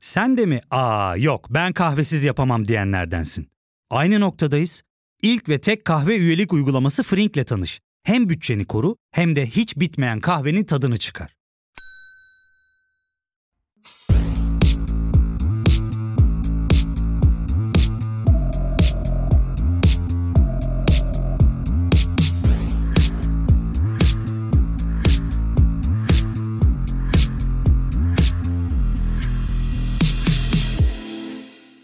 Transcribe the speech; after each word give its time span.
Sen 0.00 0.36
de 0.36 0.46
mi 0.46 0.60
aa 0.70 1.16
yok 1.16 1.46
ben 1.50 1.72
kahvesiz 1.72 2.24
yapamam 2.24 2.68
diyenlerdensin. 2.68 3.48
Aynı 3.90 4.20
noktadayız. 4.20 4.82
İlk 5.22 5.48
ve 5.48 5.60
tek 5.60 5.84
kahve 5.84 6.16
üyelik 6.16 6.52
uygulaması 6.52 7.02
Frink'le 7.02 7.46
tanış. 7.46 7.80
Hem 8.02 8.28
bütçeni 8.28 8.64
koru 8.64 8.96
hem 9.12 9.36
de 9.36 9.46
hiç 9.46 9.76
bitmeyen 9.76 10.20
kahvenin 10.20 10.64
tadını 10.64 10.96
çıkar. 10.96 11.39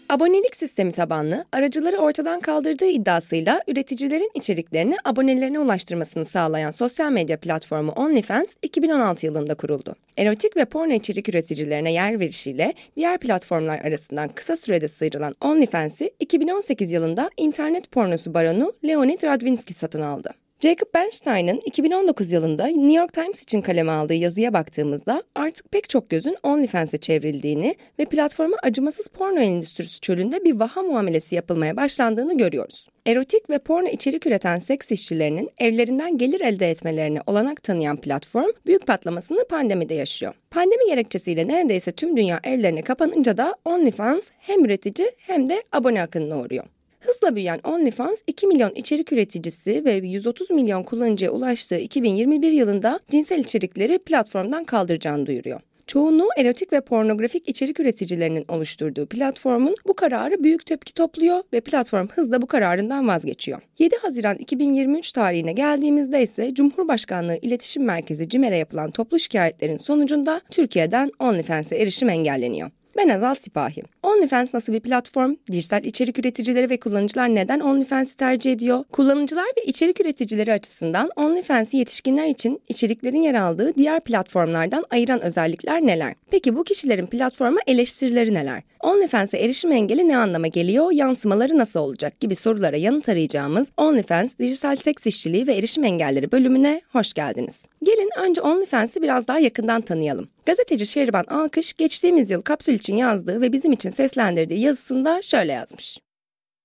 Abonelik 0.09 0.55
sistemi 0.55 0.91
tabanlı, 0.91 1.45
aracıları 1.51 1.97
ortadan 1.97 2.39
kaldırdığı 2.39 2.85
iddiasıyla 2.85 3.61
üreticilerin 3.67 4.31
içeriklerini 4.35 4.95
abonelerine 5.05 5.59
ulaştırmasını 5.59 6.25
sağlayan 6.25 6.71
sosyal 6.71 7.11
medya 7.11 7.39
platformu 7.39 7.91
OnlyFans 7.91 8.55
2016 8.61 9.25
yılında 9.25 9.55
kuruldu. 9.55 9.95
Erotik 10.17 10.57
ve 10.57 10.65
porno 10.65 10.93
içerik 10.93 11.29
üreticilerine 11.29 11.93
yer 11.93 12.19
verişiyle 12.19 12.73
diğer 12.95 13.17
platformlar 13.17 13.79
arasından 13.79 14.29
kısa 14.29 14.57
sürede 14.57 14.87
sıyrılan 14.87 15.35
OnlyFans'i 15.41 16.13
2018 16.19 16.91
yılında 16.91 17.29
internet 17.37 17.91
pornosu 17.91 18.33
baronu 18.33 18.73
Leonid 18.85 19.23
Radvinsky 19.23 19.75
satın 19.75 20.01
aldı. 20.01 20.46
Jacob 20.59 20.93
Bernstein'ın 20.93 21.61
2019 21.65 22.31
yılında 22.31 22.67
New 22.67 22.93
York 22.93 23.13
Times 23.13 23.41
için 23.41 23.61
kaleme 23.61 23.91
aldığı 23.91 24.13
yazıya 24.13 24.53
baktığımızda 24.53 25.23
artık 25.35 25.71
pek 25.71 25.89
çok 25.89 26.09
gözün 26.09 26.37
OnlyFans'e 26.43 26.97
çevrildiğini 26.97 27.75
ve 27.99 28.05
platforma 28.05 28.57
acımasız 28.63 29.07
porno 29.07 29.39
endüstrisi 29.39 30.01
çölünde 30.01 30.43
bir 30.43 30.59
vaha 30.59 30.83
muamelesi 30.83 31.35
yapılmaya 31.35 31.77
başlandığını 31.77 32.37
görüyoruz. 32.37 32.87
Erotik 33.05 33.49
ve 33.49 33.59
porno 33.59 33.87
içerik 33.87 34.27
üreten 34.27 34.59
seks 34.59 34.91
işçilerinin 34.91 35.49
evlerinden 35.57 36.17
gelir 36.17 36.41
elde 36.41 36.71
etmelerine 36.71 37.19
olanak 37.27 37.63
tanıyan 37.63 37.97
platform 37.97 38.51
büyük 38.65 38.87
patlamasını 38.87 39.47
pandemide 39.49 39.93
yaşıyor. 39.93 40.33
Pandemi 40.51 40.87
gerekçesiyle 40.87 41.47
neredeyse 41.47 41.91
tüm 41.91 42.17
dünya 42.17 42.39
evlerine 42.43 42.81
kapanınca 42.81 43.37
da 43.37 43.55
OnlyFans 43.65 44.29
hem 44.39 44.65
üretici 44.65 45.11
hem 45.17 45.49
de 45.49 45.63
abone 45.71 46.01
akınına 46.01 46.39
uğruyor. 46.39 46.65
Hızla 47.07 47.35
büyüyen 47.35 47.59
OnlyFans 47.63 48.21
2 48.27 48.47
milyon 48.47 48.71
içerik 48.75 49.13
üreticisi 49.13 49.85
ve 49.85 49.93
130 49.93 50.49
milyon 50.49 50.83
kullanıcıya 50.83 51.31
ulaştığı 51.31 51.77
2021 51.77 52.51
yılında 52.51 52.99
cinsel 53.11 53.39
içerikleri 53.39 53.99
platformdan 53.99 54.63
kaldıracağını 54.63 55.25
duyuruyor. 55.25 55.61
Çoğunluğu 55.87 56.29
erotik 56.37 56.73
ve 56.73 56.81
pornografik 56.81 57.49
içerik 57.49 57.79
üreticilerinin 57.79 58.45
oluşturduğu 58.47 59.05
platformun 59.05 59.75
bu 59.87 59.93
kararı 59.93 60.43
büyük 60.43 60.65
tepki 60.65 60.93
topluyor 60.93 61.43
ve 61.53 61.61
platform 61.61 62.07
hızla 62.07 62.41
bu 62.41 62.47
kararından 62.47 63.07
vazgeçiyor. 63.07 63.61
7 63.79 63.95
Haziran 64.01 64.37
2023 64.37 65.11
tarihine 65.11 65.51
geldiğimizde 65.51 66.23
ise 66.23 66.53
Cumhurbaşkanlığı 66.53 67.37
İletişim 67.41 67.83
Merkezi 67.83 68.29
CİMER'e 68.29 68.57
yapılan 68.57 68.91
toplu 68.91 69.19
şikayetlerin 69.19 69.77
sonucunda 69.77 70.41
Türkiye'den 70.51 71.11
OnlyFans'e 71.19 71.75
erişim 71.75 72.09
engelleniyor. 72.09 72.71
Ben 72.97 73.09
Azal 73.09 73.35
Sipahi. 73.35 73.83
OnlyFans 74.07 74.53
nasıl 74.53 74.73
bir 74.73 74.79
platform? 74.79 75.35
Dijital 75.51 75.83
içerik 75.83 76.19
üreticileri 76.19 76.69
ve 76.69 76.79
kullanıcılar 76.79 77.35
neden 77.35 77.59
OnlyFans'i 77.59 78.17
tercih 78.17 78.51
ediyor? 78.51 78.83
Kullanıcılar 78.91 79.45
ve 79.45 79.63
içerik 79.65 80.01
üreticileri 80.01 80.53
açısından 80.53 81.09
OnlyFans'i 81.15 81.77
yetişkinler 81.77 82.25
için 82.25 82.61
içeriklerin 82.69 83.21
yer 83.21 83.33
aldığı 83.33 83.75
diğer 83.75 83.99
platformlardan 83.99 84.85
ayıran 84.89 85.21
özellikler 85.21 85.81
neler? 85.81 86.13
Peki 86.31 86.55
bu 86.55 86.63
kişilerin 86.63 87.05
platforma 87.05 87.59
eleştirileri 87.67 88.33
neler? 88.33 88.63
OnlyFans'e 88.79 89.37
erişim 89.37 89.71
engeli 89.71 90.07
ne 90.07 90.17
anlama 90.17 90.47
geliyor? 90.47 90.91
Yansımaları 90.91 91.57
nasıl 91.57 91.79
olacak? 91.79 92.19
gibi 92.19 92.35
sorulara 92.35 92.77
yanıt 92.77 93.09
arayacağımız 93.09 93.67
OnlyFans 93.77 94.37
Dijital 94.39 94.75
Seks 94.75 95.05
İşçiliği 95.05 95.47
ve 95.47 95.55
Erişim 95.55 95.83
Engelleri 95.83 96.31
bölümüne 96.31 96.81
hoş 96.91 97.13
geldiniz. 97.13 97.61
Gelin 97.83 98.09
önce 98.19 98.41
OnlyFans'i 98.41 99.01
biraz 99.01 99.27
daha 99.27 99.39
yakından 99.39 99.81
tanıyalım. 99.81 100.27
Gazeteci 100.45 100.85
Şehriban 100.85 101.23
Alkış 101.27 101.73
geçtiğimiz 101.73 102.29
yıl 102.29 102.41
kapsül 102.41 102.73
için 102.73 102.95
yazdığı 102.95 103.41
ve 103.41 103.53
bizim 103.53 103.71
için 103.71 103.89
seslendirdiği 103.97 104.59
yazısında 104.59 105.21
şöyle 105.21 105.51
yazmış. 105.51 105.97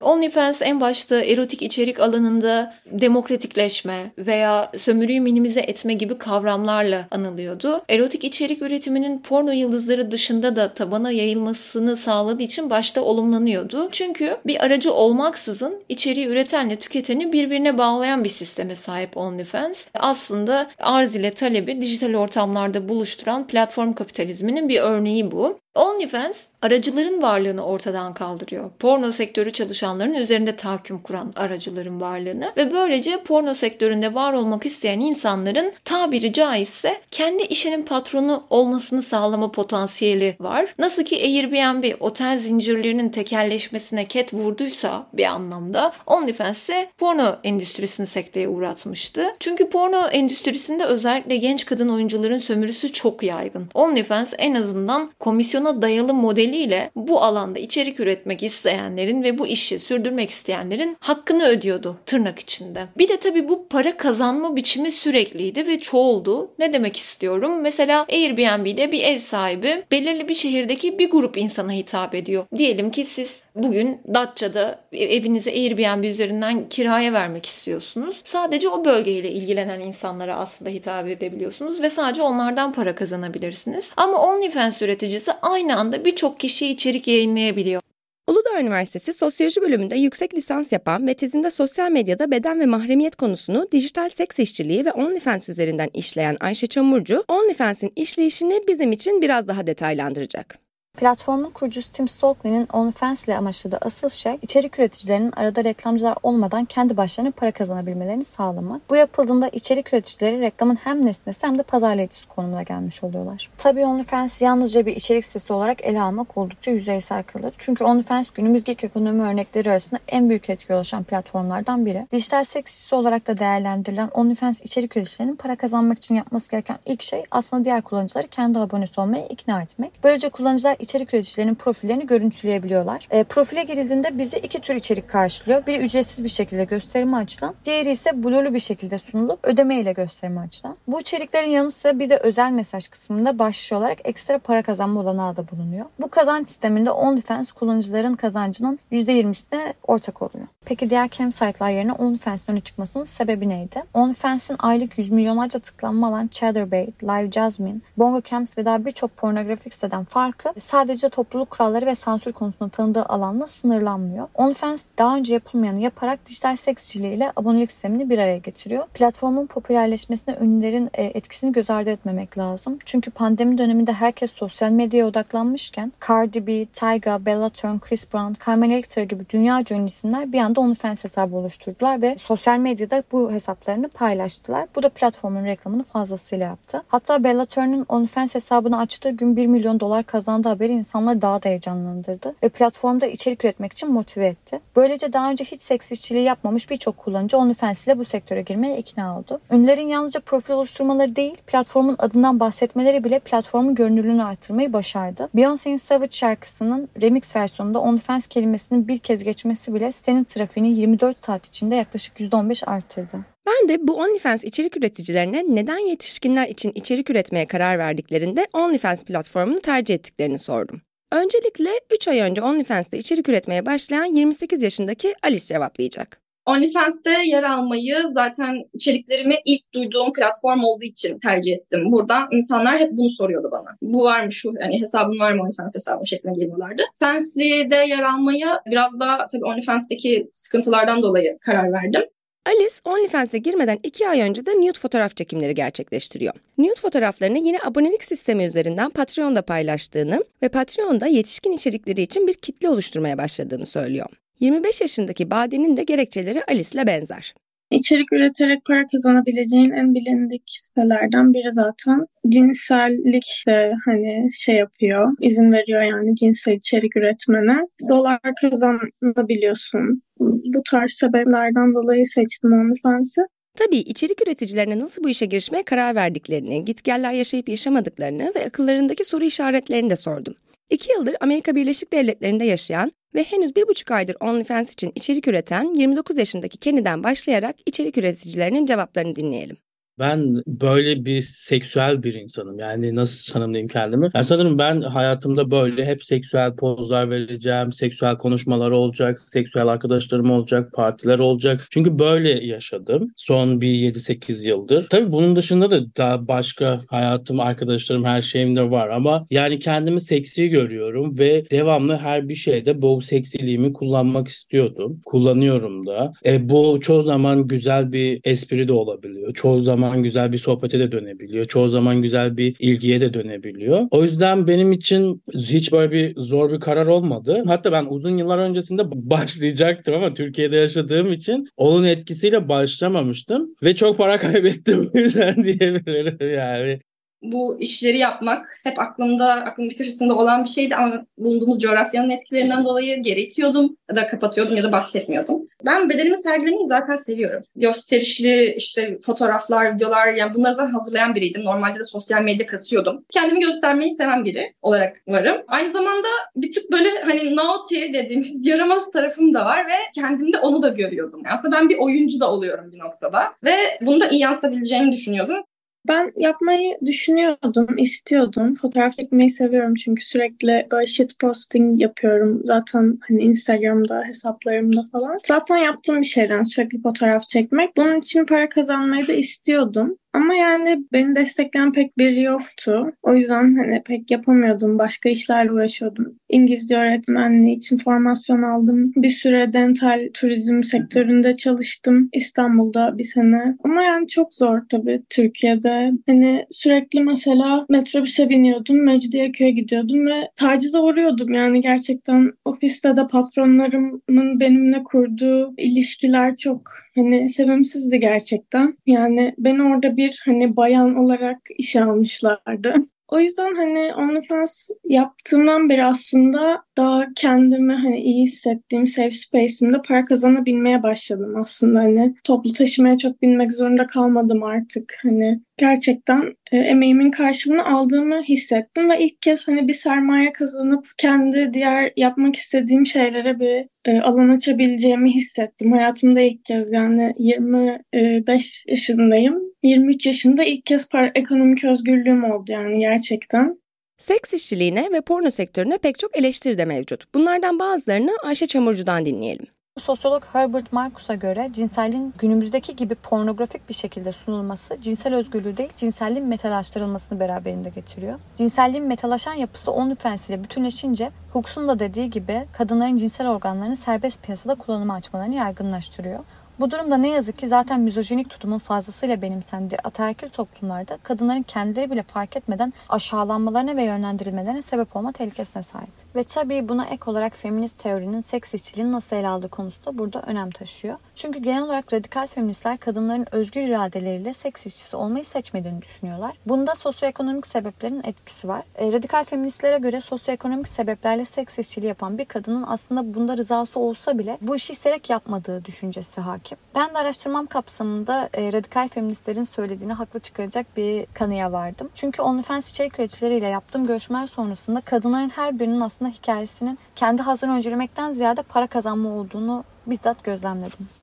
OnlyFans 0.03 0.63
en 0.63 0.81
başta 0.81 1.25
erotik 1.25 1.63
içerik 1.63 2.01
alanında 2.01 2.75
demokratikleşme 2.87 4.13
veya 4.19 4.71
sömürüyü 4.79 5.21
minimize 5.21 5.61
etme 5.61 5.95
gibi 5.95 6.19
kavramlarla 6.19 7.07
anılıyordu. 7.11 7.83
Erotik 7.89 8.25
içerik 8.25 8.63
üretiminin 8.63 9.19
porno 9.19 9.51
yıldızları 9.51 10.11
dışında 10.11 10.57
da 10.57 10.75
tabana 10.75 11.11
yayılmasını 11.11 11.97
sağladığı 11.97 12.43
için 12.43 12.71
başta 12.71 13.03
olumlanıyordu. 13.03 13.89
Çünkü 13.93 14.37
bir 14.47 14.65
aracı 14.65 14.93
olmaksızın 14.93 15.83
içeriği 15.89 16.27
üretenle 16.27 16.77
tüketeni 16.77 17.33
birbirine 17.33 17.79
bağlayan 17.79 18.25
bir 18.25 18.29
sisteme 18.29 18.77
sahip 18.77 19.17
OnlyFans. 19.17 19.87
Aslında 19.95 20.71
arz 20.79 21.15
ile 21.15 21.31
talebi 21.31 21.81
dijital 21.81 22.15
ortamlarda 22.15 22.89
buluşturan 22.89 23.47
platform 23.47 23.93
kapitalizminin 23.93 24.69
bir 24.69 24.81
örneği 24.81 25.31
bu. 25.31 25.63
OnlyFans 25.75 26.47
aracıların 26.63 27.23
varlığını 27.23 27.65
ortadan 27.65 28.15
kaldırıyor. 28.15 28.71
Porno 28.79 29.13
sektörü 29.13 29.53
çalışanların 29.93 30.15
üzerinde 30.23 30.57
tahakküm 30.57 30.99
kuran 30.99 31.33
aracıların 31.37 32.01
varlığını 32.01 32.53
ve 32.57 32.73
böylece 32.73 33.23
porno 33.23 33.55
sektöründe 33.55 34.15
var 34.15 34.33
olmak 34.33 34.67
isteyen 34.67 35.01
insanların 35.01 35.73
tabiri 35.85 36.33
caizse 36.33 37.01
kendi 37.11 37.43
işinin 37.43 37.83
patronu 37.83 38.45
olmasını 38.51 39.03
sağlama 39.03 39.53
potansiyeli 39.53 40.37
var. 40.41 40.75
Nasıl 40.79 41.05
ki 41.05 41.17
Airbnb 41.17 41.95
otel 42.01 42.39
zincirlerinin 42.39 43.09
tekelleşmesine 43.09 44.05
ket 44.05 44.35
vurduysa 44.35 45.07
bir 45.13 45.25
anlamda 45.25 45.93
OnlyFans 46.07 46.69
de 46.69 46.89
porno 46.99 47.37
endüstrisini 47.45 48.07
sekteye 48.07 48.49
uğratmıştı. 48.49 49.27
Çünkü 49.41 49.69
porno 49.69 50.09
endüstrisinde 50.09 50.85
özellikle 50.85 51.37
genç 51.37 51.67
kadın 51.67 51.89
oyuncuların 51.89 52.39
sömürüsü 52.39 52.93
çok 52.93 53.23
yaygın. 53.23 53.69
OnlyFans 53.75 54.35
en 54.39 54.55
azından 54.55 55.11
komisyon 55.19 55.63
inovasyona 55.63 55.83
dayalı 55.83 56.15
modeliyle 56.15 56.91
bu 56.97 57.23
alanda 57.23 57.59
içerik 57.59 58.01
üretmek 58.01 58.43
isteyenlerin 58.43 59.23
ve 59.23 59.39
bu 59.39 59.47
işi 59.47 59.79
sürdürmek 59.83 60.31
isteyenlerin 60.31 60.97
hakkını 61.01 61.47
ödüyordu 61.47 61.97
tırnak 62.07 62.39
içinde. 62.39 62.87
Bir 62.99 63.09
de 63.09 63.17
tabii 63.17 63.49
bu 63.49 63.69
para 63.69 63.97
kazanma 63.97 64.57
biçimi 64.57 64.93
sürekliydi 64.93 65.67
ve 65.67 65.79
çoğuldu. 65.79 66.51
Ne 66.59 66.73
demek 66.73 66.97
istiyorum? 66.97 67.61
Mesela 67.61 68.07
Airbnb'de 68.13 68.93
bir 68.93 69.03
ev 69.03 69.19
sahibi 69.19 69.85
belirli 69.91 70.29
bir 70.29 70.35
şehirdeki 70.35 70.99
bir 70.99 71.11
grup 71.11 71.37
insana 71.37 71.73
hitap 71.73 72.15
ediyor. 72.15 72.47
Diyelim 72.59 72.91
ki 72.91 73.05
siz 73.05 73.43
bugün 73.55 74.01
Datça'da 74.15 74.81
evinizi 74.93 75.51
Airbnb 75.51 76.05
üzerinden 76.05 76.69
kiraya 76.69 77.13
vermek 77.13 77.47
istiyorsunuz. 77.47 78.21
Sadece 78.25 78.69
o 78.69 78.85
bölgeyle 78.85 79.31
ilgilenen 79.31 79.81
insanlara 79.81 80.37
aslında 80.37 80.71
hitap 80.71 81.09
edebiliyorsunuz 81.09 81.83
ve 81.83 81.91
sadece 81.91 82.23
onlardan 82.23 82.73
para 82.73 82.95
kazanabilirsiniz. 82.95 83.93
Ama 83.97 84.19
OnlyFans 84.19 84.83
üreticisi 84.83 85.33
aynı 85.43 85.77
anda 85.77 86.05
birçok 86.05 86.41
kişiye 86.41 86.71
içerik 86.71 87.09
yayınlayabiliyor. 87.09 87.83
Uludağ 88.27 88.61
Üniversitesi 88.61 89.13
Sosyoloji 89.15 89.61
bölümünde 89.61 89.97
yüksek 89.97 90.35
lisans 90.35 90.73
yapan 90.73 91.07
ve 91.07 91.15
tezinde 91.15 91.51
sosyal 91.51 91.91
medyada 91.91 92.31
beden 92.31 92.61
ve 92.61 92.67
mahremiyet 92.67 93.17
konusunu 93.17 93.67
dijital 93.73 94.09
seks 94.09 94.39
işçiliği 94.39 94.85
ve 94.85 94.93
OnlyFans 94.93 95.49
üzerinden 95.49 95.89
işleyen 95.95 96.37
Ayşe 96.41 96.67
Çamurcu, 96.67 97.25
OnlyFans'in 97.29 97.93
işleyişini 97.97 98.61
bizim 98.69 98.93
için 98.93 99.23
biraz 99.23 99.49
daha 99.49 99.67
detaylandıracak. 99.67 100.62
Platformun 101.03 101.51
kurucusu 101.51 101.93
Tim 101.93 102.09
Stokely'nin 102.09 102.69
OnlyFans 102.73 103.25
ile 103.25 103.37
amaçladığı 103.37 103.79
asıl 103.81 104.09
şey 104.09 104.39
içerik 104.43 104.79
üreticilerinin 104.79 105.33
arada 105.33 105.65
reklamcılar 105.65 106.17
olmadan 106.23 106.65
kendi 106.65 106.97
başlarına 106.97 107.31
para 107.31 107.53
kazanabilmelerini 107.53 108.25
sağlamak. 108.25 108.91
Bu 108.91 108.97
yapıldığında 108.97 109.49
içerik 109.49 109.93
üreticileri 109.93 110.41
reklamın 110.41 110.75
hem 110.75 111.07
nesnesi 111.07 111.47
hem 111.47 111.59
de 111.59 111.63
pazarlayıcısı 111.63 112.29
konumuna 112.29 112.63
gelmiş 112.63 113.05
oluyorlar. 113.05 113.51
Tabii 113.59 113.85
OnlyFans 113.85 114.43
yalnızca 114.43 114.87
bir 114.87 114.97
içerik 114.97 115.25
sitesi 115.25 115.53
olarak 115.53 115.85
ele 115.85 116.01
almak 116.01 116.37
oldukça 116.37 116.71
yüzeysel 116.71 117.23
kalır. 117.23 117.55
Çünkü 117.59 117.85
OnlyFans 117.85 118.31
günümüz 118.31 118.65
geek 118.65 118.85
ekonomi 118.85 119.23
örnekleri 119.23 119.71
arasında 119.71 120.01
en 120.09 120.29
büyük 120.29 120.51
etki 120.51 120.75
ulaşan 120.75 121.05
platformlardan 121.05 121.87
biri. 121.87 122.07
Dijital 122.13 122.45
seks 122.45 122.73
sitesi 122.73 122.95
olarak 122.95 123.27
da 123.27 123.39
değerlendirilen 123.39 124.09
OnlyFans 124.09 124.61
içerik 124.61 124.97
üreticilerinin 124.97 125.37
para 125.37 125.57
kazanmak 125.57 125.99
için 125.99 126.15
yapması 126.15 126.51
gereken 126.51 126.79
ilk 126.87 127.03
şey 127.03 127.23
aslında 127.31 127.65
diğer 127.65 127.83
kullanıcıları 127.83 128.29
kendi 128.29 128.59
abonesi 128.59 129.01
olmaya 129.01 129.27
ikna 129.27 129.63
etmek. 129.63 129.93
Böylece 130.05 130.29
kullanıcılar 130.29 130.77
içerik 130.83 131.15
üreticilerinin 131.15 131.55
profillerini 131.55 132.07
görüntüleyebiliyorlar. 132.07 133.09
E, 133.11 133.25
profile 133.25 133.63
girildiğinde 133.63 134.19
bizi 134.19 134.39
iki 134.39 134.61
tür 134.61 134.75
içerik 134.75 135.09
karşılıyor. 135.09 135.67
Biri 135.67 135.79
ücretsiz 135.79 136.25
bir 136.25 136.29
şekilde 136.29 136.65
gösterime 136.65 137.17
açılan, 137.17 137.55
diğeri 137.65 137.91
ise 137.91 138.25
blurlu 138.25 138.55
bir 138.55 138.59
şekilde 138.59 138.99
sunulup 138.99 139.39
ödeme 139.43 139.81
ile 139.81 139.93
gösterime 139.93 140.41
açılan. 140.41 140.77
Bu 140.87 141.01
içeriklerin 141.01 141.51
yanı 141.51 141.71
sıra 141.71 141.99
bir 141.99 142.11
de 142.11 142.17
özel 142.17 142.51
mesaj 142.51 142.89
kısmında 142.89 143.39
başlık 143.39 143.79
olarak 143.79 143.99
ekstra 144.05 144.39
para 144.39 144.63
kazanma 144.63 145.01
olanağı 145.01 145.37
da 145.37 145.51
bulunuyor. 145.51 145.87
Bu 146.01 146.09
kazanç 146.09 146.49
sisteminde 146.49 146.91
OnlyFans 146.91 147.53
kullanıcıların 147.53 148.15
kazancının 148.15 148.79
%20'sine 148.93 149.75
ortak 149.87 150.23
oluyor. 150.23 150.47
Peki 150.65 150.91
diğer 150.91 151.09
cam 151.09 151.33
site'lar 151.33 151.71
yerine 151.71 151.93
OnlyFans'ın 151.93 152.53
öne 152.53 152.61
çıkmasının 152.61 153.05
sebebi 153.05 153.49
neydi? 153.49 153.83
OnlyFans'ın 153.95 154.57
aylık 154.59 154.99
100 154.99 155.11
milyonlarca 155.11 155.61
tıklanma 155.61 156.09
alan 156.09 156.29
Chaturbate, 156.29 156.93
Live 157.03 157.31
Jasmine, 157.31 157.81
Bongo 157.99 158.23
Camps 158.23 158.59
ve 158.59 158.65
daha 158.65 158.85
birçok 158.85 159.17
pornografik 159.17 159.75
siteden 159.75 160.05
farkı 160.05 160.53
sadece 160.73 161.09
topluluk 161.09 161.51
kuralları 161.51 161.87
ve 161.87 161.95
sansür 161.95 162.33
konusunda 162.33 162.71
tanıdığı 162.71 163.05
alanla 163.05 163.47
sınırlanmıyor. 163.47 164.29
OnlyFans 164.35 164.89
daha 164.99 165.17
önce 165.17 165.35
yapılmayanı 165.35 165.81
yaparak 165.81 166.27
dijital 166.27 166.57
seks 166.57 166.87
işçiliğiyle 166.87 167.33
abonelik 167.37 167.73
sistemini 167.73 168.11
bir 168.11 168.19
araya 168.19 168.39
getiriyor. 168.39 168.87
Platformun 168.95 169.47
popülerleşmesine 169.47 170.37
ünlülerin 170.41 170.91
e, 170.95 171.05
etkisini 171.05 171.53
göz 171.53 171.71
ardı 171.71 171.91
etmemek 171.91 172.39
lazım. 172.39 172.79
Çünkü 172.85 173.11
pandemi 173.11 173.59
döneminde 173.59 173.93
herkes 173.93 174.33
sosyal 174.33 174.71
medyaya 174.71 175.07
odaklanmışken 175.07 175.93
Cardi 176.09 176.47
B, 176.47 176.65
Tyga, 176.65 177.27
Bella 177.27 177.49
Thorne, 177.49 177.79
Chris 177.79 178.15
Brown, 178.15 178.45
Carmen 178.47 178.71
Electra 178.71 179.03
gibi 179.03 179.29
dünya 179.29 179.61
ünlü 179.71 180.33
bir 180.33 180.39
anda 180.39 180.61
OnlyFans 180.61 181.05
hesabı 181.05 181.37
oluşturdular 181.37 182.03
ve 182.03 182.17
sosyal 182.19 182.59
medyada 182.59 183.03
bu 183.13 183.33
hesaplarını 183.33 183.89
paylaştılar. 183.89 184.67
Bu 184.77 184.83
da 184.83 184.89
platformun 184.89 185.45
reklamını 185.45 185.83
fazlasıyla 185.83 186.47
yaptı. 186.47 186.83
Hatta 186.89 187.25
Bella 187.25 187.47
Thorne'un 187.47 187.87
OnlyFans 187.89 188.35
hesabını 188.35 188.79
açtığı 188.79 189.11
gün 189.11 189.37
1 189.37 189.47
milyon 189.47 189.81
dolar 189.81 190.05
kazandığı 190.05 190.62
haberi 190.63 190.73
insanları 190.73 191.23
daha 191.23 191.43
da 191.43 191.49
heyecanlandırdı 191.49 192.35
ve 192.43 192.49
platformda 192.49 193.07
içerik 193.07 193.45
üretmek 193.45 193.73
için 193.73 193.93
motive 193.93 194.27
etti. 194.27 194.61
Böylece 194.77 195.13
daha 195.13 195.31
önce 195.31 195.45
hiç 195.45 195.63
seks 195.63 195.93
işçiliği 195.93 196.25
yapmamış 196.25 196.71
birçok 196.71 196.97
kullanıcı 196.97 197.39
OnlyFans 197.39 197.87
ile 197.87 197.99
bu 197.99 198.05
sektöre 198.05 198.43
girmeye 198.43 198.79
ikna 198.79 199.19
oldu. 199.19 199.41
Ünlülerin 199.51 199.89
yalnızca 199.89 200.21
profil 200.21 200.53
oluşturmaları 200.55 201.17
değil, 201.17 201.37
platformun 201.47 201.97
adından 201.99 202.41
bahsetmeleri 202.41 203.05
bile 203.05 203.19
platformun 203.19 203.75
görünürlüğünü 203.75 204.25
arttırmayı 204.25 204.73
başardı. 204.73 205.29
Beyoncé'nin 205.35 205.77
Savage 205.77 206.11
şarkısının 206.11 206.89
remix 207.01 207.37
versiyonunda 207.37 207.81
OnlyFans 207.81 208.27
kelimesinin 208.27 208.89
bir 208.89 208.99
kez 208.99 209.25
geçmesi 209.25 209.75
bile 209.75 209.93
sitenin 209.93 210.25
trafiğini 210.25 210.79
24 210.79 211.25
saat 211.25 211.47
içinde 211.47 211.77
yaklaşık 211.77 212.21
%15 212.21 212.67
arttırdı. 212.67 213.32
Ben 213.47 213.69
de 213.69 213.89
bu 213.89 213.97
OnlyFans 213.97 214.45
içerik 214.45 214.77
üreticilerine 214.77 215.45
neden 215.49 215.79
yetişkinler 215.79 216.49
için 216.49 216.73
içerik 216.75 217.11
üretmeye 217.11 217.47
karar 217.47 217.79
verdiklerinde 217.79 218.47
OnlyFans 218.53 219.05
platformunu 219.05 219.61
tercih 219.61 219.95
ettiklerini 219.95 220.39
sordum. 220.39 220.81
Öncelikle 221.13 221.71
3 221.95 222.09
ay 222.09 222.21
önce 222.21 222.43
OnlyFans'te 222.43 222.99
içerik 222.99 223.29
üretmeye 223.29 223.67
başlayan 223.67 224.05
28 224.05 224.63
yaşındaki 224.63 225.15
Alice 225.23 225.45
cevaplayacak. 225.45 226.23
OnlyFans'te 226.47 227.11
yer 227.25 227.43
almayı 227.43 227.97
zaten 228.13 228.57
içeriklerimi 228.73 229.35
ilk 229.45 229.75
duyduğum 229.75 230.13
platform 230.13 230.65
olduğu 230.65 230.85
için 230.85 231.19
tercih 231.19 231.53
ettim. 231.53 231.93
Buradan 231.93 232.29
insanlar 232.31 232.79
hep 232.79 232.93
bunu 232.93 233.11
soruyordu 233.11 233.49
bana. 233.53 233.77
Bu 233.83 234.05
var 234.05 234.25
mı 234.25 234.33
şu 234.33 234.53
yani 234.61 234.81
hesabın 234.81 235.19
var 235.19 235.33
mı 235.33 235.43
OnlyFans 235.43 235.75
hesabı 235.75 236.07
şeklinde 236.07 236.35
geliyorlardı. 236.35 236.83
Fansly'de 236.95 237.77
yer 237.77 238.03
almaya 238.03 238.63
biraz 238.67 239.01
daha 239.01 239.29
tabii 239.29 239.45
OnlyFans'teki 239.45 240.29
sıkıntılardan 240.33 241.03
dolayı 241.03 241.39
karar 241.41 241.73
verdim. 241.73 242.03
Alice, 242.47 242.75
OnlyFans'e 242.85 243.39
girmeden 243.39 243.79
2 243.83 244.09
ay 244.09 244.21
önce 244.21 244.47
de 244.47 244.51
nude 244.51 244.79
fotoğraf 244.79 245.17
çekimleri 245.17 245.55
gerçekleştiriyor. 245.55 246.35
Nude 246.59 246.75
fotoğraflarını 246.75 247.39
yine 247.39 247.59
abonelik 247.65 248.05
sistemi 248.05 248.45
üzerinden 248.45 248.91
Patreon'da 248.91 249.43
paylaştığını 249.43 250.25
ve 250.43 250.49
Patreon'da 250.49 251.07
yetişkin 251.07 251.53
içerikleri 251.53 252.03
için 252.03 252.27
bir 252.27 252.35
kitle 252.35 252.69
oluşturmaya 252.69 253.19
başladığını 253.19 253.67
söylüyor. 253.67 254.07
25 254.41 254.81
yaşındaki 254.81 255.31
Bade'nin 255.31 255.77
de 255.77 255.83
gerekçeleri 255.83 256.45
Alice'le 256.45 256.87
benzer. 256.87 257.35
İçerik 257.73 258.13
üreterek 258.13 258.65
para 258.65 258.87
kazanabileceğin 258.87 259.71
en 259.71 259.95
bilindik 259.95 260.43
sitelerden 260.47 261.33
biri 261.33 261.53
zaten. 261.53 262.07
Cinsellik 262.29 263.43
de 263.47 263.73
hani 263.85 264.29
şey 264.33 264.55
yapıyor, 264.55 265.13
izin 265.21 265.53
veriyor 265.53 265.83
yani 265.83 266.17
cinsel 266.17 266.53
içerik 266.53 266.97
üretmene. 266.97 267.57
Dolar 267.89 268.21
kazanabiliyorsun. 268.41 270.03
Bu 270.21 270.63
tarz 270.71 270.93
sebeplerden 270.93 271.75
dolayı 271.75 272.07
seçtim 272.07 272.53
OnlyFans'ı. 272.53 273.21
Tabii 273.55 273.77
içerik 273.77 274.23
üreticilerine 274.23 274.79
nasıl 274.79 275.05
bu 275.05 275.09
işe 275.09 275.27
girişmeye 275.27 275.63
karar 275.63 275.95
verdiklerini, 275.95 276.65
gitgeller 276.65 277.13
yaşayıp 277.13 277.49
yaşamadıklarını 277.49 278.33
ve 278.37 278.47
akıllarındaki 278.47 279.05
soru 279.05 279.25
işaretlerini 279.25 279.91
de 279.91 279.97
sordum. 279.97 280.35
İki 280.71 280.93
yıldır 280.93 281.17
Amerika 281.21 281.55
Birleşik 281.57 281.93
Devletleri'nde 281.93 282.45
yaşayan 282.45 282.93
ve 283.15 283.23
henüz 283.23 283.57
bir 283.57 283.69
buçuk 283.69 283.91
aydır 283.91 284.17
OnlyFans 284.21 284.73
için 284.73 284.93
içerik 284.95 285.29
üreten 285.29 285.75
29 285.75 286.17
yaşındaki 286.17 286.59
Kenny'den 286.59 287.05
başlayarak 287.05 287.57
içerik 287.67 287.99
üreticilerinin 287.99 288.67
cevaplarını 288.67 289.17
dinleyelim. 289.17 289.57
Ben 290.03 290.43
böyle 290.47 291.05
bir 291.05 291.23
seksüel 291.23 292.03
bir 292.03 292.15
insanım. 292.15 292.59
Yani 292.59 292.95
nasıl 292.97 293.33
tanımlayayım 293.33 293.69
kendimi? 293.69 294.11
Yani 294.15 294.25
sanırım 294.25 294.59
ben 294.59 294.81
hayatımda 294.81 295.51
böyle 295.51 295.85
hep 295.85 296.05
seksüel 296.05 296.57
pozlar 296.57 297.11
vereceğim, 297.11 297.73
seksüel 297.73 298.17
konuşmalar 298.19 298.71
olacak, 298.71 299.21
seksüel 299.21 299.67
arkadaşlarım 299.67 300.31
olacak, 300.31 300.73
partiler 300.73 301.19
olacak. 301.19 301.67
Çünkü 301.71 301.99
böyle 301.99 302.47
yaşadım 302.47 303.13
son 303.17 303.61
bir 303.61 303.95
7-8 303.95 304.49
yıldır. 304.49 304.89
Tabii 304.89 305.13
bunun 305.13 305.37
dışında 305.37 305.71
da 305.71 305.97
daha 305.97 306.29
başka 306.29 306.81
hayatım, 306.89 307.41
arkadaşlarım, 307.41 308.05
her 308.05 308.23
şeyim 308.23 308.57
de 308.57 308.71
var 308.71 308.89
ama 308.89 309.27
yani 309.31 309.59
kendimi 309.59 310.01
seksi 310.01 310.49
görüyorum 310.49 311.19
ve 311.19 311.51
devamlı 311.51 311.97
her 311.97 312.29
bir 312.29 312.37
şeyde 312.37 312.83
bu 312.83 313.03
seksiliğimi 313.03 313.73
kullanmak 313.73 314.29
istiyordum. 314.29 315.01
Kullanıyorum 315.07 315.87
da. 315.87 316.13
E, 316.27 316.49
bu 316.49 316.81
çoğu 316.81 317.03
zaman 317.03 317.47
güzel 317.47 317.93
bir 317.93 318.21
espri 318.25 318.69
de 318.69 318.73
olabiliyor. 318.73 319.35
Çoğu 319.35 319.63
zaman 319.63 319.92
zaman 319.93 320.03
güzel 320.03 320.33
bir 320.33 320.39
sohbete 320.39 320.79
de 320.79 320.93
dönebiliyor. 320.93 321.47
Çoğu 321.47 321.69
zaman 321.69 322.03
güzel 322.03 322.37
bir 322.37 322.57
ilgiye 322.59 323.01
de 323.01 323.15
dönebiliyor. 323.15 323.87
O 323.91 324.03
yüzden 324.03 324.47
benim 324.47 324.73
için 324.73 325.23
hiç 325.35 325.73
böyle 325.73 325.93
bir 325.93 326.15
zor 326.17 326.53
bir 326.53 326.61
karar 326.61 326.87
olmadı. 326.87 327.43
Hatta 327.47 327.73
ben 327.73 327.87
uzun 327.89 328.19
yıllar 328.19 328.39
öncesinde 328.39 328.83
başlayacaktım 328.91 329.95
ama 329.95 330.15
Türkiye'de 330.15 330.57
yaşadığım 330.57 331.13
için 331.13 331.47
onun 331.57 331.85
etkisiyle 331.85 332.49
başlamamıştım 332.49 333.55
ve 333.63 333.75
çok 333.75 333.99
para 333.99 334.19
kaybettim 334.19 334.91
yüzden 334.95 335.45
diyebilirim 335.45 336.37
yani 336.37 336.81
bu 337.23 337.57
işleri 337.61 337.99
yapmak 337.99 338.61
hep 338.65 338.79
aklımda, 338.79 339.33
aklımın 339.33 339.71
bir 339.71 339.77
köşesinde 339.77 340.13
olan 340.13 340.45
bir 340.45 340.49
şeydi 340.49 340.77
ama 340.77 341.07
bulunduğumuz 341.19 341.59
coğrafyanın 341.59 342.11
etkilerinden 342.11 342.65
dolayı 342.65 343.03
geri 343.03 343.21
itiyordum 343.21 343.77
ya 343.91 343.97
da 343.97 344.07
kapatıyordum 344.07 344.57
ya 344.57 344.65
da 344.65 344.73
bahsetmiyordum. 344.73 345.43
Ben 345.65 345.91
bedenimi 345.91 346.17
sergilemeyi 346.17 346.67
zaten 346.69 346.97
seviyorum. 346.97 347.43
Gösterişli 347.57 348.55
işte 348.57 348.99
fotoğraflar, 349.07 349.75
videolar 349.75 350.13
yani 350.13 350.35
bunları 350.35 350.55
zaten 350.55 350.73
hazırlayan 350.73 351.15
biriydim. 351.15 351.45
Normalde 351.45 351.79
de 351.79 351.85
sosyal 351.85 352.23
medya 352.23 352.47
kasıyordum. 352.47 353.05
Kendimi 353.11 353.41
göstermeyi 353.41 353.95
seven 353.95 354.25
biri 354.25 354.55
olarak 354.63 354.97
varım. 355.09 355.43
Aynı 355.49 355.71
zamanda 355.71 356.09
bir 356.37 356.53
tık 356.53 356.73
böyle 356.73 356.89
hani 357.05 357.37
naughty 357.37 357.93
dediğimiz 357.93 358.47
yaramaz 358.47 358.91
tarafım 358.91 359.35
da 359.35 359.45
var 359.45 359.67
ve 359.67 359.75
kendimde 359.95 360.39
onu 360.39 360.63
da 360.63 360.69
görüyordum. 360.69 361.23
Aslında 361.33 361.57
ben 361.57 361.69
bir 361.69 361.79
oyuncu 361.79 362.21
da 362.21 362.31
oluyorum 362.31 362.73
bir 362.73 362.79
noktada 362.79 363.33
ve 363.45 363.55
bunu 363.81 364.01
da 364.01 364.09
iyi 364.09 364.21
yansıtabileceğimi 364.21 364.93
düşünüyordum. 364.93 365.43
Ben 365.89 366.11
yapmayı 366.17 366.79
düşünüyordum, 366.87 367.79
istiyordum. 367.79 368.55
Fotoğraf 368.55 368.97
çekmeyi 368.99 369.31
seviyorum 369.31 369.75
çünkü 369.75 370.05
sürekli 370.05 370.67
böyle 370.71 370.87
shit 370.87 371.19
posting 371.19 371.81
yapıyorum. 371.81 372.41
Zaten 372.45 372.99
hani 373.09 373.23
Instagram'da, 373.23 374.03
hesaplarımda 374.07 374.83
falan. 374.93 375.19
Zaten 375.25 375.57
yaptığım 375.57 376.01
bir 376.01 376.07
şeyden 376.07 376.43
sürekli 376.43 376.83
fotoğraf 376.83 377.29
çekmek. 377.29 377.77
Bunun 377.77 377.99
için 378.01 378.25
para 378.25 378.49
kazanmayı 378.49 379.09
da 379.09 379.13
istiyordum. 379.13 379.97
Ama 380.13 380.35
yani 380.35 380.85
beni 380.93 381.15
destekleyen 381.15 381.73
pek 381.73 381.99
biri 381.99 382.23
yoktu. 382.23 382.93
O 383.03 383.15
yüzden 383.15 383.55
hani 383.57 383.83
pek 383.83 384.11
yapamıyordum. 384.11 384.79
Başka 384.79 385.09
işlerle 385.09 385.53
uğraşıyordum. 385.53 386.19
İngilizce 386.29 386.77
öğretmenliği 386.77 387.57
için 387.57 387.79
formasyon 387.79 388.43
aldım. 388.43 388.93
Bir 388.97 389.09
süre 389.09 389.53
dental 389.53 390.09
turizm 390.15 390.63
sektöründe 390.63 391.35
çalıştım. 391.35 392.09
İstanbul'da 392.13 392.99
bir 392.99 393.05
sene. 393.05 393.57
Ama 393.65 393.83
yani 393.83 394.09
çok 394.09 394.35
zor 394.35 394.61
tabii 394.69 395.03
Türkiye'de. 395.11 395.93
Hani 396.09 396.47
sürekli 396.51 397.01
mesela 397.05 397.67
metrobüse 397.69 398.29
biniyordum. 398.29 398.85
Mecidiyeköy'e 398.85 399.51
gidiyordum 399.51 400.07
ve 400.07 400.31
tacize 400.37 400.79
uğruyordum. 400.79 401.33
Yani 401.33 401.61
gerçekten 401.61 402.33
ofiste 402.45 402.97
de 402.97 403.07
patronlarımın 403.07 404.41
benimle 404.41 404.83
kurduğu 404.83 405.55
ilişkiler 405.59 406.37
çok 406.37 406.63
hani 406.95 407.29
sevimsizdi 407.29 408.01
gerçekten. 408.01 408.75
Yani 408.87 409.35
beni 409.39 409.63
orada 409.63 409.97
bir 409.97 410.02
hani 410.25 410.57
bayan 410.57 410.97
olarak 410.97 411.39
işe 411.59 411.85
almışlardı. 411.85 412.75
O 413.13 413.21
yüzden 413.21 413.55
hani 413.55 413.95
OnlyFans 413.95 414.71
yaptığımdan 414.85 415.69
beri 415.69 415.85
aslında 415.85 416.63
daha 416.77 417.07
kendimi 417.17 417.75
hani 417.75 418.01
iyi 418.01 418.23
hissettiğim 418.23 418.87
safe 418.87 419.11
space'imde 419.11 419.83
para 419.89 420.05
kazanabilmeye 420.05 420.83
başladım 420.83 421.35
aslında 421.37 421.79
hani 421.79 422.15
toplu 422.25 422.53
taşımaya 422.53 422.99
çok 422.99 423.23
binmek 423.23 423.53
zorunda 423.53 423.87
kalmadım 423.87 424.43
artık 424.43 424.95
hani 425.03 425.41
gerçekten 425.57 426.35
e, 426.53 426.57
emeğimin 426.57 427.11
karşılığını 427.11 427.67
aldığımı 427.67 428.23
hissettim 428.23 428.91
ve 428.91 428.99
ilk 428.99 429.23
kez 429.23 429.49
hani 429.49 429.69
bir 429.69 429.73
sermaye 429.73 430.33
kazanıp 430.33 430.87
kendi 430.99 431.55
diğer 431.55 431.93
yapmak 431.97 432.37
istediğim 432.37 432.87
şeylere 432.87 433.41
bir 433.41 433.67
e, 433.85 434.01
alan 434.01 434.29
açabileceğimi 434.29 435.15
hissettim. 435.15 435.73
Hayatımda 435.73 436.21
ilk 436.21 436.45
kez 436.45 436.73
yani 436.73 437.15
25 437.19 438.65
yaşındayım. 438.69 439.43
23 439.63 440.07
yaşında 440.07 440.45
ilk 440.45 440.67
kez 440.67 440.89
para, 440.89 441.13
ekonomik 441.15 441.65
özgürlüğüm 441.65 442.25
oldu 442.25 442.53
yani 442.53 442.79
gerçekten. 442.79 443.63
Seks 443.99 444.33
işçiliğine 444.33 444.89
ve 444.93 445.01
porno 445.01 445.31
sektörüne 445.31 445.79
pek 445.79 445.99
çok 445.99 446.17
eleştiri 446.17 446.59
de 446.59 446.65
mevcut. 446.65 447.15
Bunlardan 447.15 447.59
bazılarını 447.59 448.11
Ayşe 448.23 448.47
Çamurcu'dan 448.47 449.07
dinleyelim. 449.07 449.47
Sosyolog 449.79 450.25
Herbert 450.33 450.73
Marcus'a 450.73 451.15
göre 451.15 451.51
cinselliğin 451.53 452.15
günümüzdeki 452.19 452.77
gibi 452.77 452.95
pornografik 452.95 453.69
bir 453.69 453.75
şekilde 453.75 454.13
sunulması 454.13 454.81
cinsel 454.81 455.15
özgürlüğü 455.15 455.57
değil 455.57 455.71
cinselliğin 455.77 456.27
metalaştırılmasını 456.27 457.21
beraberinde 457.21 457.69
getiriyor. 457.69 458.19
Cinselliğin 458.37 458.85
metalaşan 458.85 459.35
yapısı 459.35 459.73
OnlyFans 459.73 460.29
ile 460.29 460.45
bütünleşince 460.45 461.11
Hooks'un 461.33 461.69
da 461.69 461.79
dediği 461.79 462.11
gibi 462.11 462.47
kadınların 462.53 462.97
cinsel 462.97 463.29
organlarını 463.29 463.77
serbest 463.77 464.23
piyasada 464.23 464.55
kullanıma 464.55 464.95
açmalarını 464.95 465.35
yaygınlaştırıyor. 465.35 466.21
Bu 466.61 466.71
durumda 466.71 466.97
ne 466.97 467.09
yazık 467.09 467.39
ki 467.39 467.49
zaten 467.49 467.81
mizojinik 467.81 468.31
tutumun 468.31 468.59
fazlasıyla 468.59 469.23
benimsendiği 469.23 469.79
ataerkil 469.85 470.29
toplumlarda 470.29 470.97
kadınların 471.03 471.43
kendileri 471.43 471.91
bile 471.91 472.03
fark 472.03 472.37
etmeden 472.37 472.73
aşağılanmalarına 472.89 473.77
ve 473.77 473.83
yönlendirilmelerine 473.83 474.63
sebep 474.63 474.97
olma 474.97 475.13
tehlikesine 475.13 475.63
sahip. 475.63 475.89
Ve 476.15 476.25
tabii 476.25 476.69
buna 476.69 476.87
ek 476.87 477.03
olarak 477.07 477.37
feminist 477.37 477.83
teorinin 477.83 478.21
seks 478.21 478.55
işçiliğini 478.55 478.93
nasıl 478.93 479.17
ele 479.17 479.29
aldığı 479.29 479.49
konusu 479.49 479.87
da 479.87 479.99
burada 479.99 480.23
önem 480.23 480.51
taşıyor. 480.51 480.99
Çünkü 481.23 481.39
genel 481.39 481.63
olarak 481.63 481.93
radikal 481.93 482.27
feministler 482.27 482.79
kadınların 482.79 483.27
özgür 483.33 483.63
iradeleriyle 483.63 484.33
seks 484.33 484.67
işçisi 484.67 484.97
olmayı 484.97 485.25
seçmediğini 485.25 485.83
düşünüyorlar. 485.83 486.33
Bunda 486.47 486.75
sosyoekonomik 486.75 487.47
sebeplerin 487.47 488.03
etkisi 488.05 488.49
var. 488.49 488.63
E, 488.75 488.93
radikal 488.93 489.25
feministlere 489.25 489.79
göre 489.79 490.01
sosyoekonomik 490.01 490.69
sebeplerle 490.69 491.25
seks 491.25 491.59
işçiliği 491.59 491.89
yapan 491.89 492.19
bir 492.19 492.25
kadının 492.25 492.65
aslında 492.69 493.15
bunda 493.15 493.37
rızası 493.37 493.81
olsa 493.81 494.19
bile 494.19 494.39
bu 494.41 494.57
işi 494.57 494.73
isterek 494.73 495.11
yapmadığı 495.11 495.65
düşüncesi 495.65 496.21
hakim. 496.21 496.59
Ben 496.75 496.95
de 496.95 496.99
araştırmam 496.99 497.47
kapsamında 497.47 498.29
e, 498.35 498.53
radikal 498.53 498.89
feministlerin 498.89 499.45
söylediğini 499.45 499.93
haklı 499.93 500.21
çıkaracak 500.21 500.77
bir 500.77 501.07
kanıya 501.15 501.53
vardım. 501.53 501.91
Çünkü 501.95 502.23
OnlyFans 502.23 502.71
içerik 502.71 502.99
üreticileriyle 502.99 503.47
yaptığım 503.47 503.87
görüşmeler 503.87 504.27
sonrasında 504.27 504.81
kadınların 504.81 505.31
her 505.31 505.59
birinin 505.59 505.81
aslında 505.81 506.11
hikayesinin 506.11 506.79
kendi 506.97 507.23
hazını 507.23 507.53
öncelemekten 507.57 508.13
ziyade 508.13 508.43
para 508.43 508.67
kazanma 508.67 509.09
olduğunu 509.09 509.65
bizzat 509.87 510.25
gözlemledim. 510.25 511.02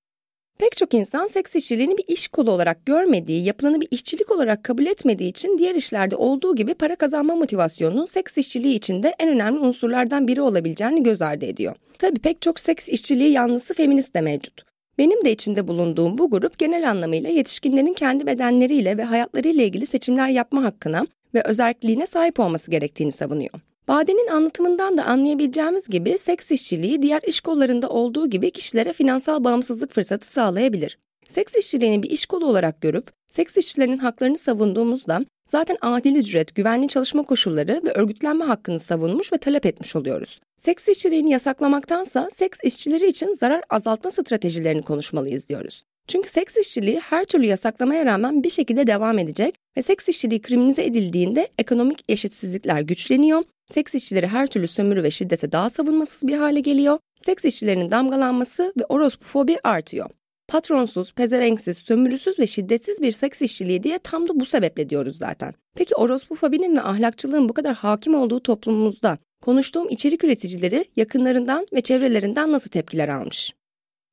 Pek 0.59 0.77
çok 0.77 0.93
insan 0.93 1.27
seks 1.27 1.55
işçiliğini 1.55 1.97
bir 1.97 2.03
iş 2.07 2.27
kolu 2.27 2.51
olarak 2.51 2.85
görmediği, 2.85 3.45
yapılanı 3.45 3.81
bir 3.81 3.87
işçilik 3.91 4.31
olarak 4.31 4.63
kabul 4.63 4.85
etmediği 4.85 5.29
için 5.29 5.57
diğer 5.57 5.75
işlerde 5.75 6.15
olduğu 6.15 6.55
gibi 6.55 6.73
para 6.73 6.95
kazanma 6.95 7.35
motivasyonunun 7.35 8.05
seks 8.05 8.37
işçiliği 8.37 8.75
içinde 8.75 9.15
en 9.19 9.29
önemli 9.29 9.59
unsurlardan 9.59 10.27
biri 10.27 10.41
olabileceğini 10.41 11.03
göz 11.03 11.21
ardı 11.21 11.45
ediyor. 11.45 11.75
Tabii 11.99 12.19
pek 12.19 12.41
çok 12.41 12.59
seks 12.59 12.89
işçiliği 12.89 13.31
yanlısı 13.31 13.73
feminist 13.73 14.13
de 14.13 14.21
mevcut. 14.21 14.63
Benim 14.97 15.25
de 15.25 15.31
içinde 15.31 15.67
bulunduğum 15.67 16.17
bu 16.17 16.29
grup 16.29 16.57
genel 16.57 16.89
anlamıyla 16.89 17.29
yetişkinlerin 17.29 17.93
kendi 17.93 18.27
bedenleriyle 18.27 18.97
ve 18.97 19.03
hayatlarıyla 19.03 19.63
ilgili 19.63 19.85
seçimler 19.85 20.29
yapma 20.29 20.63
hakkına 20.63 21.07
ve 21.33 21.41
özelliğine 21.45 22.07
sahip 22.07 22.39
olması 22.39 22.71
gerektiğini 22.71 23.11
savunuyor. 23.11 23.68
Bade'nin 23.89 24.27
anlatımından 24.27 24.97
da 24.97 25.05
anlayabileceğimiz 25.05 25.87
gibi 25.87 26.17
seks 26.17 26.51
işçiliği 26.51 27.01
diğer 27.01 27.21
iş 27.27 27.41
kollarında 27.41 27.89
olduğu 27.89 28.29
gibi 28.29 28.51
kişilere 28.51 28.93
finansal 28.93 29.43
bağımsızlık 29.43 29.93
fırsatı 29.93 30.27
sağlayabilir. 30.27 30.97
Seks 31.27 31.55
işçiliğini 31.55 32.03
bir 32.03 32.09
iş 32.09 32.25
kolu 32.25 32.45
olarak 32.45 32.81
görüp 32.81 33.11
seks 33.29 33.57
işçilerinin 33.57 33.97
haklarını 33.97 34.37
savunduğumuzda 34.37 35.25
zaten 35.47 35.77
adil 35.81 36.15
ücret, 36.15 36.55
güvenli 36.55 36.87
çalışma 36.87 37.23
koşulları 37.23 37.81
ve 37.83 37.91
örgütlenme 37.91 38.45
hakkını 38.45 38.79
savunmuş 38.79 39.33
ve 39.33 39.37
talep 39.37 39.65
etmiş 39.65 39.95
oluyoruz. 39.95 40.39
Seks 40.59 40.87
işçiliğini 40.87 41.31
yasaklamaktansa 41.31 42.29
seks 42.33 42.59
işçileri 42.63 43.07
için 43.07 43.33
zarar 43.33 43.63
azaltma 43.69 44.11
stratejilerini 44.11 44.81
konuşmalıyız 44.81 45.47
diyoruz. 45.47 45.83
Çünkü 46.09 46.29
seks 46.29 46.57
işçiliği 46.57 46.99
her 46.99 47.25
türlü 47.25 47.45
yasaklamaya 47.45 48.05
rağmen 48.05 48.43
bir 48.43 48.49
şekilde 48.49 48.87
devam 48.87 49.19
edecek 49.19 49.55
ve 49.77 49.81
seks 49.81 50.09
işçiliği 50.09 50.41
kriminalize 50.41 50.85
edildiğinde 50.85 51.47
ekonomik 51.57 52.03
eşitsizlikler 52.09 52.81
güçleniyor, 52.81 53.43
seks 53.73 53.95
işçileri 53.95 54.27
her 54.27 54.47
türlü 54.47 54.67
sömürü 54.67 55.03
ve 55.03 55.11
şiddete 55.11 55.51
daha 55.51 55.69
savunmasız 55.69 56.27
bir 56.27 56.37
hale 56.37 56.59
geliyor, 56.59 56.99
seks 57.19 57.45
işçilerinin 57.45 57.91
damgalanması 57.91 58.73
ve 58.79 58.85
orospufobi 58.85 59.57
artıyor. 59.63 60.09
Patronsuz, 60.47 61.13
pezevenksiz, 61.13 61.77
sömürüsüz 61.77 62.39
ve 62.39 62.47
şiddetsiz 62.47 63.01
bir 63.01 63.11
seks 63.11 63.41
işçiliği 63.41 63.83
diye 63.83 63.97
tam 63.97 64.29
da 64.29 64.39
bu 64.39 64.45
sebeple 64.45 64.89
diyoruz 64.89 65.17
zaten. 65.17 65.53
Peki 65.75 65.95
orospufobinin 65.95 66.75
ve 66.75 66.81
ahlakçılığın 66.81 67.49
bu 67.49 67.53
kadar 67.53 67.75
hakim 67.75 68.15
olduğu 68.15 68.39
toplumumuzda 68.39 69.17
konuştuğum 69.41 69.89
içerik 69.89 70.23
üreticileri 70.23 70.85
yakınlarından 70.95 71.67
ve 71.73 71.81
çevrelerinden 71.81 72.51
nasıl 72.51 72.69
tepkiler 72.69 73.07
almış? 73.07 73.53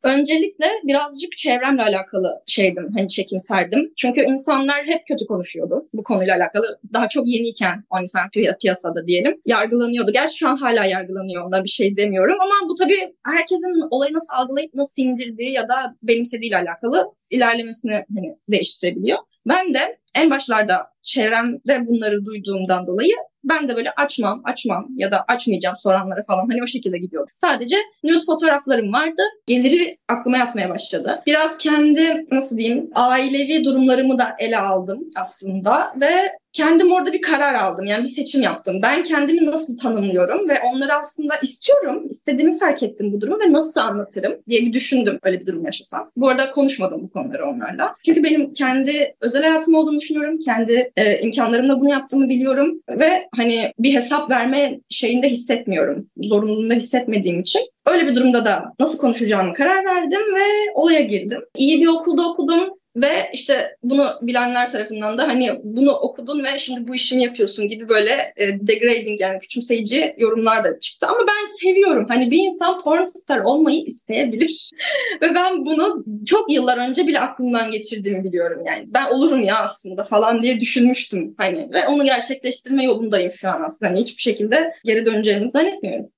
Öncelikle 0.07 0.67
birazcık 0.85 1.33
çevremle 1.37 1.83
alakalı 1.83 2.43
şeydim, 2.47 2.89
hani 2.97 3.09
çekimserdim. 3.09 3.93
Çünkü 3.97 4.21
insanlar 4.21 4.85
hep 4.87 5.07
kötü 5.07 5.27
konuşuyordu 5.27 5.89
bu 5.93 6.03
konuyla 6.03 6.37
alakalı. 6.37 6.79
Daha 6.93 7.09
çok 7.09 7.29
yeniyken 7.29 7.85
OnlyFans 7.91 8.31
piyasada 8.61 9.07
diyelim. 9.07 9.41
Yargılanıyordu. 9.47 10.13
Gerçi 10.13 10.37
şu 10.37 10.49
an 10.49 10.57
hala 10.57 10.85
yargılanıyor. 10.85 11.45
Onda 11.45 11.65
bir 11.65 11.69
şey 11.69 11.97
demiyorum 11.97 12.37
ama 12.41 12.69
bu 12.69 12.75
tabii 12.75 13.15
herkesin 13.27 13.89
olayı 13.91 14.15
nasıl 14.15 14.35
algılayıp 14.35 14.75
nasıl 14.75 14.95
sindirdiği 14.95 15.53
ya 15.53 15.69
da 15.69 15.97
benimsediğiyle 16.03 16.57
alakalı 16.57 17.13
ilerlemesini 17.31 18.05
hani 18.15 18.37
değiştirebiliyor. 18.49 19.19
Ben 19.47 19.75
de 19.75 19.99
en 20.17 20.31
başlarda 20.31 20.87
çevremde 21.03 21.87
bunları 21.87 22.25
duyduğumdan 22.25 22.87
dolayı 22.87 23.15
ben 23.49 23.69
de 23.69 23.77
böyle 23.77 23.91
açmam, 23.91 24.41
açmam 24.45 24.87
ya 24.97 25.11
da 25.11 25.25
açmayacağım 25.29 25.77
soranlara 25.77 26.25
falan 26.25 26.49
hani 26.51 26.63
o 26.63 26.67
şekilde 26.67 26.99
gidiyorum. 26.99 27.29
Sadece 27.35 27.77
nude 28.05 28.25
fotoğraflarım 28.27 28.93
vardı. 28.93 29.23
Geliri 29.47 29.99
aklıma 30.09 30.39
yatmaya 30.39 30.71
başladı. 30.71 31.23
Biraz 31.27 31.51
kendi 31.59 32.27
nasıl 32.31 32.59
diyeyim 32.59 32.91
ailevi 32.95 33.65
durumlarımı 33.65 34.19
da 34.19 34.37
ele 34.39 34.59
aldım 34.59 35.01
aslında 35.17 35.93
ve 36.01 36.33
kendim 36.57 36.93
orada 36.93 37.13
bir 37.13 37.23
karar 37.23 37.55
aldım. 37.55 37.87
Yani 37.87 38.05
bir 38.05 38.09
seçim 38.09 38.43
yaptım. 38.43 38.83
Ben 38.83 39.03
kendimi 39.03 39.47
nasıl 39.47 39.77
tanımlıyorum 39.77 40.49
ve 40.49 40.61
onları 40.61 40.95
aslında 40.95 41.37
istiyorum. 41.37 42.07
istediğimi 42.11 42.59
fark 42.59 42.83
ettim 42.83 43.13
bu 43.13 43.21
durumu 43.21 43.41
ve 43.41 43.53
nasıl 43.53 43.81
anlatırım 43.81 44.37
diye 44.49 44.61
bir 44.61 44.73
düşündüm 44.73 45.19
öyle 45.23 45.41
bir 45.41 45.47
durum 45.47 45.65
yaşasam. 45.65 46.11
Bu 46.17 46.29
arada 46.29 46.51
konuşmadım 46.51 47.03
bu 47.03 47.11
konuları 47.11 47.47
onlarla. 47.47 47.95
Çünkü 48.05 48.25
benim 48.25 48.53
kendi 48.53 49.15
özel 49.21 49.43
hayatım 49.43 49.75
olduğunu 49.75 50.01
düşünüyorum. 50.01 50.39
Kendi 50.39 50.93
e, 50.97 51.19
imkanlarımla 51.19 51.81
bunu 51.81 51.91
yaptığımı 51.91 52.29
biliyorum 52.29 52.81
ve 52.89 53.29
hani 53.37 53.73
bir 53.79 53.95
hesap 53.95 54.31
verme 54.31 54.81
şeyinde 54.91 55.29
hissetmiyorum. 55.29 56.11
Zorunluluğunda 56.23 56.75
hissetmediğim 56.75 57.41
için 57.41 57.63
Öyle 57.87 58.07
bir 58.07 58.15
durumda 58.15 58.45
da 58.45 58.73
nasıl 58.81 58.99
konuşacağımı 58.99 59.55
karar 59.55 59.85
verdim 59.85 60.21
ve 60.35 60.73
olaya 60.75 61.01
girdim. 61.01 61.41
İyi 61.57 61.81
bir 61.81 61.87
okulda 61.87 62.29
okudum 62.29 62.69
ve 62.97 63.31
işte 63.33 63.77
bunu 63.83 64.19
bilenler 64.23 64.71
tarafından 64.71 65.19
da 65.19 65.29
hani 65.29 65.61
bunu 65.65 65.91
okudun 65.91 66.45
ve 66.45 66.59
şimdi 66.59 66.89
bu 66.89 66.95
işimi 66.95 67.23
yapıyorsun 67.23 67.69
gibi 67.69 67.89
böyle 67.89 68.33
e, 68.37 68.67
degrading 68.67 69.21
yani 69.21 69.39
küçümseyici 69.39 70.15
yorumlar 70.19 70.65
da 70.65 70.81
çıktı. 70.81 71.07
Ama 71.07 71.19
ben 71.21 71.55
seviyorum. 71.55 72.07
Hani 72.09 72.31
bir 72.31 72.39
insan 72.39 72.79
porn 72.79 73.05
star 73.05 73.39
olmayı 73.39 73.85
isteyebilir. 73.85 74.71
ve 75.23 75.35
ben 75.35 75.67
bunu 75.67 76.05
çok 76.27 76.53
yıllar 76.53 76.79
önce 76.89 77.07
bile 77.07 77.21
aklımdan 77.21 77.71
geçirdiğimi 77.71 78.25
biliyorum 78.25 78.63
yani. 78.67 78.85
Ben 78.87 79.11
olurum 79.11 79.43
ya 79.43 79.59
aslında 79.59 80.05
falan 80.05 80.43
diye 80.43 80.61
düşünmüştüm 80.61 81.35
hani 81.39 81.73
ve 81.73 81.87
onu 81.89 82.05
gerçekleştirme 82.05 82.85
yolundayım 82.85 83.33
şu 83.33 83.49
an 83.49 83.63
aslında. 83.67 83.91
Hani 83.91 84.01
hiçbir 84.01 84.23
şekilde 84.23 84.73
geri 84.85 85.07
döneceğimi 85.07 85.49
zannetmiyorum. 85.49 86.16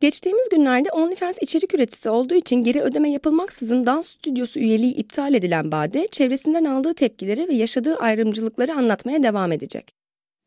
Geçtiğimiz 0.00 0.48
günlerde 0.48 0.90
OnlyFans 0.90 1.38
içerik 1.40 1.74
üreticisi 1.74 2.10
olduğu 2.10 2.34
için 2.34 2.62
geri 2.62 2.80
ödeme 2.80 3.10
yapılmaksızın 3.10 3.86
dans 3.86 4.08
stüdyosu 4.08 4.58
üyeliği 4.58 4.94
iptal 4.94 5.34
edilen 5.34 5.72
Bade, 5.72 6.08
çevresinden 6.10 6.64
aldığı 6.64 6.94
tepkileri 6.94 7.48
ve 7.48 7.54
yaşadığı 7.54 7.96
ayrımcılıkları 7.96 8.74
anlatmaya 8.74 9.22
devam 9.22 9.52
edecek. 9.52 10.00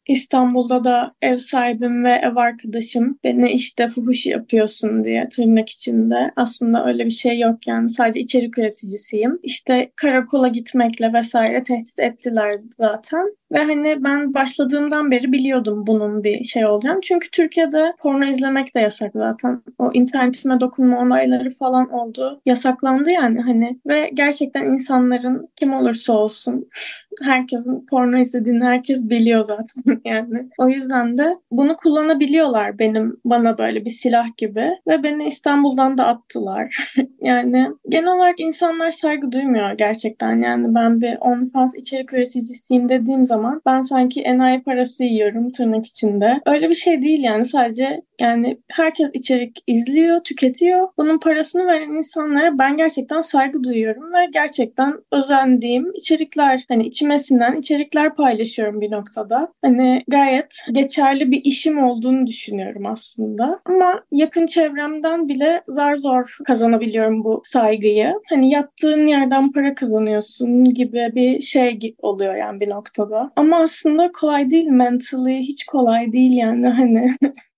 İstanbul'da 0.08 0.84
da 0.84 1.14
ev 1.22 1.38
sahibim 1.38 2.04
ve 2.04 2.12
ev 2.12 2.36
arkadaşım 2.36 3.20
beni 3.24 3.52
işte 3.52 3.90
fuhuş 3.90 4.26
yapıyorsun 4.26 5.04
diye 5.04 5.30
tırnak 5.30 5.70
içinde. 5.70 6.32
Aslında 6.36 6.86
öyle 6.86 7.06
bir 7.06 7.12
şey 7.12 7.40
yok 7.40 7.68
yani 7.68 7.90
sadece 7.90 8.20
içerik 8.20 8.58
üreticisiyim. 8.58 9.40
İşte 9.44 9.92
karakola 9.96 10.48
gitmekle 10.48 11.14
vesaire 11.14 11.64
tehdit 11.64 12.00
ettiler 12.00 12.60
zaten. 12.78 13.36
Ve 13.54 13.58
hani 13.58 14.04
ben 14.04 14.34
başladığımdan 14.34 15.12
beri 15.12 15.32
biliyordum 15.32 15.88
bunun 15.88 16.24
bir 16.24 16.44
şey 16.44 16.66
olacağını. 16.66 17.02
Çünkü 17.02 17.32
Türkiye'de 17.32 17.94
porno 18.00 18.26
izlemek 18.26 18.76
de 18.76 18.80
yasak 18.80 19.12
zaten. 19.14 19.62
O 19.80 19.92
internetime 19.94 20.60
dokunma 20.60 21.02
olayları 21.02 21.50
falan 21.50 21.90
oldu. 21.90 22.42
Yasaklandı 22.46 23.12
yani 23.12 23.42
hani. 23.42 23.80
Ve 23.88 24.12
gerçekten 24.14 24.64
insanların 24.66 25.50
kim 25.56 25.74
olursa 25.74 26.14
olsun 26.14 26.68
herkesin 27.22 27.86
porno 27.90 28.18
izlediğini 28.18 28.64
herkes 28.64 29.10
biliyor 29.10 29.42
zaten 29.42 30.02
yani. 30.06 30.50
O 30.58 30.70
yüzden 30.70 31.18
de 31.18 31.38
bunu 31.52 31.76
kullanabiliyorlar 31.76 32.80
benim 32.80 33.18
bana 33.26 33.58
böyle 33.58 33.86
bir 33.86 33.90
silah 33.90 34.38
gibi. 34.38 34.70
Ve 34.88 35.04
beni 35.04 35.26
İstanbul'dan 35.26 35.98
da 35.98 36.08
attılar. 36.08 36.76
yani 37.22 37.70
genel 37.90 38.16
olarak 38.16 38.40
insanlar 38.40 38.92
saygı 38.92 39.32
duymuyor 39.32 39.72
gerçekten. 39.72 40.42
Yani 40.42 40.76
ben 40.76 41.02
bir 41.02 41.18
OnlyFans 41.22 41.76
içerik 41.76 42.14
üreticisiyim 42.14 42.90
dediğim 42.90 43.26
zaman 43.26 43.43
zaman 43.44 43.62
ben 43.66 43.82
sanki 43.82 44.22
enayi 44.22 44.64
parası 44.64 45.04
yiyorum 45.04 45.52
tırnak 45.52 45.86
içinde. 45.86 46.42
Öyle 46.46 46.70
bir 46.70 46.76
şey 46.76 47.02
değil 47.02 47.24
yani 47.24 47.46
sadece 47.46 48.02
yani 48.20 48.58
herkes 48.72 49.12
içerik 49.14 49.64
izliyor, 49.68 50.24
tüketiyor. 50.24 50.88
Bunun 50.98 51.18
parasını 51.18 51.68
veren 51.68 51.92
insanlara 51.92 52.60
ben 52.60 52.78
gerçekten 52.78 53.22
saygı 53.22 53.64
duyuyorum 53.64 54.14
ve 54.14 54.28
gerçekten 54.34 54.94
özendiğim 55.12 55.94
içerikler, 55.94 56.66
hani 56.68 56.86
içime 56.86 57.18
sinen 57.18 57.56
içerikler 57.56 58.16
paylaşıyorum 58.16 58.82
bir 58.82 58.92
noktada. 58.92 59.54
Hani 59.62 60.04
gayet 60.08 60.56
geçerli 60.72 61.32
bir 61.32 61.42
işim 61.44 61.84
olduğunu 61.84 62.28
düşünüyorum 62.28 62.86
aslında. 62.86 63.60
Ama 63.66 64.04
yakın 64.12 64.46
çevremden 64.46 65.30
bile 65.30 65.62
zar 65.68 65.96
zor 65.96 66.38
kazanabiliyorum 66.46 67.24
bu 67.24 67.42
saygıyı. 67.44 68.14
Hani 68.30 68.50
yattığın 68.50 69.08
yerden 69.08 69.52
para 69.52 69.76
kazanıyorsun 69.76 70.64
gibi 70.64 71.10
bir 71.16 71.42
şey 71.42 71.96
oluyor 72.02 72.36
yani 72.36 72.60
bir 72.60 72.70
noktada. 72.70 73.32
Ama 73.36 73.62
aslında 73.62 74.12
kolay 74.12 74.50
değil 74.52 74.66
mentally 74.68 75.40
hiç 75.40 75.66
kolay 75.66 76.12
değil 76.14 76.34
yani 76.34 76.68
hani 76.70 77.16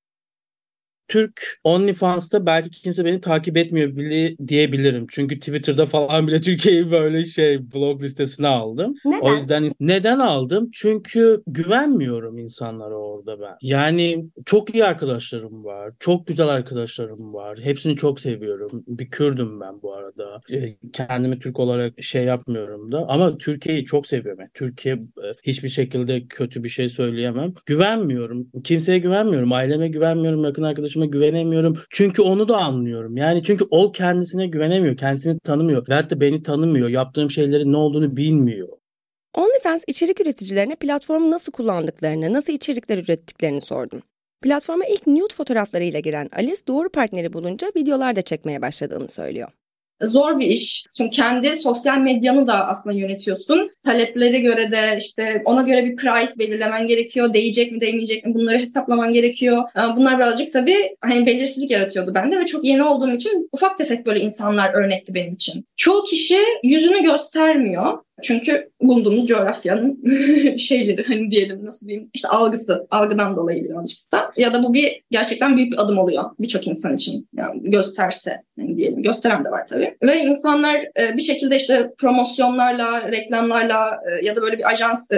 Türk 1.07 1.59
OnlyFans'ta 1.63 2.45
belki 2.45 2.69
kimse 2.69 3.05
beni 3.05 3.21
takip 3.21 3.57
etmiyor 3.57 3.95
bile 3.95 4.38
diyebilirim. 4.47 5.05
Çünkü 5.09 5.39
Twitter'da 5.39 5.85
falan 5.85 6.27
bile 6.27 6.41
Türkiye'yi 6.41 6.91
böyle 6.91 7.25
şey 7.25 7.71
blog 7.74 8.03
listesine 8.03 8.47
aldım. 8.47 8.95
Neden? 9.05 9.19
O 9.21 9.35
yüzden 9.35 9.69
neden 9.79 10.19
aldım? 10.19 10.69
Çünkü 10.74 11.43
güvenmiyorum 11.47 12.38
insanlara 12.38 12.95
orada 12.95 13.41
ben. 13.41 13.55
Yani 13.62 14.25
çok 14.45 14.75
iyi 14.75 14.85
arkadaşlarım 14.85 15.65
var. 15.65 15.93
Çok 16.00 16.27
güzel 16.27 16.47
arkadaşlarım 16.47 17.33
var. 17.33 17.59
Hepsini 17.59 17.95
çok 17.95 18.19
seviyorum. 18.19 18.83
Bir 18.88 19.09
Kürdüm 19.09 19.62
ben 19.62 19.81
bu 19.81 19.93
arada. 19.93 20.41
E, 20.51 20.75
kendimi 20.93 21.39
Türk 21.39 21.59
olarak 21.59 22.03
şey 22.03 22.24
yapmıyorum 22.24 22.91
da. 22.91 23.05
Ama 23.07 23.38
Türkiye'yi 23.38 23.85
çok 23.85 24.07
seviyorum. 24.07 24.39
Yani 24.39 24.50
Türkiye 24.53 24.95
e, 24.95 25.27
hiçbir 25.43 25.69
şekilde 25.69 26.25
kötü 26.27 26.63
bir 26.63 26.69
şey 26.69 26.89
söyleyemem. 26.89 27.53
Güvenmiyorum. 27.65 28.47
Kimseye 28.63 29.00
güvenmiyorum. 29.00 29.53
Aileme 29.53 29.88
güvenmiyorum. 29.88 30.43
Yakın 30.43 30.63
arkadaşım 30.63 30.94
arkadaşıma 30.95 31.05
güvenemiyorum. 31.05 31.77
Çünkü 31.89 32.21
onu 32.21 32.47
da 32.47 32.57
anlıyorum. 32.57 33.17
Yani 33.17 33.43
çünkü 33.43 33.65
o 33.71 33.91
kendisine 33.91 34.47
güvenemiyor. 34.47 34.97
Kendisini 34.97 35.39
tanımıyor. 35.39 35.87
Veyahut 35.89 36.09
da 36.09 36.21
beni 36.21 36.43
tanımıyor. 36.43 36.89
Yaptığım 36.89 37.29
şeylerin 37.29 37.71
ne 37.71 37.77
olduğunu 37.77 38.17
bilmiyor. 38.17 38.69
OnlyFans 39.33 39.83
içerik 39.87 40.21
üreticilerine 40.21 40.75
platformu 40.75 41.31
nasıl 41.31 41.51
kullandıklarını, 41.51 42.33
nasıl 42.33 42.53
içerikler 42.53 42.97
ürettiklerini 42.97 43.61
sordum. 43.61 44.01
Platforma 44.41 44.85
ilk 44.85 45.07
nude 45.07 45.33
fotoğraflarıyla 45.33 45.99
giren 45.99 46.29
Alice 46.35 46.67
doğru 46.67 46.89
partneri 46.89 47.33
bulunca 47.33 47.71
videolar 47.75 48.15
da 48.15 48.21
çekmeye 48.21 48.61
başladığını 48.61 49.07
söylüyor 49.07 49.49
zor 50.01 50.39
bir 50.39 50.47
iş. 50.47 50.85
Çünkü 50.97 51.09
kendi 51.09 51.55
sosyal 51.55 51.97
medyanı 51.97 52.47
da 52.47 52.67
aslında 52.67 52.95
yönetiyorsun. 52.95 53.71
Taleplere 53.85 54.39
göre 54.39 54.71
de 54.71 54.97
işte 54.99 55.41
ona 55.45 55.61
göre 55.61 55.85
bir 55.85 55.95
price 55.95 56.31
belirlemen 56.39 56.87
gerekiyor. 56.87 57.33
Değecek 57.33 57.71
mi 57.71 57.81
değmeyecek 57.81 58.25
mi 58.25 58.33
bunları 58.33 58.57
hesaplaman 58.57 59.13
gerekiyor. 59.13 59.63
Ee, 59.77 59.95
bunlar 59.95 60.17
birazcık 60.17 60.51
tabii 60.51 60.95
hani 61.01 61.25
belirsizlik 61.25 61.71
yaratıyordu 61.71 62.13
bende 62.15 62.39
ve 62.39 62.45
çok 62.45 62.65
yeni 62.65 62.83
olduğum 62.83 63.11
için 63.11 63.49
ufak 63.51 63.77
tefek 63.77 64.05
böyle 64.05 64.19
insanlar 64.19 64.73
örnekti 64.73 65.13
benim 65.13 65.33
için. 65.33 65.65
Çoğu 65.77 66.03
kişi 66.03 66.39
yüzünü 66.63 67.03
göstermiyor. 67.03 67.97
Çünkü 68.24 68.69
bulunduğumuz 68.81 69.27
coğrafyanın 69.27 70.03
şeyleri 70.57 71.03
hani 71.03 71.31
diyelim 71.31 71.65
nasıl 71.65 71.88
diyeyim 71.88 72.10
işte 72.13 72.27
algısı, 72.27 72.88
algıdan 72.91 73.36
dolayı 73.36 73.63
birazcık 73.63 74.12
da. 74.12 74.31
Ya 74.38 74.53
da 74.53 74.63
bu 74.63 74.74
bir 74.74 75.01
gerçekten 75.12 75.57
büyük 75.57 75.72
bir 75.72 75.81
adım 75.81 75.98
oluyor 75.98 76.24
birçok 76.39 76.67
insan 76.67 76.95
için. 76.95 77.27
Yani 77.38 77.62
gösterse 77.63 78.41
yani 78.57 78.77
diyelim. 78.77 79.01
Gösteren 79.01 79.45
de 79.45 79.51
var 79.51 79.67
tabii. 79.67 79.98
Ve 80.03 80.19
insanlar 80.19 80.75
e, 80.75 81.17
bir 81.17 81.22
şekilde 81.22 81.55
işte 81.55 81.93
promosyonlarla, 81.98 83.12
reklamlarla 83.12 84.00
e, 84.12 84.25
ya 84.25 84.36
da 84.36 84.41
böyle 84.41 84.57
bir 84.57 84.69
ajans 84.69 85.12
e, 85.12 85.15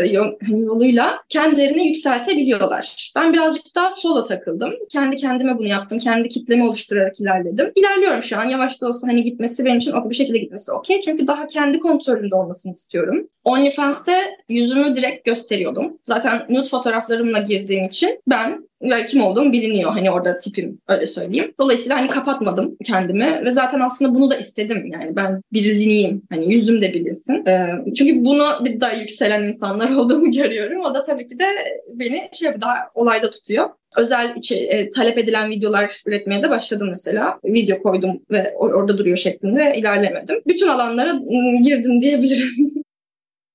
hani 0.47 0.61
yoluyla 0.61 1.19
kendilerini 1.29 1.87
yükseltebiliyorlar. 1.87 3.11
Ben 3.15 3.33
birazcık 3.33 3.75
daha 3.75 3.91
solo 3.91 4.23
takıldım. 4.23 4.73
Kendi 4.91 5.15
kendime 5.15 5.57
bunu 5.57 5.67
yaptım. 5.67 5.99
Kendi 5.99 6.29
kitlemi 6.29 6.67
oluşturarak 6.67 7.19
ilerledim. 7.19 7.71
İlerliyorum 7.75 8.23
şu 8.23 8.39
an. 8.39 8.45
Yavaş 8.45 8.81
da 8.81 8.87
olsa 8.87 9.07
hani 9.07 9.23
gitmesi 9.23 9.65
benim 9.65 9.77
için 9.77 9.93
bir 10.09 10.15
şekilde 10.15 10.37
gitmesi 10.37 10.71
okey. 10.71 11.01
Çünkü 11.01 11.27
daha 11.27 11.47
kendi 11.47 11.79
kontrolümde 11.79 12.35
olmasını 12.35 12.73
istiyorum. 12.87 13.27
OnlyFans'te 13.43 14.37
yüzümü 14.49 14.95
direkt 14.95 15.25
gösteriyordum. 15.25 15.99
Zaten 16.03 16.45
nude 16.49 16.69
fotoğraflarımla 16.69 17.39
girdiğim 17.39 17.85
için 17.85 18.21
ben 18.27 18.66
ve 18.81 19.05
kim 19.05 19.21
olduğum 19.21 19.51
biliniyor. 19.51 19.91
Hani 19.91 20.11
orada 20.11 20.39
tipim 20.39 20.81
öyle 20.87 21.05
söyleyeyim. 21.05 21.53
Dolayısıyla 21.59 21.97
hani 21.97 22.09
kapatmadım 22.09 22.77
kendimi 22.85 23.45
ve 23.45 23.51
zaten 23.51 23.79
aslında 23.79 24.15
bunu 24.15 24.29
da 24.29 24.35
istedim. 24.35 24.89
Yani 24.93 25.15
ben 25.15 25.41
bilineyim. 25.53 26.21
Hani 26.29 26.53
yüzüm 26.53 26.81
de 26.81 26.93
bilinsin. 26.93 27.45
Ee, 27.45 27.67
çünkü 27.97 28.23
bir 28.65 28.81
daha 28.81 28.93
yükselen 28.93 29.43
insanlar 29.43 29.89
olduğunu 29.95 30.31
görüyorum. 30.31 30.81
O 30.81 30.95
da 30.95 31.03
tabii 31.03 31.27
ki 31.27 31.39
de 31.39 31.45
beni 31.93 32.29
şey 32.33 32.61
daha 32.61 32.75
olayda 32.95 33.31
tutuyor. 33.31 33.69
Özel 33.97 34.35
içi, 34.35 34.55
e, 34.55 34.89
talep 34.89 35.17
edilen 35.17 35.49
videolar 35.49 36.01
üretmeye 36.05 36.43
de 36.43 36.49
başladım 36.49 36.87
mesela. 36.89 37.39
Video 37.45 37.81
koydum 37.83 38.21
ve 38.31 38.53
orada 38.55 38.97
duruyor 38.97 39.17
şeklinde 39.17 39.75
ilerlemedim. 39.77 40.41
Bütün 40.47 40.67
alanlara 40.67 41.11
ıı, 41.11 41.61
girdim 41.61 42.01
diyebilirim. 42.01 42.49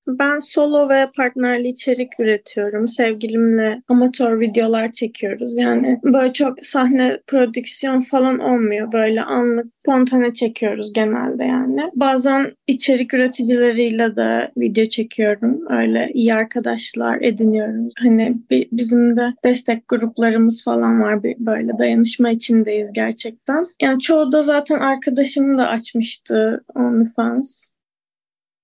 Ben 0.06 0.38
solo 0.38 0.88
ve 0.88 1.08
partnerli 1.16 1.68
içerik 1.68 2.20
üretiyorum. 2.20 2.88
Sevgilimle 2.88 3.82
amatör 3.88 4.40
videolar 4.40 4.92
çekiyoruz. 4.92 5.56
Yani 5.56 6.00
böyle 6.04 6.32
çok 6.32 6.66
sahne 6.66 7.18
prodüksiyon 7.26 8.00
falan 8.00 8.38
olmuyor. 8.38 8.92
Böyle 8.92 9.22
anlık 9.22 9.66
spontane 9.82 10.32
çekiyoruz 10.32 10.92
genelde 10.92 11.44
yani. 11.44 11.80
Bazen 11.94 12.52
içerik 12.66 13.14
üreticileriyle 13.14 14.16
de 14.16 14.52
video 14.56 14.84
çekiyorum. 14.84 15.60
Öyle 15.70 16.10
iyi 16.14 16.34
arkadaşlar 16.34 17.20
ediniyorum. 17.20 17.88
Hani 17.98 18.36
bizim 18.50 19.16
de 19.16 19.34
destek 19.44 19.88
gruplarımız 19.88 20.64
falan 20.64 21.02
var. 21.02 21.22
Böyle 21.22 21.78
dayanışma 21.78 22.30
içindeyiz 22.30 22.92
gerçekten. 22.92 23.66
Yani 23.82 24.00
çoğu 24.00 24.32
da 24.32 24.42
zaten 24.42 24.78
arkadaşım 24.78 25.58
da 25.58 25.68
açmıştı 25.68 26.64
OnlyFans 26.74 27.71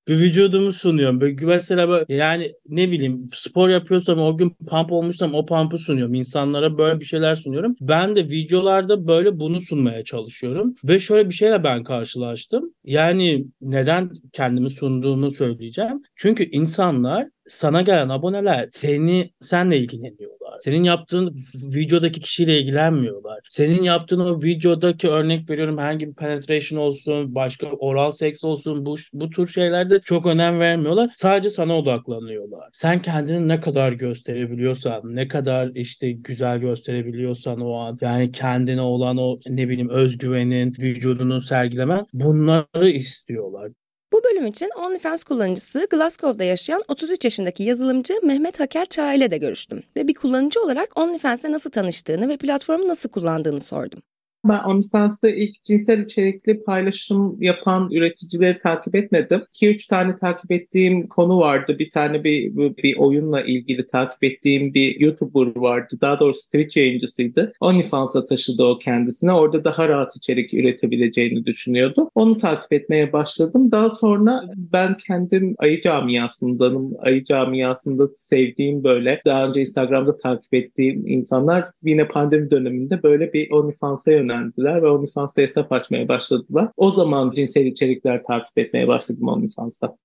bir 0.08 0.18
vücudumu 0.18 0.72
sunuyorum. 0.72 1.20
Böyle 1.20 1.46
mesela 1.46 1.88
böyle, 1.88 2.04
yani 2.08 2.52
ne 2.68 2.90
bileyim 2.90 3.26
spor 3.34 3.68
yapıyorsam 3.68 4.18
o 4.18 4.38
gün 4.38 4.50
pump 4.50 4.92
olmuşsam 4.92 5.34
o 5.34 5.46
pump'ı 5.46 5.78
sunuyorum. 5.78 6.14
İnsanlara 6.14 6.78
böyle 6.78 7.00
bir 7.00 7.04
şeyler 7.04 7.34
sunuyorum. 7.36 7.76
Ben 7.80 8.16
de 8.16 8.24
videolarda 8.24 9.08
böyle 9.08 9.40
bunu 9.40 9.60
sunmaya 9.60 10.04
çalışıyorum. 10.04 10.74
Ve 10.84 11.00
şöyle 11.00 11.28
bir 11.28 11.34
şeyle 11.34 11.64
ben 11.64 11.84
karşılaştım. 11.84 12.74
Yani 12.84 13.46
neden 13.60 14.10
kendimi 14.32 14.70
sunduğumu 14.70 15.30
söyleyeceğim. 15.30 16.02
Çünkü 16.16 16.44
insanlar 16.44 17.28
sana 17.48 17.82
gelen 17.82 18.08
aboneler 18.08 18.68
seni 18.70 19.30
senle 19.40 19.78
ilgileniyorlar. 19.78 20.58
Senin 20.60 20.84
yaptığın 20.84 21.36
videodaki 21.74 22.20
kişiyle 22.20 22.60
ilgilenmiyorlar. 22.60 23.40
Senin 23.48 23.82
yaptığın 23.82 24.20
o 24.20 24.42
videodaki 24.42 25.08
örnek 25.08 25.50
veriyorum 25.50 25.78
herhangi 25.78 26.08
bir 26.08 26.14
penetration 26.14 26.80
olsun, 26.80 27.34
başka 27.34 27.66
oral 27.66 28.12
seks 28.12 28.44
olsun 28.44 28.86
bu, 28.86 28.96
bu 29.12 29.30
tür 29.30 29.46
şeylerde 29.46 30.00
çok 30.00 30.26
önem 30.26 30.60
vermiyorlar. 30.60 31.08
Sadece 31.08 31.50
sana 31.50 31.78
odaklanıyorlar. 31.78 32.68
Sen 32.72 33.02
kendini 33.02 33.48
ne 33.48 33.60
kadar 33.60 33.92
gösterebiliyorsan, 33.92 35.00
ne 35.04 35.28
kadar 35.28 35.70
işte 35.74 36.12
güzel 36.12 36.58
gösterebiliyorsan 36.58 37.60
o 37.60 37.74
an 37.74 37.98
yani 38.00 38.32
kendine 38.32 38.80
olan 38.80 39.16
o 39.16 39.40
ne 39.48 39.68
bileyim 39.68 39.90
özgüvenin, 39.90 40.76
vücudunun 40.80 41.40
sergilemen 41.40 42.06
bunları 42.12 42.90
istiyorlar. 42.90 43.70
Bu 44.12 44.22
bölüm 44.24 44.46
için 44.46 44.70
OnlyFans 44.76 45.24
kullanıcısı 45.24 45.86
Glasgow'da 45.90 46.44
yaşayan 46.44 46.84
33 46.88 47.24
yaşındaki 47.24 47.62
yazılımcı 47.62 48.14
Mehmet 48.22 48.60
Hakel 48.60 48.86
Çağ 48.86 49.12
ile 49.14 49.30
de 49.30 49.38
görüştüm 49.38 49.82
ve 49.96 50.08
bir 50.08 50.14
kullanıcı 50.14 50.62
olarak 50.62 50.98
OnlyFans'e 51.00 51.52
nasıl 51.52 51.70
tanıştığını 51.70 52.28
ve 52.28 52.36
platformu 52.36 52.88
nasıl 52.88 53.08
kullandığını 53.08 53.60
sordum. 53.60 54.02
Ben 54.48 54.64
OnlyFans'ta 54.64 55.28
ilk 55.28 55.64
cinsel 55.64 55.98
içerikli 55.98 56.62
paylaşım 56.62 57.42
yapan 57.42 57.90
üreticileri 57.90 58.58
takip 58.58 58.94
etmedim. 58.94 59.42
2-3 59.54 59.88
tane 59.88 60.14
takip 60.14 60.52
ettiğim 60.52 61.06
konu 61.06 61.38
vardı. 61.38 61.76
Bir 61.78 61.90
tane 61.90 62.24
bir, 62.24 62.56
bir 62.56 62.96
oyunla 62.96 63.42
ilgili 63.42 63.86
takip 63.86 64.24
ettiğim 64.24 64.74
bir 64.74 65.00
YouTuber 65.00 65.56
vardı. 65.56 65.94
Daha 66.00 66.20
doğrusu 66.20 66.40
Twitch 66.40 66.76
yayıncısıydı. 66.76 67.52
OnlyFans'a 67.60 68.24
taşıdı 68.24 68.64
o 68.64 68.78
kendisine. 68.78 69.32
Orada 69.32 69.64
daha 69.64 69.88
rahat 69.88 70.16
içerik 70.16 70.54
üretebileceğini 70.54 71.46
düşünüyordu. 71.46 72.10
Onu 72.14 72.36
takip 72.36 72.72
etmeye 72.72 73.12
başladım. 73.12 73.70
Daha 73.70 73.88
sonra 73.88 74.42
ben 74.56 74.96
kendim 75.06 75.54
ayı 75.58 75.80
camiasındanım. 75.80 76.92
Ayı 76.98 77.24
camiasında 77.24 78.08
sevdiğim 78.14 78.84
böyle 78.84 79.20
daha 79.26 79.48
önce 79.48 79.60
Instagram'da 79.60 80.16
takip 80.16 80.54
ettiğim 80.54 81.06
insanlar 81.06 81.64
yine 81.82 82.08
pandemi 82.08 82.50
döneminde 82.50 83.02
böyle 83.02 83.32
bir 83.32 83.50
OnlyFans'a 83.50 84.12
yöneldi 84.12 84.37
yönlendiler 84.38 84.82
ve 84.82 84.88
OnlyFans'ta 84.88 85.42
hesap 85.42 85.72
açmaya 85.72 86.08
başladılar. 86.08 86.68
O 86.76 86.90
zaman 86.90 87.30
cinsel 87.30 87.66
içerikler 87.66 88.22
takip 88.22 88.58
etmeye 88.58 88.88
başladım 88.88 89.28
OnlyFans'ta. 89.28 89.96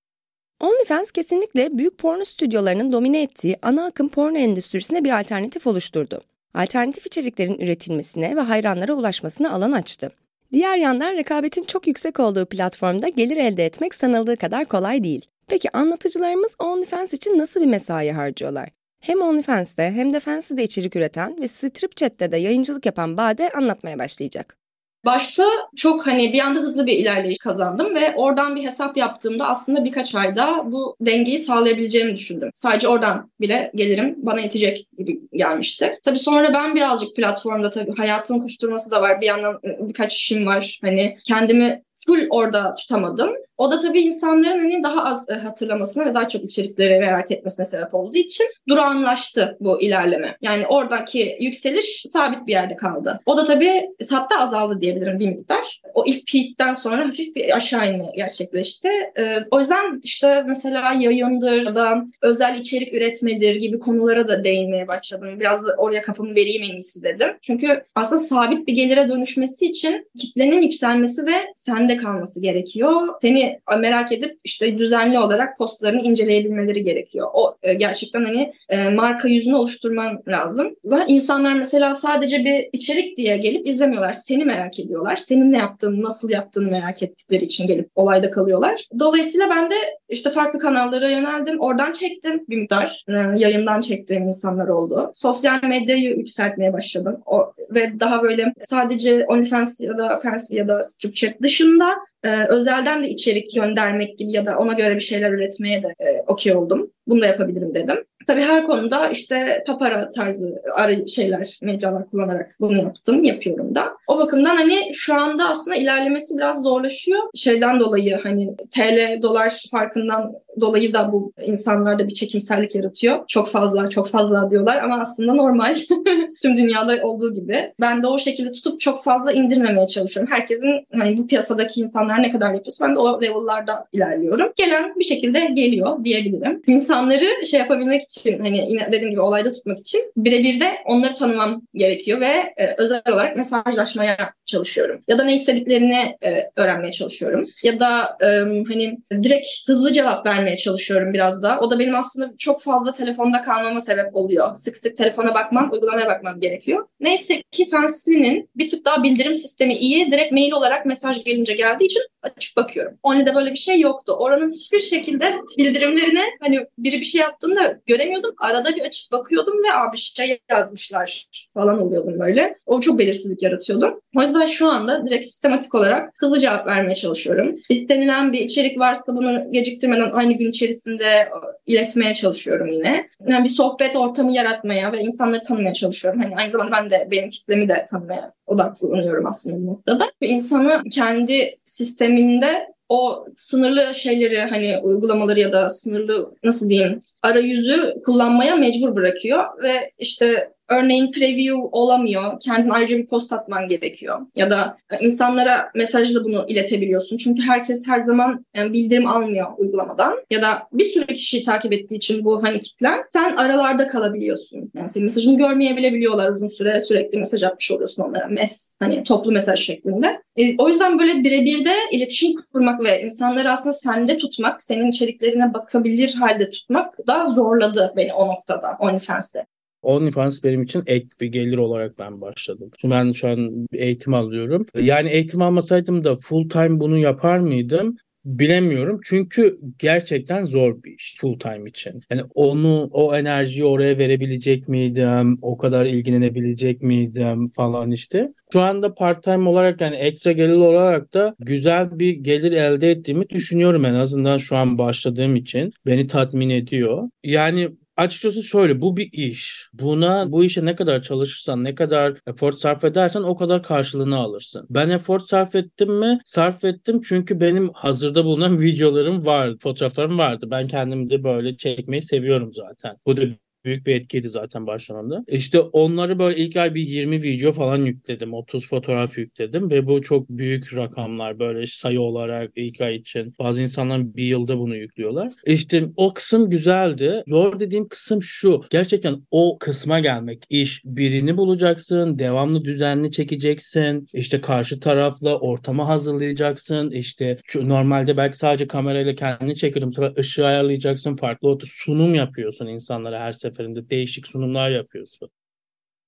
OnlyFans 0.60 1.10
kesinlikle 1.10 1.78
büyük 1.78 1.98
porno 1.98 2.24
stüdyolarının 2.24 2.92
domine 2.92 3.22
ettiği 3.22 3.56
ana 3.62 3.84
akım 3.86 4.08
porno 4.08 4.38
endüstrisine 4.38 5.04
bir 5.04 5.20
alternatif 5.20 5.66
oluşturdu. 5.66 6.20
Alternatif 6.54 7.06
içeriklerin 7.06 7.58
üretilmesine 7.58 8.36
ve 8.36 8.40
hayranlara 8.40 8.94
ulaşmasına 8.94 9.52
alan 9.52 9.72
açtı. 9.72 10.10
Diğer 10.52 10.76
yandan 10.76 11.12
rekabetin 11.12 11.64
çok 11.64 11.86
yüksek 11.86 12.20
olduğu 12.20 12.46
platformda 12.46 13.08
gelir 13.08 13.36
elde 13.36 13.64
etmek 13.64 13.94
sanıldığı 13.94 14.36
kadar 14.36 14.64
kolay 14.64 15.04
değil. 15.04 15.26
Peki 15.46 15.76
anlatıcılarımız 15.76 16.54
OnlyFans 16.58 17.12
için 17.12 17.38
nasıl 17.38 17.60
bir 17.60 17.66
mesai 17.66 18.10
harcıyorlar? 18.10 18.68
Hem 19.06 19.22
OnlyFans'te 19.22 19.82
hem 19.82 20.12
de 20.12 20.20
Fancy'de 20.20 20.64
içerik 20.64 20.96
üreten 20.96 21.36
ve 21.42 21.48
Strip 21.48 21.96
Chat'te 21.96 22.32
de 22.32 22.36
yayıncılık 22.36 22.86
yapan 22.86 23.16
Bade 23.16 23.50
anlatmaya 23.50 23.98
başlayacak. 23.98 24.56
Başta 25.04 25.44
çok 25.76 26.06
hani 26.06 26.32
bir 26.32 26.40
anda 26.40 26.60
hızlı 26.60 26.86
bir 26.86 26.92
ilerleyiş 26.92 27.38
kazandım 27.38 27.94
ve 27.94 28.14
oradan 28.16 28.56
bir 28.56 28.64
hesap 28.64 28.96
yaptığımda 28.96 29.48
aslında 29.48 29.84
birkaç 29.84 30.14
ayda 30.14 30.62
bu 30.72 30.96
dengeyi 31.00 31.38
sağlayabileceğimi 31.38 32.16
düşündüm. 32.16 32.50
Sadece 32.54 32.88
oradan 32.88 33.30
bile 33.40 33.70
gelirim 33.74 34.14
bana 34.16 34.40
yetecek 34.40 34.86
gibi 34.98 35.20
gelmişti. 35.32 35.98
Tabii 36.04 36.18
sonra 36.18 36.54
ben 36.54 36.74
birazcık 36.74 37.16
platformda 37.16 37.70
tabii 37.70 37.92
hayatın 37.96 38.38
koşturması 38.38 38.90
da 38.90 39.02
var. 39.02 39.20
Bir 39.20 39.26
yandan 39.26 39.52
ıı, 39.52 39.88
birkaç 39.88 40.14
işim 40.14 40.46
var. 40.46 40.78
Hani 40.82 41.16
kendimi 41.24 41.82
full 42.06 42.26
orada 42.30 42.74
tutamadım. 42.74 43.30
O 43.58 43.70
da 43.70 43.78
tabii 43.78 44.00
insanların 44.00 44.58
hani 44.58 44.82
daha 44.82 45.04
az 45.04 45.30
e, 45.30 45.34
hatırlamasına 45.34 46.06
ve 46.06 46.14
daha 46.14 46.28
çok 46.28 46.44
içerikleri 46.44 47.00
merak 47.00 47.30
etmesine 47.30 47.66
sebep 47.66 47.94
olduğu 47.94 48.16
için 48.16 48.46
durağanlaştı 48.68 49.56
bu 49.60 49.82
ilerleme. 49.82 50.36
Yani 50.42 50.66
oradaki 50.66 51.36
yükseliş 51.40 52.04
sabit 52.08 52.46
bir 52.46 52.52
yerde 52.52 52.76
kaldı. 52.76 53.20
O 53.26 53.36
da 53.36 53.44
tabii 53.44 53.90
hatta 54.10 54.40
azaldı 54.40 54.80
diyebilirim 54.80 55.20
bir 55.20 55.28
miktar. 55.28 55.82
O 55.94 56.04
ilk 56.06 56.32
peak'ten 56.32 56.74
sonra 56.74 57.08
hafif 57.08 57.36
bir 57.36 57.56
aşağı 57.56 57.92
inme 57.92 58.04
gerçekleşti. 58.16 58.88
Ee, 59.18 59.36
o 59.50 59.58
yüzden 59.58 60.00
işte 60.04 60.44
mesela 60.46 60.92
yayındır 60.92 61.62
ya 61.66 61.74
da 61.74 62.04
özel 62.22 62.58
içerik 62.58 62.94
üretmedir 62.94 63.56
gibi 63.56 63.78
konulara 63.78 64.28
da 64.28 64.44
değinmeye 64.44 64.88
başladım. 64.88 65.40
Biraz 65.40 65.66
da 65.66 65.74
oraya 65.78 66.02
kafamı 66.02 66.34
vereyim 66.34 66.62
en 66.62 66.72
iyisi 66.72 67.02
dedim. 67.02 67.28
Çünkü 67.42 67.84
aslında 67.94 68.22
sabit 68.22 68.68
bir 68.68 68.72
gelire 68.72 69.08
dönüşmesi 69.08 69.66
için 69.66 70.08
kitlenin 70.18 70.62
yükselmesi 70.62 71.26
ve 71.26 71.34
sende 71.54 71.93
kalması 71.96 72.40
gerekiyor. 72.40 73.08
Seni 73.20 73.60
merak 73.78 74.12
edip 74.12 74.38
işte 74.44 74.78
düzenli 74.78 75.18
olarak 75.18 75.58
postlarını 75.58 76.00
inceleyebilmeleri 76.00 76.84
gerekiyor. 76.84 77.28
O 77.34 77.56
e, 77.62 77.74
gerçekten 77.74 78.24
hani 78.24 78.52
e, 78.68 78.88
marka 78.88 79.28
yüzünü 79.28 79.54
oluşturman 79.54 80.22
lazım. 80.28 80.76
Ve 80.84 80.96
insanlar 81.06 81.52
mesela 81.52 81.94
sadece 81.94 82.44
bir 82.44 82.68
içerik 82.72 83.16
diye 83.16 83.36
gelip 83.36 83.68
izlemiyorlar. 83.68 84.12
Seni 84.12 84.44
merak 84.44 84.80
ediyorlar. 84.80 85.16
Senin 85.16 85.52
ne 85.52 85.58
yaptığını, 85.58 86.02
nasıl 86.02 86.30
yaptığını 86.30 86.70
merak 86.70 87.02
ettikleri 87.02 87.44
için 87.44 87.66
gelip 87.66 87.90
olayda 87.94 88.30
kalıyorlar. 88.30 88.88
Dolayısıyla 88.98 89.50
ben 89.50 89.70
de 89.70 89.74
işte 90.08 90.30
farklı 90.30 90.58
kanallara 90.58 91.10
yöneldim. 91.10 91.60
Oradan 91.60 91.92
çektim 91.92 92.44
bir 92.48 92.56
miktar. 92.56 93.04
E, 93.08 93.12
yayından 93.12 93.80
çektiğim 93.80 94.28
insanlar 94.28 94.68
oldu. 94.68 95.10
Sosyal 95.14 95.62
medyayı 95.62 96.16
yükseltmeye 96.16 96.72
başladım. 96.72 97.20
O, 97.26 97.52
ve 97.70 98.00
daha 98.00 98.22
böyle 98.22 98.52
sadece 98.60 99.26
OnlyFans 99.26 99.80
ya 99.80 99.98
da 99.98 100.16
Fans 100.16 100.50
ya 100.50 100.68
da 100.68 100.82
Snapchat 100.82 101.42
dışında 101.42 101.83
immer 101.84 101.96
ee, 102.24 102.46
özelden 102.48 103.02
de 103.02 103.08
içerik 103.08 103.54
göndermek 103.54 104.18
gibi 104.18 104.32
ya 104.32 104.46
da 104.46 104.58
ona 104.58 104.72
göre 104.72 104.94
bir 104.94 105.00
şeyler 105.00 105.30
üretmeye 105.30 105.82
de 105.82 105.94
e, 106.00 106.24
okey 106.26 106.56
oldum. 106.56 106.90
Bunu 107.06 107.22
da 107.22 107.26
yapabilirim 107.26 107.74
dedim. 107.74 108.04
Tabii 108.26 108.40
her 108.40 108.66
konuda 108.66 109.08
işte 109.08 109.64
papara 109.66 110.10
tarzı 110.10 110.62
arı 110.74 111.08
şeyler, 111.08 111.58
mecralar 111.62 112.10
kullanarak 112.10 112.56
bunu 112.60 112.76
yaptım, 112.76 113.24
yapıyorum 113.24 113.74
da. 113.74 113.96
O 114.06 114.18
bakımdan 114.18 114.56
hani 114.56 114.90
şu 114.94 115.14
anda 115.14 115.48
aslında 115.48 115.76
ilerlemesi 115.76 116.36
biraz 116.36 116.62
zorlaşıyor. 116.62 117.20
Şeyden 117.34 117.80
dolayı 117.80 118.18
hani 118.22 118.56
TL 118.56 119.22
dolar 119.22 119.66
farkından 119.70 120.32
dolayı 120.60 120.92
da 120.92 121.12
bu 121.12 121.32
insanlarda 121.44 122.08
bir 122.08 122.14
çekimsellik 122.14 122.74
yaratıyor. 122.74 123.24
Çok 123.28 123.48
fazla, 123.48 123.88
çok 123.88 124.08
fazla 124.08 124.50
diyorlar 124.50 124.76
ama 124.76 125.00
aslında 125.00 125.34
normal. 125.34 125.76
Tüm 126.42 126.56
dünyada 126.56 127.02
olduğu 127.02 127.32
gibi. 127.32 127.72
Ben 127.80 128.02
de 128.02 128.06
o 128.06 128.18
şekilde 128.18 128.52
tutup 128.52 128.80
çok 128.80 129.04
fazla 129.04 129.32
indirmemeye 129.32 129.86
çalışıyorum. 129.86 130.32
Herkesin 130.32 130.84
hani 130.92 131.18
bu 131.18 131.26
piyasadaki 131.26 131.80
insanlar 131.80 132.13
ne 132.22 132.30
kadar 132.30 132.54
yapıyorsa 132.54 132.88
ben 132.88 132.94
de 132.94 132.98
o 132.98 133.22
level'larda 133.22 133.86
ilerliyorum. 133.92 134.52
Gelen 134.56 134.94
bir 134.98 135.04
şekilde 135.04 135.40
geliyor 135.40 136.04
diyebilirim. 136.04 136.62
İnsanları 136.66 137.46
şey 137.46 137.60
yapabilmek 137.60 138.02
için 138.02 138.38
hani 138.38 138.80
dediğim 138.92 139.10
gibi 139.10 139.20
olayda 139.20 139.52
tutmak 139.52 139.78
için 139.78 140.00
birebir 140.16 140.60
de 140.60 140.72
onları 140.84 141.14
tanımam 141.14 141.62
gerekiyor 141.74 142.20
ve 142.20 142.54
e, 142.56 142.74
özel 142.78 143.02
olarak 143.12 143.36
mesajlaşmaya 143.36 144.16
çalışıyorum. 144.44 145.00
Ya 145.08 145.18
da 145.18 145.24
ne 145.24 145.34
istediklerini 145.34 146.16
e, 146.24 146.50
öğrenmeye 146.56 146.92
çalışıyorum. 146.92 147.46
Ya 147.62 147.80
da 147.80 148.16
e, 148.20 148.26
hani 148.68 148.98
direkt 149.12 149.46
hızlı 149.66 149.92
cevap 149.92 150.26
vermeye 150.26 150.56
çalışıyorum 150.56 151.12
biraz 151.12 151.42
da. 151.42 151.58
O 151.60 151.70
da 151.70 151.78
benim 151.78 151.94
aslında 151.94 152.34
çok 152.38 152.62
fazla 152.62 152.92
telefonda 152.92 153.42
kalmama 153.42 153.80
sebep 153.80 154.16
oluyor. 154.16 154.54
Sık 154.54 154.76
sık 154.76 154.96
telefona 154.96 155.34
bakmam, 155.34 155.72
uygulamaya 155.72 156.06
bakmam 156.06 156.40
gerekiyor. 156.40 156.86
Neyse 157.00 157.42
ki 157.50 157.66
Fensley'nin 157.70 158.50
bir 158.56 158.68
tık 158.68 158.84
daha 158.84 159.02
bildirim 159.02 159.34
sistemi 159.34 159.74
iyi. 159.74 160.10
Direkt 160.12 160.32
mail 160.32 160.52
olarak 160.52 160.86
mesaj 160.86 161.24
gelince 161.24 161.52
geldiği 161.52 161.84
için 161.84 162.02
açıp 162.22 162.56
bakıyorum. 162.56 162.98
Only'de 163.02 163.34
böyle 163.34 163.50
bir 163.50 163.56
şey 163.56 163.80
yoktu. 163.80 164.12
Oranın 164.18 164.52
hiçbir 164.52 164.80
şekilde 164.80 165.34
bildirimlerine 165.58 166.22
hani 166.40 166.66
biri 166.78 167.00
bir 167.00 167.04
şey 167.04 167.20
yaptığında 167.20 167.80
göremiyordum. 167.86 168.34
Arada 168.38 168.76
bir 168.76 168.82
açıp 168.82 169.12
bakıyordum 169.12 169.54
ve 169.54 169.72
abi 169.72 169.96
şey 169.96 170.38
yazmışlar 170.50 171.26
falan 171.54 171.82
oluyordum 171.82 172.20
böyle. 172.20 172.56
O 172.66 172.80
çok 172.80 172.98
belirsizlik 172.98 173.42
yaratıyordu. 173.42 174.00
O 174.16 174.22
yüzden 174.22 174.46
şu 174.46 174.68
anda 174.68 175.06
direkt 175.06 175.26
sistematik 175.26 175.74
olarak 175.74 176.14
hızlı 176.18 176.38
cevap 176.40 176.66
vermeye 176.66 176.94
çalışıyorum. 176.94 177.54
İstenilen 177.68 178.32
bir 178.32 178.40
içerik 178.40 178.78
varsa 178.78 179.16
bunu 179.16 179.52
geciktirmeden 179.52 180.10
aynı 180.12 180.32
gün 180.32 180.50
içerisinde 180.50 181.28
iletmeye 181.66 182.14
çalışıyorum 182.14 182.68
yine. 182.68 183.08
Yani 183.28 183.44
bir 183.44 183.48
sohbet 183.48 183.96
ortamı 183.96 184.32
yaratmaya 184.32 184.92
ve 184.92 185.00
insanları 185.00 185.42
tanımaya 185.42 185.72
çalışıyorum. 185.72 186.22
Hani 186.22 186.36
aynı 186.36 186.50
zamanda 186.50 186.72
ben 186.72 186.90
de 186.90 187.08
benim 187.10 187.30
kitlemi 187.30 187.68
de 187.68 187.84
tanımaya 187.90 188.32
odaklanıyorum 188.46 189.26
aslında 189.26 189.56
bu 189.56 189.66
noktada. 189.66 190.10
Bir 190.20 190.28
insanı 190.28 190.80
kendi 190.92 191.56
sisteminde 191.94 192.74
o 192.88 193.26
sınırlı 193.36 193.94
şeyleri 193.94 194.40
hani 194.40 194.78
uygulamaları 194.82 195.40
ya 195.40 195.52
da 195.52 195.70
sınırlı 195.70 196.34
nasıl 196.44 196.68
diyeyim 196.68 197.00
arayüzü 197.22 197.94
kullanmaya 198.04 198.56
mecbur 198.56 198.96
bırakıyor. 198.96 199.62
Ve 199.62 199.92
işte 199.98 200.53
Örneğin 200.68 201.12
preview 201.12 201.56
olamıyor. 201.72 202.40
Kendin 202.40 202.70
ayrıca 202.70 202.96
bir 202.96 203.06
post 203.06 203.32
atman 203.32 203.68
gerekiyor. 203.68 204.20
Ya 204.36 204.50
da 204.50 204.76
insanlara 205.00 205.70
mesajla 205.74 206.24
bunu 206.24 206.44
iletebiliyorsun. 206.48 207.16
Çünkü 207.16 207.42
herkes 207.42 207.88
her 207.88 208.00
zaman 208.00 208.46
yani 208.56 208.72
bildirim 208.72 209.06
almıyor 209.06 209.46
uygulamadan. 209.58 210.16
Ya 210.30 210.42
da 210.42 210.62
bir 210.72 210.84
sürü 210.84 211.06
kişiyi 211.06 211.44
takip 211.44 211.72
ettiği 211.72 211.94
için 211.96 212.24
bu 212.24 212.42
hani 212.42 212.60
kitlen 212.60 213.04
sen 213.10 213.36
aralarda 213.36 213.88
kalabiliyorsun. 213.88 214.70
Yani 214.74 214.88
senin 214.88 215.04
mesajını 215.04 215.38
görmeyebilebiliyorlar 215.38 216.32
uzun 216.32 216.46
süre. 216.46 216.80
Sürekli 216.80 217.18
mesaj 217.18 217.42
atmış 217.42 217.70
oluyorsun 217.70 218.02
onlara. 218.02 218.26
Mes 218.26 218.76
hani 218.80 219.04
toplu 219.04 219.32
mesaj 219.32 219.60
şeklinde. 219.60 220.22
E, 220.36 220.56
o 220.58 220.68
yüzden 220.68 220.98
böyle 220.98 221.14
birebir 221.24 221.64
de 221.64 221.74
iletişim 221.92 222.30
kurmak 222.52 222.84
ve 222.84 223.02
insanları 223.02 223.52
aslında 223.52 223.72
sende 223.72 224.18
tutmak, 224.18 224.62
senin 224.62 224.90
içeriklerine 224.90 225.54
bakabilir 225.54 226.14
halde 226.14 226.50
tutmak 226.50 226.94
daha 227.06 227.24
zorladı 227.24 227.92
beni 227.96 228.12
o 228.12 228.28
noktada 228.28 228.66
OnlyFans'te. 228.78 229.46
OnlyFans 229.84 230.44
benim 230.44 230.62
için 230.62 230.82
ek 230.86 231.06
bir 231.20 231.26
gelir 231.26 231.56
olarak 231.56 231.98
ben 231.98 232.20
başladım. 232.20 232.70
Şimdi 232.80 232.94
ben 232.94 233.12
şu 233.12 233.28
an 233.28 233.66
eğitim 233.72 234.14
alıyorum. 234.14 234.66
Yani 234.80 235.08
eğitim 235.08 235.42
almasaydım 235.42 236.04
da 236.04 236.16
full 236.16 236.48
time 236.48 236.80
bunu 236.80 236.98
yapar 236.98 237.38
mıydım? 237.38 237.96
Bilemiyorum 238.24 239.00
çünkü 239.04 239.58
gerçekten 239.78 240.44
zor 240.44 240.82
bir 240.82 240.94
iş 240.94 241.16
full 241.20 241.38
time 241.38 241.70
için. 241.70 242.00
Yani 242.10 242.22
onu 242.34 242.88
o 242.92 243.16
enerjiyi 243.16 243.64
oraya 243.64 243.98
verebilecek 243.98 244.68
miydim? 244.68 245.38
O 245.42 245.56
kadar 245.56 245.86
ilgilenebilecek 245.86 246.82
miydim 246.82 247.46
falan 247.46 247.90
işte. 247.90 248.32
Şu 248.52 248.60
anda 248.60 248.94
part 248.94 249.24
time 249.24 249.48
olarak 249.48 249.80
yani 249.80 249.96
ekstra 249.96 250.32
gelir 250.32 250.54
olarak 250.54 251.14
da 251.14 251.34
güzel 251.38 251.98
bir 251.98 252.12
gelir 252.12 252.52
elde 252.52 252.90
ettiğimi 252.90 253.28
düşünüyorum 253.28 253.84
en 253.84 253.94
azından 253.94 254.38
şu 254.38 254.56
an 254.56 254.78
başladığım 254.78 255.36
için. 255.36 255.72
Beni 255.86 256.06
tatmin 256.06 256.50
ediyor. 256.50 257.08
Yani 257.24 257.68
Açıkçası 257.96 258.42
şöyle 258.42 258.80
bu 258.80 258.96
bir 258.96 259.08
iş. 259.12 259.68
Buna 259.72 260.32
bu 260.32 260.44
işe 260.44 260.64
ne 260.64 260.76
kadar 260.76 261.02
çalışırsan, 261.02 261.64
ne 261.64 261.74
kadar 261.74 262.18
efor 262.26 262.52
sarf 262.52 262.84
edersen 262.84 263.22
o 263.22 263.36
kadar 263.36 263.62
karşılığını 263.62 264.16
alırsın. 264.16 264.66
Ben 264.70 264.88
efor 264.90 265.20
sarf 265.20 265.54
ettim 265.54 265.92
mi? 265.94 266.20
Sarf 266.24 266.64
ettim 266.64 267.00
çünkü 267.04 267.40
benim 267.40 267.70
hazırda 267.74 268.24
bulunan 268.24 268.60
videolarım 268.60 269.26
vardı, 269.26 269.56
fotoğraflarım 269.60 270.18
vardı. 270.18 270.46
Ben 270.50 270.68
kendimi 270.68 271.10
de 271.10 271.24
böyle 271.24 271.56
çekmeyi 271.56 272.02
seviyorum 272.02 272.52
zaten. 272.52 272.96
Bu 273.06 273.16
da 273.16 273.22
büyük 273.64 273.86
bir 273.86 273.94
etkiydi 273.94 274.28
zaten 274.28 274.66
başlamamda. 274.66 275.24
İşte 275.28 275.60
onları 275.60 276.18
böyle 276.18 276.36
ilk 276.36 276.56
ay 276.56 276.74
bir 276.74 276.80
20 276.80 277.22
video 277.22 277.52
falan 277.52 277.84
yükledim. 277.84 278.34
30 278.34 278.68
fotoğraf 278.68 279.18
yükledim 279.18 279.70
ve 279.70 279.86
bu 279.86 280.02
çok 280.02 280.28
büyük 280.28 280.76
rakamlar 280.76 281.38
böyle 281.38 281.66
sayı 281.66 282.00
olarak 282.00 282.52
ilk 282.56 282.80
ay 282.80 282.96
için. 282.96 283.34
Bazı 283.38 283.62
insanlar 283.62 284.16
bir 284.16 284.24
yılda 284.24 284.58
bunu 284.58 284.76
yüklüyorlar. 284.76 285.32
İşte 285.46 285.88
o 285.96 286.14
kısım 286.14 286.50
güzeldi. 286.50 287.22
Zor 287.28 287.60
dediğim 287.60 287.88
kısım 287.88 288.22
şu. 288.22 288.64
Gerçekten 288.70 289.16
o 289.30 289.58
kısma 289.60 290.00
gelmek. 290.00 290.44
iş 290.50 290.82
birini 290.84 291.36
bulacaksın. 291.36 292.18
Devamlı 292.18 292.64
düzenli 292.64 293.10
çekeceksin. 293.10 294.06
İşte 294.12 294.40
karşı 294.40 294.80
tarafla 294.80 295.38
ortamı 295.38 295.82
hazırlayacaksın. 295.82 296.90
İşte 296.90 297.38
normalde 297.54 298.16
belki 298.16 298.38
sadece 298.38 298.66
kamerayla 298.66 299.14
kendini 299.14 299.56
çekiyorum. 299.56 299.92
Sonra 299.92 300.12
ışığı 300.18 300.46
ayarlayacaksın. 300.46 301.14
Farklı 301.14 301.58
sunum 301.66 302.14
yapıyorsun 302.14 302.66
insanlara 302.66 303.20
her 303.20 303.32
seferinde 303.32 303.53
seferinde 303.54 303.90
değişik 303.90 304.26
sunumlar 304.26 304.70
yapıyorsun. 304.70 305.30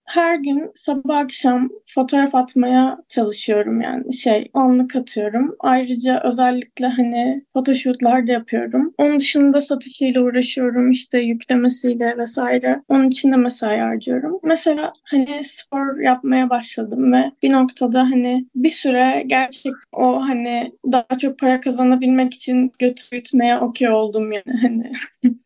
Her 0.06 0.34
gün 0.34 0.70
sabah 0.74 1.18
akşam 1.18 1.68
fotoğraf 1.84 2.34
atmaya 2.34 2.98
çalışıyorum 3.08 3.80
yani 3.80 4.12
şey 4.14 4.50
anlık 4.54 4.96
atıyorum. 4.96 5.56
Ayrıca 5.60 6.22
özellikle 6.24 6.86
hani 6.86 7.44
photoshootlar 7.52 8.26
da 8.26 8.32
yapıyorum. 8.32 8.94
Onun 8.98 9.20
dışında 9.20 9.60
satışıyla 9.60 10.20
uğraşıyorum 10.22 10.90
işte 10.90 11.18
yüklemesiyle 11.18 12.18
vesaire. 12.18 12.82
Onun 12.88 13.08
için 13.08 13.32
de 13.32 13.36
mesai 13.36 13.78
harcıyorum. 13.78 14.40
Mesela 14.42 14.92
hani 15.04 15.44
spor 15.44 16.00
yapmaya 16.00 16.50
başladım 16.50 17.12
ve 17.12 17.30
bir 17.42 17.52
noktada 17.52 18.02
hani 18.02 18.46
bir 18.54 18.68
süre 18.68 19.24
gerçek 19.26 19.72
o 19.92 20.28
hani 20.28 20.72
daha 20.92 21.18
çok 21.20 21.38
para 21.38 21.60
kazanabilmek 21.60 22.34
için 22.34 22.72
götü 22.78 23.02
büyütmeye 23.12 23.58
okey 23.58 23.88
oldum 23.88 24.32
yani 24.32 24.60
hani. 24.62 24.92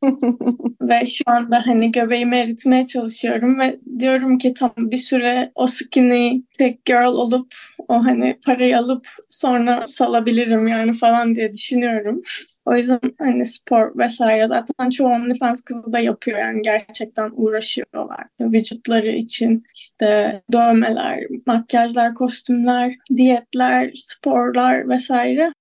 ve 0.80 1.06
şu 1.06 1.24
anda 1.26 1.66
hani 1.66 1.92
göbeğimi 1.92 2.36
eritmeye 2.36 2.86
çalışıyorum 2.86 3.58
ve 3.60 3.80
diyorum 3.98 4.38
ki 4.38 4.49
tam 4.54 4.72
bir 4.76 4.96
süre 4.96 5.52
o 5.54 5.66
skinny 5.66 6.42
tek 6.58 6.84
girl 6.84 7.12
olup 7.12 7.54
o 7.88 7.94
hani 8.04 8.38
parayı 8.46 8.78
alıp 8.78 9.06
sonra 9.28 9.86
salabilirim 9.86 10.68
yani 10.68 10.92
falan 10.92 11.34
diye 11.34 11.52
düşünüyorum. 11.52 12.22
O 12.64 12.76
yüzden 12.76 13.00
hani 13.18 13.46
spor 13.46 13.98
vesaire 13.98 14.46
zaten 14.46 14.90
çoğu 14.90 15.08
OnlyFans 15.08 15.62
kızı 15.62 15.92
da 15.92 15.98
yapıyor 15.98 16.38
yani 16.38 16.62
gerçekten 16.62 17.30
uğraşıyorlar. 17.34 18.26
Vücutları 18.40 19.08
için 19.08 19.64
işte 19.74 20.42
dövmeler, 20.52 21.20
makyajlar, 21.46 22.14
kostümler, 22.14 22.94
diyetler, 23.16 23.92
sporlar 23.94 24.88
vesaire. 24.88 25.52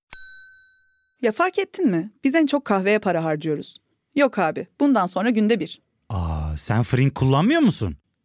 Ya 1.22 1.32
fark 1.32 1.60
ettin 1.60 1.90
mi? 1.90 2.12
Biz 2.24 2.36
en 2.36 2.46
çok 2.46 2.66
kahveye 2.66 3.00
para 3.00 3.24
harcıyoruz. 3.24 3.78
Yok 4.16 4.40
abi 4.40 4.68
bundan 4.80 5.06
sonra 5.06 5.30
günde 5.30 5.60
bir. 5.60 5.82
Aa, 6.10 6.58
sen 6.58 6.84
Frink 6.84 7.16
kullanmıyor 7.16 7.62
musun? 7.62 7.96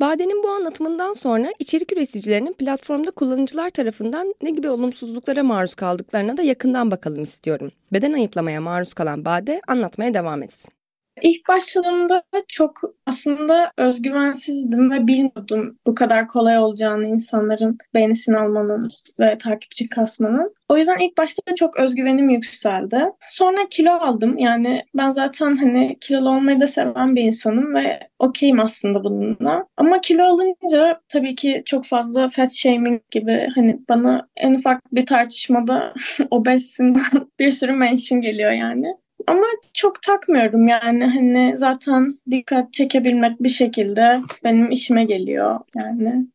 Bade'nin 0.00 0.42
bu 0.42 0.48
anlatımından 0.48 1.12
sonra 1.12 1.52
içerik 1.58 1.92
üreticilerinin 1.92 2.52
platformda 2.52 3.10
kullanıcılar 3.10 3.70
tarafından 3.70 4.34
ne 4.42 4.50
gibi 4.50 4.70
olumsuzluklara 4.70 5.42
maruz 5.42 5.74
kaldıklarına 5.74 6.36
da 6.36 6.42
yakından 6.42 6.90
bakalım 6.90 7.22
istiyorum. 7.22 7.70
Beden 7.92 8.12
ayıplamaya 8.12 8.60
maruz 8.60 8.94
kalan 8.94 9.24
Bade 9.24 9.60
anlatmaya 9.68 10.14
devam 10.14 10.42
etsin. 10.42 10.77
İlk 11.22 11.48
başladığımda 11.48 12.22
çok 12.48 12.80
aslında 13.06 13.72
özgüvensizdim 13.76 14.90
ve 14.90 15.06
bilmiyordum 15.06 15.78
bu 15.86 15.94
kadar 15.94 16.28
kolay 16.28 16.58
olacağını 16.58 17.06
insanların 17.06 17.78
beğenisini 17.94 18.38
almanın 18.38 18.88
ve 19.20 19.38
takipçi 19.38 19.88
kasmanın. 19.88 20.54
O 20.68 20.76
yüzden 20.76 20.98
ilk 20.98 21.18
başta 21.18 21.54
çok 21.54 21.76
özgüvenim 21.76 22.28
yükseldi. 22.30 23.04
Sonra 23.22 23.68
kilo 23.70 23.90
aldım. 23.90 24.38
Yani 24.38 24.82
ben 24.94 25.10
zaten 25.10 25.56
hani 25.56 25.98
kilolu 26.00 26.28
olmayı 26.30 26.60
da 26.60 26.66
seven 26.66 27.16
bir 27.16 27.22
insanım 27.22 27.74
ve 27.74 28.08
okeyim 28.18 28.60
aslında 28.60 29.04
bununla. 29.04 29.66
Ama 29.76 30.00
kilo 30.00 30.22
alınca 30.22 31.00
tabii 31.08 31.34
ki 31.34 31.62
çok 31.66 31.84
fazla 31.84 32.30
fat 32.30 32.52
shaming 32.52 33.02
gibi 33.10 33.48
hani 33.54 33.78
bana 33.88 34.28
en 34.36 34.54
ufak 34.54 34.94
bir 34.94 35.06
tartışmada 35.06 35.94
obezsin 36.30 36.96
bir 37.38 37.50
sürü 37.50 37.72
mention 37.72 38.20
geliyor 38.20 38.50
yani. 38.50 38.86
Ama 39.26 39.46
çok 39.74 40.02
takmıyorum 40.02 40.68
yani. 40.68 41.04
Hani 41.04 41.52
zaten 41.56 42.08
dikkat 42.30 42.72
çekebilmek 42.72 43.42
bir 43.42 43.48
şekilde 43.48 44.20
benim 44.44 44.70
işime 44.70 45.04
geliyor 45.04 45.60
yani 45.76 46.26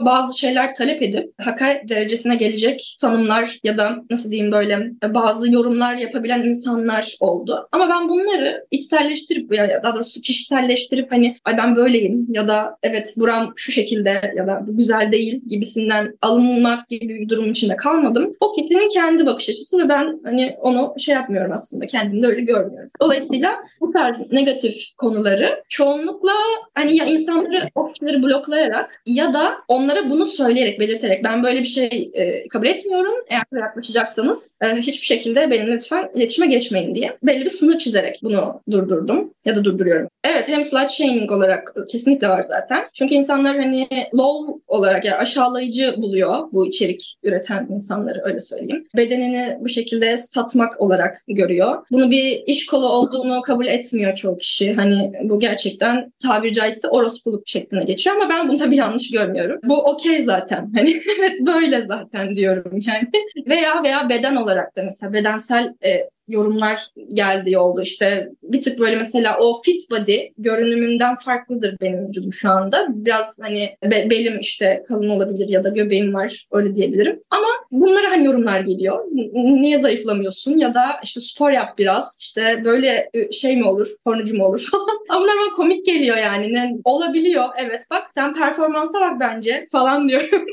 bazı 0.00 0.38
şeyler 0.38 0.74
talep 0.74 1.02
edip 1.02 1.32
hakaret 1.38 1.88
derecesine 1.88 2.36
gelecek 2.36 2.96
tanımlar 3.00 3.58
ya 3.64 3.78
da 3.78 3.96
nasıl 4.10 4.30
diyeyim 4.30 4.52
böyle 4.52 4.90
bazı 5.04 5.52
yorumlar 5.52 5.94
yapabilen 5.94 6.44
insanlar 6.44 7.16
oldu. 7.20 7.68
Ama 7.72 7.88
ben 7.88 8.08
bunları 8.08 8.66
içselleştirip 8.70 9.54
ya 9.54 9.80
daha 9.82 9.94
doğrusu 9.94 10.20
kişiselleştirip 10.20 11.12
hani 11.12 11.36
ay 11.44 11.56
ben 11.56 11.76
böyleyim 11.76 12.26
ya 12.28 12.48
da 12.48 12.76
evet 12.82 13.14
buram 13.18 13.52
şu 13.56 13.72
şekilde 13.72 14.32
ya 14.36 14.46
da 14.46 14.60
bu 14.66 14.76
güzel 14.76 15.12
değil 15.12 15.40
gibisinden 15.46 16.18
alınmak 16.22 16.88
gibi 16.88 17.08
bir 17.08 17.28
durum 17.28 17.50
içinde 17.50 17.76
kalmadım. 17.76 18.36
O 18.40 18.52
kitlenin 18.52 18.88
kendi 18.88 19.26
bakış 19.26 19.48
açısı 19.48 19.78
ve 19.78 19.88
ben 19.88 20.20
hani 20.24 20.56
onu 20.60 20.94
şey 20.98 21.14
yapmıyorum 21.14 21.52
aslında 21.52 21.86
kendimde 21.86 22.26
öyle 22.26 22.40
görmüyorum. 22.40 22.90
Dolayısıyla 23.00 23.56
bu 23.80 23.92
tarz 23.92 24.32
negatif 24.32 24.74
konuları 24.96 25.62
çoğunlukla 25.68 26.32
hani 26.74 26.96
ya 26.96 27.06
insanları 27.06 27.68
o 27.74 27.92
kişileri 27.92 28.22
bloklayarak 28.22 29.02
ya 29.06 29.34
da 29.34 29.52
onları 29.68 29.89
onlara 29.90 30.10
bunu 30.10 30.26
söyleyerek, 30.26 30.80
belirterek 30.80 31.24
ben 31.24 31.42
böyle 31.42 31.60
bir 31.60 31.66
şey 31.66 32.10
e, 32.14 32.48
kabul 32.48 32.66
etmiyorum. 32.66 33.14
Eğer 33.28 33.60
yaklaşacaksanız 33.60 34.54
e, 34.60 34.66
hiçbir 34.66 35.06
şekilde 35.06 35.50
benimle 35.50 35.72
lütfen 35.72 36.10
iletişime 36.14 36.46
geçmeyin 36.46 36.94
diye 36.94 37.18
belli 37.22 37.44
bir 37.44 37.50
sınır 37.50 37.78
çizerek 37.78 38.20
bunu 38.22 38.60
durdurdum 38.70 39.34
ya 39.44 39.56
da 39.56 39.64
durduruyorum. 39.64 40.08
Evet 40.24 40.48
hem 40.48 40.64
slut 40.64 40.90
shaming 40.90 41.32
olarak 41.32 41.74
kesinlikle 41.88 42.28
var 42.28 42.42
zaten. 42.42 42.84
Çünkü 42.94 43.14
insanlar 43.14 43.56
hani 43.56 43.88
low 44.14 44.60
olarak 44.68 45.04
yani 45.04 45.16
aşağılayıcı 45.16 45.94
buluyor 45.96 46.48
bu 46.52 46.66
içerik 46.66 47.16
üreten 47.22 47.68
insanları 47.70 48.22
öyle 48.24 48.40
söyleyeyim. 48.40 48.86
Bedenini 48.96 49.56
bu 49.60 49.68
şekilde 49.68 50.16
satmak 50.16 50.80
olarak 50.80 51.16
görüyor. 51.28 51.86
Bunu 51.90 52.10
bir 52.10 52.42
iş 52.46 52.66
kolu 52.66 52.88
olduğunu 52.88 53.42
kabul 53.42 53.66
etmiyor 53.66 54.14
çoğu 54.14 54.36
kişi. 54.36 54.72
Hani 54.72 55.12
bu 55.22 55.40
gerçekten 55.40 56.12
tabiri 56.22 56.52
caizse 56.52 56.88
orospuluk 56.88 57.48
şeklinde 57.48 57.84
geçiyor 57.84 58.16
ama 58.16 58.28
ben 58.30 58.48
bunu 58.48 58.58
tabii 58.58 58.76
yanlış 58.76 59.10
görmüyorum. 59.10 59.60
Bu 59.64 59.79
okey 59.84 60.24
zaten. 60.24 60.72
Hani 60.76 61.00
böyle 61.46 61.82
zaten 61.82 62.34
diyorum 62.34 62.78
yani. 62.86 63.10
veya 63.48 63.82
veya 63.84 64.08
beden 64.08 64.36
olarak 64.36 64.76
da 64.76 64.82
mesela 64.82 65.12
bedensel 65.12 65.74
e, 65.84 66.10
yorumlar 66.30 66.86
geldi 67.14 67.58
oldu. 67.58 67.80
İşte 67.82 68.28
bir 68.42 68.60
tık 68.60 68.78
böyle 68.78 68.96
mesela 68.96 69.38
o 69.38 69.60
fit 69.62 69.90
body 69.90 70.18
görünümünden 70.38 71.14
farklıdır 71.14 71.76
benim 71.80 72.08
vücudum 72.08 72.32
şu 72.32 72.50
anda. 72.50 72.86
Biraz 72.90 73.38
hani 73.42 73.76
be- 73.84 74.10
belim 74.10 74.38
işte 74.40 74.82
kalın 74.88 75.08
olabilir 75.08 75.48
ya 75.48 75.64
da 75.64 75.68
göbeğim 75.68 76.14
var 76.14 76.46
öyle 76.52 76.74
diyebilirim. 76.74 77.20
Ama 77.30 77.46
bunlara 77.70 78.10
hani 78.10 78.24
yorumlar 78.26 78.60
geliyor. 78.60 79.04
Niye 79.34 79.78
zayıflamıyorsun 79.78 80.56
ya 80.58 80.74
da 80.74 80.84
işte 81.04 81.20
spor 81.20 81.50
yap 81.50 81.78
biraz 81.78 82.18
işte 82.22 82.62
böyle 82.64 83.10
şey 83.32 83.56
mi 83.56 83.64
olur 83.64 83.88
pornocu 84.04 84.36
mu 84.36 84.44
olur 84.44 84.68
falan. 84.70 85.22
Bunlar 85.22 85.34
bana 85.36 85.52
komik 85.56 85.86
geliyor 85.86 86.16
yani. 86.16 86.52
Ne, 86.52 86.76
olabiliyor 86.84 87.44
evet 87.56 87.84
bak 87.90 88.02
sen 88.14 88.34
performansa 88.34 89.00
bak 89.00 89.20
bence 89.20 89.68
falan 89.72 90.08
diyorum. 90.08 90.46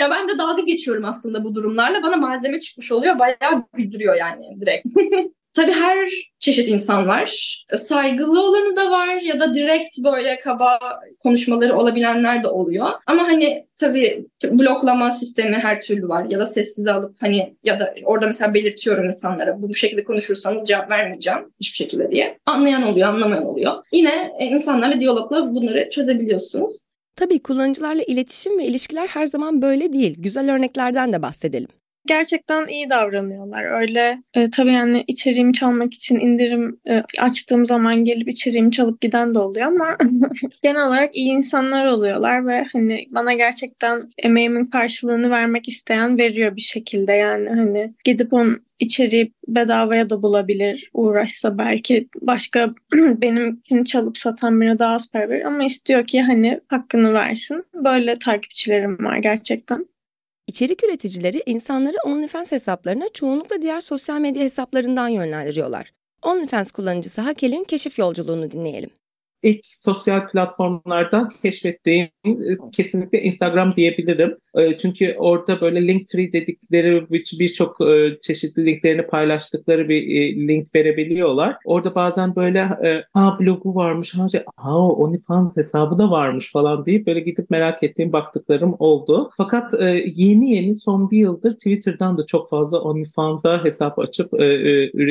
ya 0.00 0.10
ben 0.10 0.28
de 0.28 0.38
dalga 0.38 0.62
geçiyorum 0.62 1.04
aslında 1.04 1.44
bu 1.44 1.54
durumlarla. 1.54 2.02
Bana 2.02 2.16
malzeme 2.16 2.58
çıkmış 2.60 2.92
oluyor. 2.92 3.18
Bayağı 3.18 3.62
güldürüyor 3.74 4.14
yani 4.16 4.60
direkt. 4.60 4.86
Tabii 5.54 5.72
her 5.72 6.10
çeşit 6.38 6.68
insan 6.68 7.08
var. 7.08 7.56
Saygılı 7.88 8.46
olanı 8.46 8.76
da 8.76 8.90
var 8.90 9.20
ya 9.20 9.40
da 9.40 9.54
direkt 9.54 9.98
böyle 10.04 10.38
kaba 10.38 10.78
konuşmaları 11.18 11.76
olabilenler 11.76 12.42
de 12.42 12.48
oluyor. 12.48 12.88
Ama 13.06 13.22
hani 13.22 13.66
tabii 13.76 14.26
bloklama 14.44 15.10
sistemi 15.10 15.56
her 15.56 15.80
türlü 15.80 16.08
var 16.08 16.26
ya 16.30 16.38
da 16.38 16.46
sessize 16.46 16.92
alıp 16.92 17.16
hani 17.20 17.56
ya 17.64 17.80
da 17.80 17.94
orada 18.04 18.26
mesela 18.26 18.54
belirtiyorum 18.54 19.04
insanlara 19.04 19.62
bu 19.62 19.74
şekilde 19.74 20.04
konuşursanız 20.04 20.68
cevap 20.68 20.90
vermeyeceğim 20.90 21.40
hiçbir 21.60 21.76
şekilde 21.76 22.10
diye. 22.10 22.38
Anlayan 22.46 22.82
oluyor, 22.82 23.08
anlamayan 23.08 23.46
oluyor. 23.46 23.72
Yine 23.92 24.32
e, 24.38 24.46
insanlarla 24.46 25.00
diyalogla 25.00 25.54
bunları 25.54 25.90
çözebiliyorsunuz. 25.90 26.80
Tabii 27.16 27.42
kullanıcılarla 27.42 28.02
iletişim 28.02 28.58
ve 28.58 28.64
ilişkiler 28.64 29.06
her 29.06 29.26
zaman 29.26 29.62
böyle 29.62 29.92
değil. 29.92 30.14
Güzel 30.18 30.54
örneklerden 30.54 31.12
de 31.12 31.22
bahsedelim 31.22 31.68
gerçekten 32.06 32.66
iyi 32.66 32.90
davranıyorlar. 32.90 33.80
Öyle 33.80 34.22
e, 34.34 34.50
tabii 34.50 34.72
yani 34.72 35.04
içeriğimi 35.06 35.52
çalmak 35.52 35.94
için 35.94 36.20
indirim 36.20 36.80
e, 36.88 37.02
açtığım 37.18 37.66
zaman 37.66 38.04
gelip 38.04 38.28
içeriğimi 38.28 38.70
çalıp 38.70 39.00
giden 39.00 39.34
de 39.34 39.38
oluyor 39.38 39.66
ama 39.66 39.96
genel 40.62 40.86
olarak 40.86 41.16
iyi 41.16 41.32
insanlar 41.32 41.86
oluyorlar 41.86 42.46
ve 42.46 42.64
hani 42.72 43.00
bana 43.14 43.32
gerçekten 43.32 44.02
emeğimin 44.18 44.64
karşılığını 44.64 45.30
vermek 45.30 45.68
isteyen 45.68 46.18
veriyor 46.18 46.56
bir 46.56 46.60
şekilde 46.60 47.12
yani 47.12 47.48
hani 47.48 47.94
gidip 48.04 48.32
onun 48.32 48.62
içeriği 48.80 49.32
bedavaya 49.48 50.10
da 50.10 50.22
bulabilir 50.22 50.90
uğraşsa 50.94 51.58
belki 51.58 52.08
başka 52.20 52.72
benim 52.94 53.54
için 53.54 53.84
çalıp 53.84 54.18
satan 54.18 54.60
birine 54.60 54.78
daha 54.78 54.94
az 54.94 55.10
para 55.10 55.28
verir 55.28 55.44
ama 55.44 55.64
istiyor 55.64 56.06
ki 56.06 56.22
hani 56.22 56.60
hakkını 56.68 57.14
versin. 57.14 57.64
Böyle 57.74 58.18
takipçilerim 58.18 59.04
var 59.04 59.16
gerçekten. 59.16 59.91
İçerik 60.52 60.84
üreticileri 60.84 61.42
insanları 61.46 61.96
OnlyFans 62.04 62.52
hesaplarına 62.52 63.08
çoğunlukla 63.08 63.62
diğer 63.62 63.80
sosyal 63.80 64.20
medya 64.20 64.42
hesaplarından 64.42 65.08
yönlendiriyorlar. 65.08 65.92
OnlyFans 66.22 66.70
kullanıcısı 66.70 67.20
Hakel'in 67.20 67.64
keşif 67.64 67.98
yolculuğunu 67.98 68.50
dinleyelim. 68.50 68.90
İlk 69.42 69.60
sosyal 69.66 70.26
platformlardan 70.26 71.28
keşfettiğim 71.42 72.08
e, 72.24 72.30
kesinlikle 72.72 73.22
Instagram 73.22 73.74
diyebilirim. 73.74 74.36
E, 74.54 74.76
çünkü 74.76 75.16
orada 75.18 75.60
böyle 75.60 75.88
Linktree 75.88 76.32
dedikleri 76.32 77.06
birçok 77.10 77.80
e, 77.80 78.18
çeşitli 78.22 78.66
linklerini 78.66 79.06
paylaştıkları 79.06 79.88
bir 79.88 80.02
link 80.48 80.74
verebiliyorlar. 80.74 81.56
Orada 81.64 81.94
bazen 81.94 82.36
böyle 82.36 82.62
ha 83.12 83.36
blogu 83.40 83.74
varmış, 83.74 84.14
ha, 84.14 84.28
şey, 84.28 84.40
ha 84.56 84.78
OnlyFans 84.78 85.56
hesabı 85.56 85.98
da 85.98 86.10
varmış 86.10 86.52
falan 86.52 86.86
deyip 86.86 87.06
böyle 87.06 87.20
gidip 87.20 87.50
merak 87.50 87.82
ettiğim 87.82 88.12
baktıklarım 88.12 88.76
oldu. 88.78 89.28
Fakat 89.36 89.72
yeni 90.14 90.50
yeni 90.50 90.74
son 90.74 91.10
bir 91.10 91.18
yıldır 91.18 91.52
Twitter'dan 91.52 92.18
da 92.18 92.26
çok 92.26 92.48
fazla 92.48 92.80
OnlyFans'a 92.80 93.64
hesap 93.64 93.98
açıp 93.98 94.32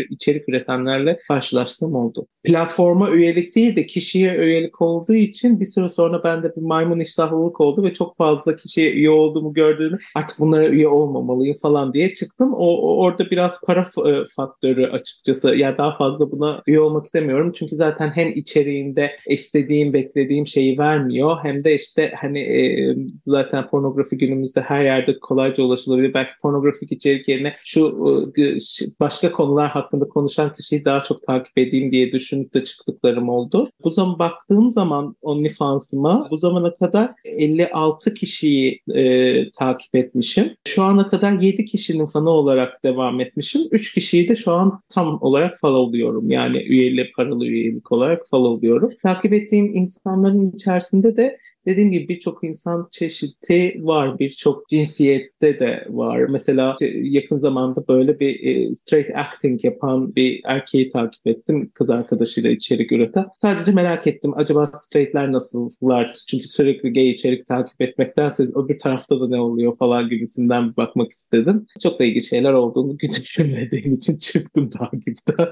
içerik 0.10 0.50
üretenlerle 0.50 1.20
karşılaştığım 1.28 1.96
oldu. 1.96 2.28
Platforma 2.44 3.12
üyelik 3.12 3.56
değil 3.56 3.76
de 3.76 3.86
kişiye 4.22 4.46
üyelik 4.46 4.82
olduğu 4.82 5.14
için 5.14 5.60
bir 5.60 5.66
süre 5.66 5.90
sonra 5.90 6.24
bende 6.24 6.56
bir 6.56 6.62
maymun 6.62 7.00
iştahlılık 7.00 7.62
oldu 7.62 7.84
ve 7.84 7.94
çok 7.94 8.18
fazla 8.18 8.56
kişiye 8.56 8.92
üye 8.92 9.10
olduğumu 9.10 9.54
gördüğünü 9.54 9.98
artık 10.16 10.40
bunlara 10.40 10.68
üye 10.68 10.88
olmamalıyım 10.88 11.58
falan 11.62 11.94
diye 11.94 12.14
çıktım. 12.14 12.54
O, 12.54 12.68
o 12.68 12.98
orada 12.98 13.32
biraz 13.32 13.62
para 13.66 13.82
e, 13.82 14.26
faktörü 14.36 14.86
açıkçası. 14.86 15.56
Yani 15.56 15.78
daha 15.78 15.98
fazla 15.98 16.32
buna 16.32 16.62
üye 16.68 16.80
olmak 16.80 17.04
istemiyorum. 17.04 17.52
Çünkü 17.56 17.76
zaten 17.76 18.12
hem 18.16 18.32
içeriğinde 18.36 19.18
istediğim, 19.28 19.94
beklediğim 19.94 20.48
şeyi 20.48 20.78
vermiyor 20.78 21.38
hem 21.44 21.64
de 21.64 21.76
işte 21.76 22.14
hani 22.22 22.40
e, 22.40 22.96
zaten 23.28 23.68
pornografi 23.68 24.18
günümüzde 24.18 24.62
her 24.62 24.84
yerde 24.84 25.20
kolayca 25.20 25.64
ulaşılabilir. 25.64 26.14
Belki 26.14 26.32
pornografik 26.42 26.92
içerik 26.92 27.28
yerine 27.28 27.56
şu 27.64 28.06
e, 28.38 28.44
başka 29.00 29.32
konular 29.32 29.70
hakkında 29.70 30.08
konuşan 30.08 30.54
kişiyi 30.54 30.86
daha 30.86 31.04
çok 31.04 31.28
takip 31.28 31.58
edeyim 31.58 31.92
diye 31.92 32.12
düşünüp 32.12 32.54
de 32.54 32.64
çıktıklarım 32.64 33.30
oldu. 33.30 33.72
Bu 33.84 33.90
zaman 33.90 34.11
baktığım 34.20 34.70
zaman 34.70 35.16
OnlyFans'ıma 35.22 36.28
bu 36.32 36.38
zamana 36.38 36.74
kadar 36.74 37.12
56 37.26 38.14
kişiyi 38.14 38.82
e, 38.94 39.52
takip 39.52 39.96
etmişim. 39.96 40.56
Şu 40.68 40.84
ana 40.84 41.08
kadar 41.08 41.40
7 41.40 41.66
kişinin 41.66 42.06
fanı 42.06 42.30
olarak 42.30 42.84
devam 42.84 43.20
etmişim. 43.20 43.62
3 43.72 43.94
kişiyi 43.94 44.28
de 44.28 44.36
şu 44.36 44.52
an 44.52 44.82
tam 44.90 45.18
olarak 45.22 45.60
followluyorum. 45.62 46.32
Yani 46.32 46.58
üyeli, 46.58 47.10
paralı 47.16 47.46
üyelik 47.46 47.92
olarak 47.92 48.30
followluyorum. 48.30 48.92
Takip 49.04 49.34
ettiğim 49.34 49.74
insanların 49.74 50.52
içerisinde 50.52 51.16
de 51.16 51.38
dediğim 51.66 51.92
gibi 51.92 52.10
birçok 52.10 52.44
insan 52.44 52.88
çeşidi 52.92 53.76
var, 53.80 54.20
birçok 54.20 54.70
cinsiyette 54.70 55.60
de 55.60 55.86
var. 55.90 56.20
Mesela 56.20 56.76
yakın 56.94 57.38
zamanda 57.38 57.88
böyle 57.88 58.20
bir 58.20 58.40
e, 58.44 58.74
straight 58.74 59.12
acting 59.16 59.66
yapan 59.66 60.16
bir 60.16 60.42
erkeği 60.44 60.88
takip 60.88 61.28
ettim. 61.28 61.72
Kız 61.74 61.90
arkadaşıyla 61.90 62.50
içerik 62.50 62.92
üreten. 62.92 63.26
Sadece 63.38 63.72
merak 63.72 64.08
ettim 64.08 64.34
acaba 64.36 64.68
straightler 64.68 65.32
nasıllar? 65.32 66.18
Çünkü 66.28 66.48
sürekli 66.48 66.94
gay 66.94 67.10
içerik 67.10 67.46
takip 67.46 67.82
etmektense 67.82 68.44
öbür 68.44 68.78
tarafta 68.78 69.22
da 69.22 69.28
ne 69.28 69.40
oluyor 69.40 69.78
falan 69.78 70.08
gibisinden 70.08 70.72
bir 70.72 70.78
bakmak 70.78 71.12
istedim. 71.12 71.66
Çok 71.84 72.00
da 72.00 72.04
ilginç 72.04 72.30
şeyler 72.30 72.54
olduğunu 72.54 73.00
düşünmediğim 73.00 73.92
için 73.94 74.18
çıktım 74.18 74.70
takipten. 74.70 75.48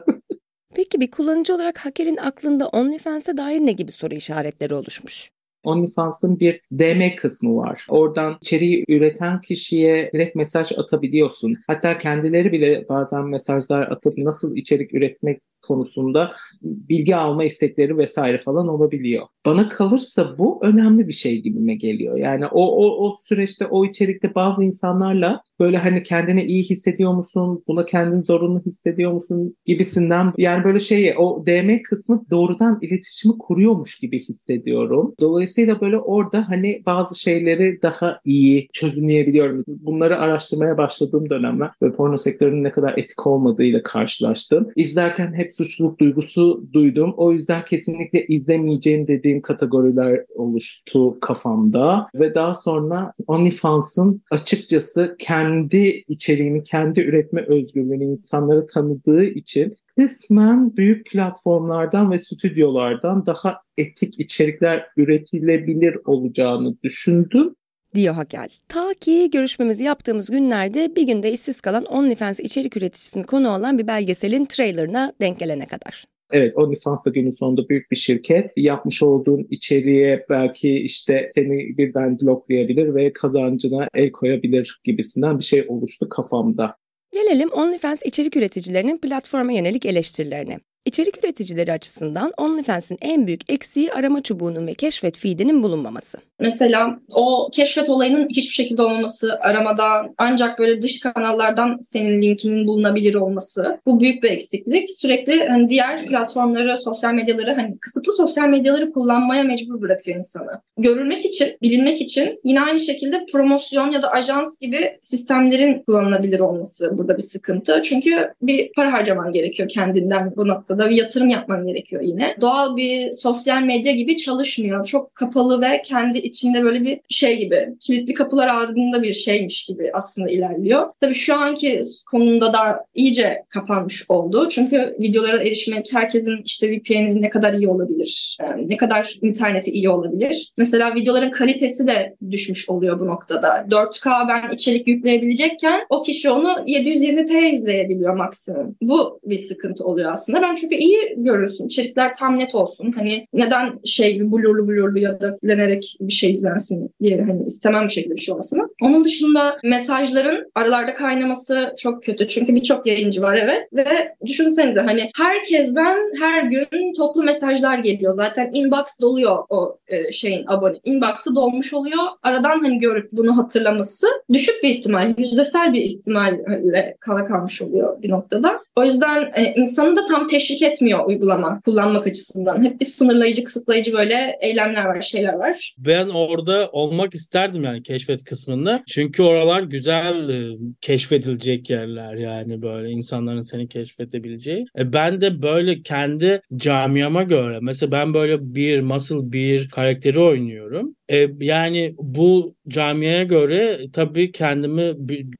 Peki 0.75 1.01
bir 1.01 1.11
kullanıcı 1.11 1.55
olarak 1.55 1.77
Hakel'in 1.77 2.17
aklında 2.17 2.67
OnlyFans'e 2.67 3.37
dair 3.37 3.59
ne 3.59 3.71
gibi 3.71 3.91
soru 3.91 4.15
işaretleri 4.15 4.73
oluşmuş? 4.73 5.31
OnlyFans'ın 5.63 6.39
bir 6.39 6.61
DM 6.71 7.15
kısmı 7.15 7.55
var. 7.55 7.85
Oradan 7.89 8.37
içeriği 8.41 8.85
üreten 8.87 9.41
kişiye 9.41 10.09
direkt 10.13 10.35
mesaj 10.35 10.71
atabiliyorsun. 10.71 11.55
Hatta 11.67 11.97
kendileri 11.97 12.51
bile 12.51 12.85
bazen 12.89 13.25
mesajlar 13.25 13.81
atıp 13.81 14.17
nasıl 14.17 14.55
içerik 14.55 14.93
üretmek 14.93 15.41
konusunda 15.61 16.31
bilgi 16.61 17.15
alma 17.15 17.43
istekleri 17.43 17.97
vesaire 17.97 18.37
falan 18.37 18.67
olabiliyor. 18.67 19.27
Bana 19.45 19.69
kalırsa 19.69 20.37
bu 20.37 20.59
önemli 20.63 21.07
bir 21.07 21.13
şey 21.13 21.41
gibime 21.41 21.75
geliyor. 21.75 22.17
Yani 22.17 22.45
o, 22.45 22.61
o, 22.61 23.07
o 23.07 23.15
süreçte 23.23 23.65
o 23.65 23.85
içerikte 23.85 24.35
bazı 24.35 24.63
insanlarla 24.63 25.41
böyle 25.59 25.77
hani 25.77 26.03
kendini 26.03 26.43
iyi 26.43 26.63
hissediyor 26.63 27.13
musun? 27.13 27.63
Buna 27.67 27.85
kendin 27.85 28.19
zorunlu 28.19 28.59
hissediyor 28.59 29.11
musun? 29.11 29.55
Gibisinden 29.65 30.33
yani 30.37 30.63
böyle 30.63 30.79
şeyi 30.79 31.15
o 31.17 31.45
DM 31.45 31.81
kısmı 31.81 32.25
doğrudan 32.31 32.79
iletişimi 32.81 33.37
kuruyormuş 33.37 33.99
gibi 33.99 34.19
hissediyorum. 34.19 35.13
Dolayısıyla 35.19 35.81
böyle 35.81 35.97
orada 35.97 36.49
hani 36.49 36.83
bazı 36.85 37.19
şeyleri 37.19 37.81
daha 37.81 38.19
iyi 38.25 38.69
çözümleyebiliyorum. 38.73 39.63
Bunları 39.67 40.17
araştırmaya 40.17 40.77
başladığım 40.77 41.29
dönemler 41.29 41.69
ve 41.83 41.91
porno 41.91 42.17
sektörünün 42.17 42.63
ne 42.63 42.71
kadar 42.71 42.97
etik 42.97 43.27
olmadığıyla 43.27 43.83
karşılaştım. 43.83 44.67
İzlerken 44.75 45.33
hep 45.33 45.48
suçluluk 45.53 45.99
duygusu 45.99 46.67
duydum. 46.73 47.13
O 47.17 47.31
yüzden 47.31 47.65
kesinlikle 47.65 48.25
izlemeyeceğim 48.25 49.07
dediğim 49.07 49.41
kategoriler 49.41 50.25
oluştu 50.35 51.19
kafamda. 51.19 52.07
Ve 52.15 52.35
daha 52.35 52.53
sonra 52.53 53.11
OnlyFans'ın 53.27 54.21
açıkçası 54.31 55.15
kendi 55.19 56.03
içeriğini, 56.07 56.63
kendi 56.63 57.01
üretme 57.01 57.41
özgürlüğünü 57.41 58.03
insanları 58.03 58.67
tanıdığı 58.67 59.23
için 59.23 59.73
kısmen 59.97 60.77
büyük 60.77 61.05
platformlardan 61.05 62.11
ve 62.11 62.19
stüdyolardan 62.19 63.25
daha 63.25 63.61
etik 63.77 64.19
içerikler 64.19 64.85
üretilebilir 64.97 65.97
olacağını 66.05 66.77
düşündüm 66.83 67.55
diyor 67.95 68.13
Hakel. 68.13 68.49
Ta 68.67 68.93
ki 68.93 69.29
görüşmemizi 69.31 69.83
yaptığımız 69.83 70.29
günlerde 70.29 70.95
bir 70.95 71.07
günde 71.07 71.31
işsiz 71.31 71.61
kalan 71.61 71.85
OnlyFans 71.85 72.39
içerik 72.39 72.77
üreticisinin 72.77 73.23
konu 73.23 73.49
olan 73.49 73.77
bir 73.77 73.87
belgeselin 73.87 74.45
trailerına 74.45 75.13
denk 75.21 75.39
gelene 75.39 75.67
kadar. 75.67 76.05
Evet 76.31 76.57
OnlyFans 76.57 77.05
da 77.05 77.09
günün 77.09 77.29
sonunda 77.29 77.69
büyük 77.69 77.91
bir 77.91 77.95
şirket. 77.95 78.51
Yapmış 78.57 79.03
olduğun 79.03 79.47
içeriğe 79.49 80.25
belki 80.29 80.79
işte 80.79 81.25
seni 81.29 81.77
birden 81.77 82.19
bloklayabilir 82.19 82.95
ve 82.95 83.13
kazancına 83.13 83.87
el 83.93 84.11
koyabilir 84.11 84.81
gibisinden 84.83 85.39
bir 85.39 85.43
şey 85.43 85.65
oluştu 85.67 86.09
kafamda. 86.09 86.75
Gelelim 87.13 87.49
OnlyFans 87.51 88.01
içerik 88.05 88.35
üreticilerinin 88.35 88.97
platforma 88.97 89.51
yönelik 89.51 89.85
eleştirilerine. 89.85 90.57
İçerik 90.85 91.23
üreticileri 91.23 91.71
açısından 91.71 92.33
OnlyFans'in 92.37 92.97
en 93.01 93.27
büyük 93.27 93.51
eksiği 93.51 93.93
arama 93.93 94.21
çubuğunun 94.21 94.67
ve 94.67 94.73
keşfet 94.73 95.17
feedinin 95.17 95.63
bulunmaması. 95.63 96.17
Mesela 96.39 96.99
o 97.13 97.49
keşfet 97.53 97.89
olayının 97.89 98.29
hiçbir 98.29 98.53
şekilde 98.53 98.81
olmaması, 98.81 99.39
aramada 99.39 100.09
ancak 100.17 100.59
böyle 100.59 100.81
dış 100.81 100.99
kanallardan 100.99 101.75
senin 101.81 102.21
linkinin 102.21 102.67
bulunabilir 102.67 103.15
olması. 103.15 103.79
Bu 103.85 103.99
büyük 103.99 104.23
bir 104.23 104.31
eksiklik. 104.31 104.91
Sürekli 104.91 105.47
hani 105.47 105.69
diğer 105.69 106.05
platformları, 106.05 106.77
sosyal 106.77 107.13
medyaları 107.13 107.55
hani 107.55 107.77
kısıtlı 107.79 108.13
sosyal 108.13 108.49
medyaları 108.49 108.91
kullanmaya 108.91 109.43
mecbur 109.43 109.81
bırakıyor 109.81 110.17
insanı. 110.17 110.61
Görülmek 110.77 111.25
için, 111.25 111.57
bilinmek 111.61 112.01
için 112.01 112.39
yine 112.43 112.61
aynı 112.61 112.79
şekilde 112.79 113.25
promosyon 113.31 113.91
ya 113.91 114.01
da 114.01 114.11
ajans 114.11 114.57
gibi 114.59 114.99
sistemlerin 115.01 115.83
kullanılabilir 115.83 116.39
olması 116.39 116.97
burada 116.97 117.17
bir 117.17 117.23
sıkıntı. 117.23 117.81
Çünkü 117.83 118.33
bir 118.41 118.71
para 118.75 118.93
harcaman 118.93 119.31
gerekiyor 119.31 119.69
kendinden 119.69 120.33
bu 120.35 120.47
noktada. 120.47 120.68
Bir 120.69 120.95
yatırım 120.95 121.29
yapman 121.29 121.67
gerekiyor 121.67 122.01
yine. 122.01 122.35
Doğal 122.41 122.77
bir 122.77 123.13
sosyal 123.13 123.63
medya 123.63 123.91
gibi 123.91 124.17
çalışmıyor. 124.17 124.85
Çok 124.85 125.15
kapalı 125.15 125.61
ve 125.61 125.81
kendi 125.81 126.17
içinde 126.17 126.63
böyle 126.63 126.81
bir 126.81 126.99
şey 127.09 127.37
gibi 127.37 127.69
kilitli 127.79 128.13
kapılar 128.13 128.47
ardında 128.47 129.03
bir 129.03 129.13
şeymiş 129.13 129.65
gibi 129.65 129.91
aslında 129.93 130.29
ilerliyor. 130.29 130.89
Tabii 131.01 131.13
şu 131.13 131.35
anki 131.35 131.81
konumda 132.11 132.53
da 132.53 132.85
iyice 132.95 133.43
kapanmış 133.49 134.05
oldu. 134.09 134.49
Çünkü 134.49 134.95
videolara 134.99 135.37
erişmek 135.37 135.93
herkesin 135.93 136.41
işte 136.45 136.71
VPN'i 136.71 137.21
ne 137.21 137.29
kadar 137.29 137.53
iyi 137.53 137.69
olabilir? 137.69 138.37
Yani 138.41 138.69
ne 138.69 138.77
kadar 138.77 139.17
interneti 139.21 139.71
iyi 139.71 139.89
olabilir? 139.89 140.51
Mesela 140.57 140.95
videoların 140.95 141.31
kalitesi 141.31 141.87
de 141.87 142.15
düşmüş 142.31 142.69
oluyor 142.69 142.99
bu 142.99 143.07
noktada. 143.07 143.65
4K 143.69 144.27
ben 144.27 144.53
içerik 144.53 144.87
yükleyebilecekken 144.87 145.81
o 145.89 146.01
kişi 146.01 146.29
onu 146.29 146.47
720p 146.67 147.51
izleyebiliyor 147.51 148.15
maksimum. 148.15 148.75
Bu 148.81 149.19
bir 149.25 149.37
sıkıntı 149.37 149.83
oluyor 149.83 150.13
aslında. 150.13 150.41
Ben 150.41 150.55
çünkü 150.61 150.75
iyi 150.75 150.97
görünsün. 151.17 151.65
içerikler 151.65 152.15
tam 152.15 152.39
net 152.39 152.55
olsun. 152.55 152.91
Hani 152.91 153.27
neden 153.33 153.79
şey 153.85 154.31
blurlu 154.31 154.67
blurlu 154.67 154.99
ya 154.99 155.21
da 155.21 155.37
lenerek 155.47 155.97
bir 156.01 156.13
şey 156.13 156.31
izlensin 156.31 156.89
diye 157.01 157.21
hani 157.21 157.43
istemem 157.43 157.85
bu 157.85 157.89
şekilde 157.89 158.15
bir 158.15 158.21
şey 158.21 158.33
olmasını. 158.33 158.69
Onun 158.81 159.03
dışında 159.03 159.57
mesajların 159.63 160.51
aralarda 160.55 160.93
kaynaması 160.93 161.73
çok 161.77 162.03
kötü. 162.03 162.27
Çünkü 162.27 162.55
birçok 162.55 162.87
yayıncı 162.87 163.21
var 163.21 163.39
evet. 163.43 163.67
Ve 163.73 164.15
düşünsenize 164.25 164.79
hani 164.79 165.11
herkesten 165.17 165.97
her 166.19 166.43
gün 166.43 166.93
toplu 166.93 167.23
mesajlar 167.23 167.77
geliyor. 167.77 168.11
Zaten 168.11 168.51
inbox 168.53 168.99
doluyor 169.01 169.37
o 169.49 169.77
e, 169.87 170.11
şeyin 170.11 170.43
abone. 170.47 170.75
Inbox'ı 170.83 171.35
dolmuş 171.35 171.73
oluyor. 171.73 172.03
Aradan 172.23 172.59
hani 172.59 172.77
görüp 172.77 173.11
bunu 173.11 173.37
hatırlaması 173.37 174.07
düşük 174.33 174.63
bir 174.63 174.69
ihtimal. 174.69 175.13
Yüzdesel 175.17 175.73
bir 175.73 175.81
ihtimalle 175.81 176.97
kala 176.99 177.25
kalmış 177.25 177.61
oluyor 177.61 178.01
bir 178.01 178.09
noktada. 178.09 178.59
O 178.75 178.83
yüzden 178.83 179.31
e, 179.35 179.53
insanı 179.55 179.95
da 179.95 180.05
tam 180.05 180.27
teşvik 180.27 180.48
teşvik 180.49 180.71
etmiyor 180.71 181.05
uygulama 181.05 181.59
kullanmak 181.65 182.07
açısından. 182.07 182.63
Hep 182.63 182.81
bir 182.81 182.85
sınırlayıcı, 182.85 183.43
kısıtlayıcı 183.43 183.93
böyle 183.93 184.37
eylemler 184.41 184.85
var, 184.85 185.01
şeyler 185.01 185.33
var. 185.33 185.75
Ben 185.77 186.07
orada 186.07 186.69
olmak 186.71 187.13
isterdim 187.15 187.63
yani 187.63 187.83
keşfet 187.83 188.23
kısmında. 188.23 188.83
Çünkü 188.87 189.23
oralar 189.23 189.61
güzel 189.61 190.29
e, 190.29 190.57
keşfedilecek 190.81 191.69
yerler 191.69 192.15
yani 192.15 192.61
böyle 192.61 192.89
insanların 192.89 193.41
seni 193.41 193.67
keşfedebileceği. 193.67 194.65
E, 194.77 194.93
ben 194.93 195.21
de 195.21 195.41
böyle 195.41 195.81
kendi 195.81 196.41
camiama 196.55 197.23
göre 197.23 197.59
mesela 197.61 197.91
ben 197.91 198.13
böyle 198.13 198.55
bir 198.55 198.81
muscle 198.81 199.31
bir 199.31 199.69
karakteri 199.69 200.19
oynuyorum. 200.19 200.95
E, 201.09 201.27
yani 201.39 201.95
bu 201.97 202.55
camiye 202.67 203.23
göre 203.23 203.79
tabii 203.93 204.31
kendimi 204.31 204.93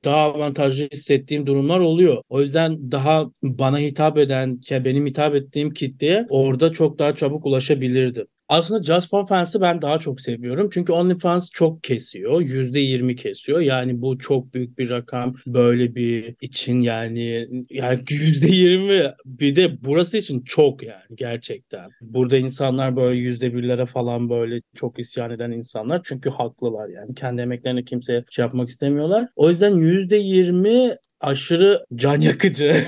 daha 0.05 0.17
avantajlı 0.17 0.87
hissettiğim 0.93 1.47
durumlar 1.47 1.79
oluyor. 1.79 2.21
O 2.29 2.41
yüzden 2.41 2.91
daha 2.91 3.25
bana 3.43 3.79
hitap 3.79 4.17
eden, 4.17 4.59
benim 4.99 5.07
hitap 5.09 5.35
ettiğim 5.35 5.73
kitleye 5.73 6.25
orada 6.29 6.71
çok 6.71 6.99
daha 6.99 7.15
çabuk 7.15 7.45
ulaşabilirdim. 7.45 8.27
Aslında 8.47 8.83
Just 8.83 9.09
for 9.09 9.27
Fans'ı 9.27 9.61
ben 9.61 9.81
daha 9.81 9.99
çok 9.99 10.21
seviyorum. 10.21 10.69
Çünkü 10.73 10.93
OnlyFans 10.93 11.49
çok 11.49 11.83
kesiyor. 11.83 12.41
%20 12.41 13.15
kesiyor. 13.15 13.59
Yani 13.59 14.01
bu 14.01 14.19
çok 14.19 14.53
büyük 14.53 14.77
bir 14.77 14.89
rakam. 14.89 15.35
Böyle 15.47 15.95
bir 15.95 16.35
için 16.41 16.81
yani 16.81 17.47
yani 17.69 17.99
%20 18.09 19.13
bir 19.25 19.55
de 19.55 19.83
burası 19.83 20.17
için 20.17 20.41
çok 20.41 20.83
yani 20.83 21.15
gerçekten. 21.15 21.89
Burada 22.01 22.37
insanlar 22.37 22.95
böyle 22.95 23.19
%1'lere 23.19 23.85
falan 23.85 24.29
böyle 24.29 24.61
çok 24.75 24.99
isyan 24.99 25.31
eden 25.31 25.51
insanlar. 25.51 26.01
Çünkü 26.03 26.29
haklılar 26.29 26.89
yani. 26.89 27.15
Kendi 27.15 27.41
emeklerini 27.41 27.85
kimseye 27.85 28.23
şey 28.29 28.45
yapmak 28.45 28.69
istemiyorlar. 28.69 29.27
O 29.35 29.49
yüzden 29.49 29.73
%20 29.73 30.97
aşırı 31.21 31.85
can 31.95 32.21
yakıcı 32.21 32.85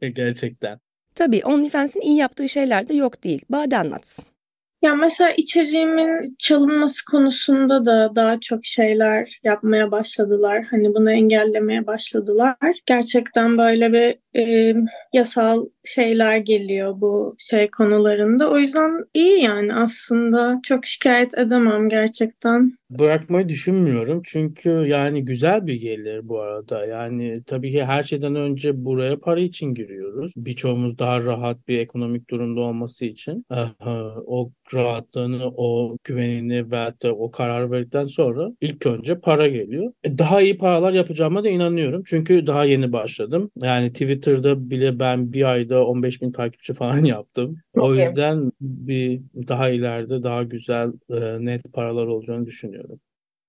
gerçekten. 0.14 0.78
Tabii 1.14 1.42
OnlyFans'in 1.44 2.00
iyi 2.00 2.16
yaptığı 2.16 2.48
şeyler 2.48 2.88
de 2.88 2.94
yok 2.94 3.24
değil. 3.24 3.42
Bade 3.50 3.76
anlatsın. 3.76 4.24
Ya 4.82 4.94
mesela 4.94 5.30
içeriğimin 5.30 6.36
çalınması 6.38 7.04
konusunda 7.04 7.86
da 7.86 8.16
daha 8.16 8.40
çok 8.40 8.64
şeyler 8.64 9.40
yapmaya 9.44 9.90
başladılar. 9.90 10.64
Hani 10.70 10.94
bunu 10.94 11.12
engellemeye 11.12 11.86
başladılar. 11.86 12.56
Gerçekten 12.86 13.58
böyle 13.58 13.92
bir 13.92 14.18
e, 14.36 14.74
yasal 15.12 15.66
şeyler 15.84 16.38
geliyor 16.38 17.00
bu 17.00 17.36
şey 17.38 17.70
konularında. 17.70 18.50
O 18.50 18.58
yüzden 18.58 19.04
iyi 19.14 19.42
yani 19.42 19.74
aslında 19.74 20.60
çok 20.62 20.84
şikayet 20.86 21.38
edemem 21.38 21.88
gerçekten. 21.88 22.72
Bırakmayı 22.90 23.48
düşünmüyorum 23.48 24.22
çünkü 24.24 24.70
yani 24.70 25.24
güzel 25.24 25.66
bir 25.66 25.80
gelir 25.80 26.28
bu 26.28 26.40
arada. 26.40 26.86
Yani 26.86 27.42
tabii 27.46 27.72
ki 27.72 27.84
her 27.84 28.02
şeyden 28.02 28.34
önce 28.34 28.84
buraya 28.84 29.18
para 29.18 29.40
için 29.40 29.74
giriyoruz. 29.74 30.32
Birçoğumuz 30.36 30.98
daha 30.98 31.22
rahat 31.24 31.68
bir 31.68 31.78
ekonomik 31.78 32.30
durumda 32.30 32.60
olması 32.60 33.04
için 33.04 33.44
o 34.26 34.50
rahatlığını, 34.74 35.52
o 35.56 35.96
güvenini 36.04 36.70
ve 36.70 36.92
de 37.02 37.10
o 37.10 37.30
karar 37.30 37.70
verdikten 37.70 38.04
sonra 38.04 38.48
ilk 38.60 38.86
önce 38.86 39.18
para 39.18 39.48
geliyor. 39.48 39.92
E, 40.04 40.18
daha 40.18 40.42
iyi 40.42 40.58
paralar 40.58 40.92
yapacağıma 40.92 41.44
da 41.44 41.48
inanıyorum. 41.48 42.02
Çünkü 42.06 42.46
daha 42.46 42.64
yeni 42.64 42.92
başladım. 42.92 43.50
Yani 43.62 43.92
Twitter'da 44.22 44.70
bile 44.70 44.98
ben 44.98 45.32
bir 45.32 45.44
ayda 45.44 45.86
15 45.86 46.22
bin 46.22 46.32
takipçi 46.32 46.72
falan 46.72 47.04
yaptım. 47.04 47.56
O 47.74 47.94
yüzden 47.94 48.52
bir 48.60 49.20
daha 49.48 49.68
ileride 49.68 50.22
daha 50.22 50.42
güzel 50.42 50.92
e, 51.10 51.44
net 51.44 51.72
paralar 51.72 52.06
olacağını 52.06 52.46
düşünüyorum. 52.46 53.00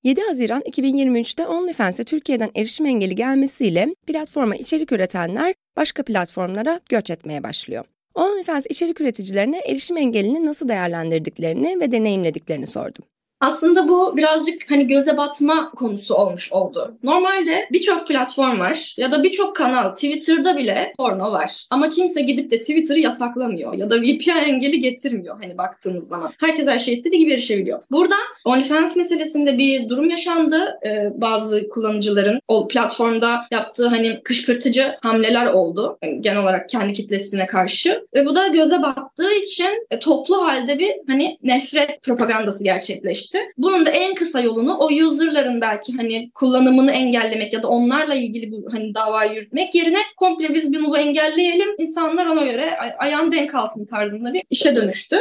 7 0.04 0.22
Haziran 0.22 0.62
2023'te 0.62 1.48
OnlyFans'e 1.48 2.04
Türkiye'den 2.04 2.50
erişim 2.56 2.86
engeli 2.86 3.16
gelmesiyle 3.16 3.96
platforma 4.08 4.56
içerik 4.56 4.92
üretenler 4.92 5.54
başka 5.78 6.04
platformlara 6.04 6.80
göç 6.90 7.10
etmeye 7.10 7.44
başlıyor. 7.44 7.86
OnlyFans 8.16 8.66
içerik 8.70 9.02
üreticilerine 9.02 9.60
erişim 9.60 9.98
engelini 9.98 10.46
nasıl 10.46 10.68
değerlendirdiklerini 10.68 11.80
ve 11.80 11.92
deneyimlediklerini 11.92 12.68
sordum. 12.68 13.06
Aslında 13.44 13.88
bu 13.88 14.18
birazcık 14.18 14.72
hani 14.72 14.88
göze 14.88 15.18
batma 15.18 15.72
konusu 15.72 16.16
olmuş 16.16 16.52
oldu. 16.52 16.98
Normalde 17.04 17.68
birçok 17.72 18.08
platform 18.08 18.60
var 18.60 18.96
ya 18.98 19.12
da 19.12 19.24
birçok 19.24 19.56
kanal 19.56 19.90
Twitter'da 19.90 20.58
bile 20.58 20.94
porno 20.98 21.32
var. 21.32 21.66
Ama 21.70 21.90
kimse 21.90 22.22
gidip 22.22 22.52
de 22.52 22.62
Twitter'ı 22.62 23.00
yasaklamıyor 23.00 23.74
ya 23.74 23.90
da 23.90 24.02
VPN 24.02 24.44
engeli 24.46 24.82
getirmiyor 24.82 25.38
hani 25.42 25.58
baktığınız 25.58 26.08
zaman. 26.08 26.34
Herkes 26.40 26.68
her 26.68 26.80
şey 26.80 26.94
istediği 26.94 27.20
gibi 27.20 27.34
erişebiliyor. 27.34 27.80
Burada 27.92 28.16
OnlyFans 28.46 28.96
meselesinde 28.96 29.58
bir 29.58 29.90
durum 29.90 30.10
yaşandı. 30.10 30.80
Ee, 30.86 31.12
bazı 31.16 31.70
kullanıcıların 31.70 32.40
o 32.48 32.68
platformda 32.68 33.46
yaptığı 33.52 33.88
hani 33.88 34.22
kışkırtıcı 34.24 34.96
hamleler 35.02 35.46
oldu. 35.46 35.98
Yani 36.04 36.22
genel 36.22 36.42
olarak 36.44 36.70
kendi 36.70 36.94
kitlesine 36.94 37.46
karşı. 37.46 38.06
Ve 38.16 38.26
bu 38.26 38.36
da 38.36 38.48
göze 38.48 38.82
battığı 38.82 39.34
için 39.34 39.88
e, 39.92 40.00
toplu 40.00 40.46
halde 40.46 40.80
bir 40.80 40.92
hani 41.08 41.38
nefret 41.44 42.02
propagandası 42.02 42.64
gerçekleşti 42.64 43.33
gelmişti. 43.34 43.54
Bunun 43.58 43.86
da 43.86 43.90
en 43.90 44.16
kısa 44.16 44.40
yolunu 44.40 44.78
o 44.78 44.86
user'ların 44.86 45.62
belki 45.62 45.94
hani 45.94 46.32
kullanımını 46.34 46.92
engellemek 46.92 47.54
ya 47.54 47.64
da 47.64 47.68
onlarla 47.68 48.16
ilgili 48.16 48.52
bu 48.52 48.66
hani 48.72 48.94
davayı 48.94 49.34
yürütmek 49.34 49.76
yerine 49.76 50.00
komple 50.18 50.54
biz 50.54 50.74
bunu 50.74 50.98
engelleyelim. 50.98 51.76
insanlar 51.78 52.26
ona 52.26 52.46
göre 52.46 52.78
ay- 52.78 52.96
ayağın 53.00 53.32
denk 53.32 53.56
alsın 53.56 53.86
tarzında 53.86 54.34
bir 54.34 54.44
işe 54.50 54.76
dönüştü. 54.76 55.16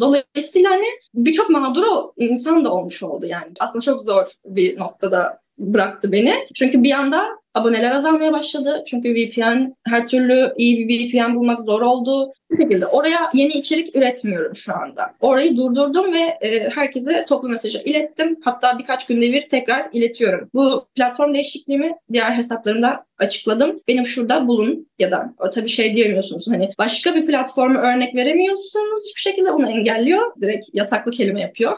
Dolayısıyla 0.00 0.70
hani 0.70 0.86
birçok 1.14 1.50
mağdur 1.50 1.82
insan 2.16 2.64
da 2.64 2.72
olmuş 2.74 3.02
oldu 3.02 3.26
yani. 3.26 3.52
Aslında 3.60 3.82
çok 3.82 4.00
zor 4.00 4.26
bir 4.44 4.78
noktada 4.78 5.40
bıraktı 5.58 6.12
beni. 6.12 6.34
Çünkü 6.54 6.82
bir 6.82 6.92
anda 6.92 7.28
aboneler 7.56 7.90
azalmaya 7.90 8.32
başladı. 8.32 8.84
Çünkü 8.86 9.14
VPN 9.14 9.74
her 9.86 10.08
türlü 10.08 10.52
iyi 10.56 10.88
bir 10.88 11.12
VPN 11.12 11.34
bulmak 11.34 11.60
zor 11.60 11.80
oldu. 11.80 12.32
Bu 12.50 12.62
şekilde 12.62 12.86
oraya 12.86 13.30
yeni 13.34 13.52
içerik 13.52 13.96
üretmiyorum 13.96 14.56
şu 14.56 14.74
anda. 14.74 15.14
Orayı 15.20 15.56
durdurdum 15.56 16.12
ve 16.12 16.38
e, 16.40 16.70
herkese 16.70 17.24
toplu 17.28 17.48
mesajı 17.48 17.82
ilettim. 17.84 18.36
Hatta 18.44 18.78
birkaç 18.78 19.06
günde 19.06 19.32
bir 19.32 19.48
tekrar 19.48 19.88
iletiyorum. 19.92 20.50
Bu 20.54 20.86
platform 20.94 21.34
değişikliğimi 21.34 21.92
diğer 22.12 22.30
hesaplarımda 22.30 23.04
açıkladım. 23.18 23.80
Benim 23.88 24.06
şurada 24.06 24.48
bulun 24.48 24.88
ya 24.98 25.10
da 25.10 25.34
tabii 25.54 25.68
şey 25.68 25.96
diyemiyorsunuz. 25.96 26.48
Hani 26.48 26.70
başka 26.78 27.14
bir 27.14 27.26
platformu 27.26 27.78
örnek 27.78 28.14
veremiyorsunuz. 28.14 29.02
Hiçbir 29.08 29.20
şekilde 29.20 29.50
onu 29.50 29.70
engelliyor. 29.70 30.32
Direkt 30.40 30.66
yasaklı 30.72 31.10
kelime 31.10 31.40
yapıyor. 31.40 31.72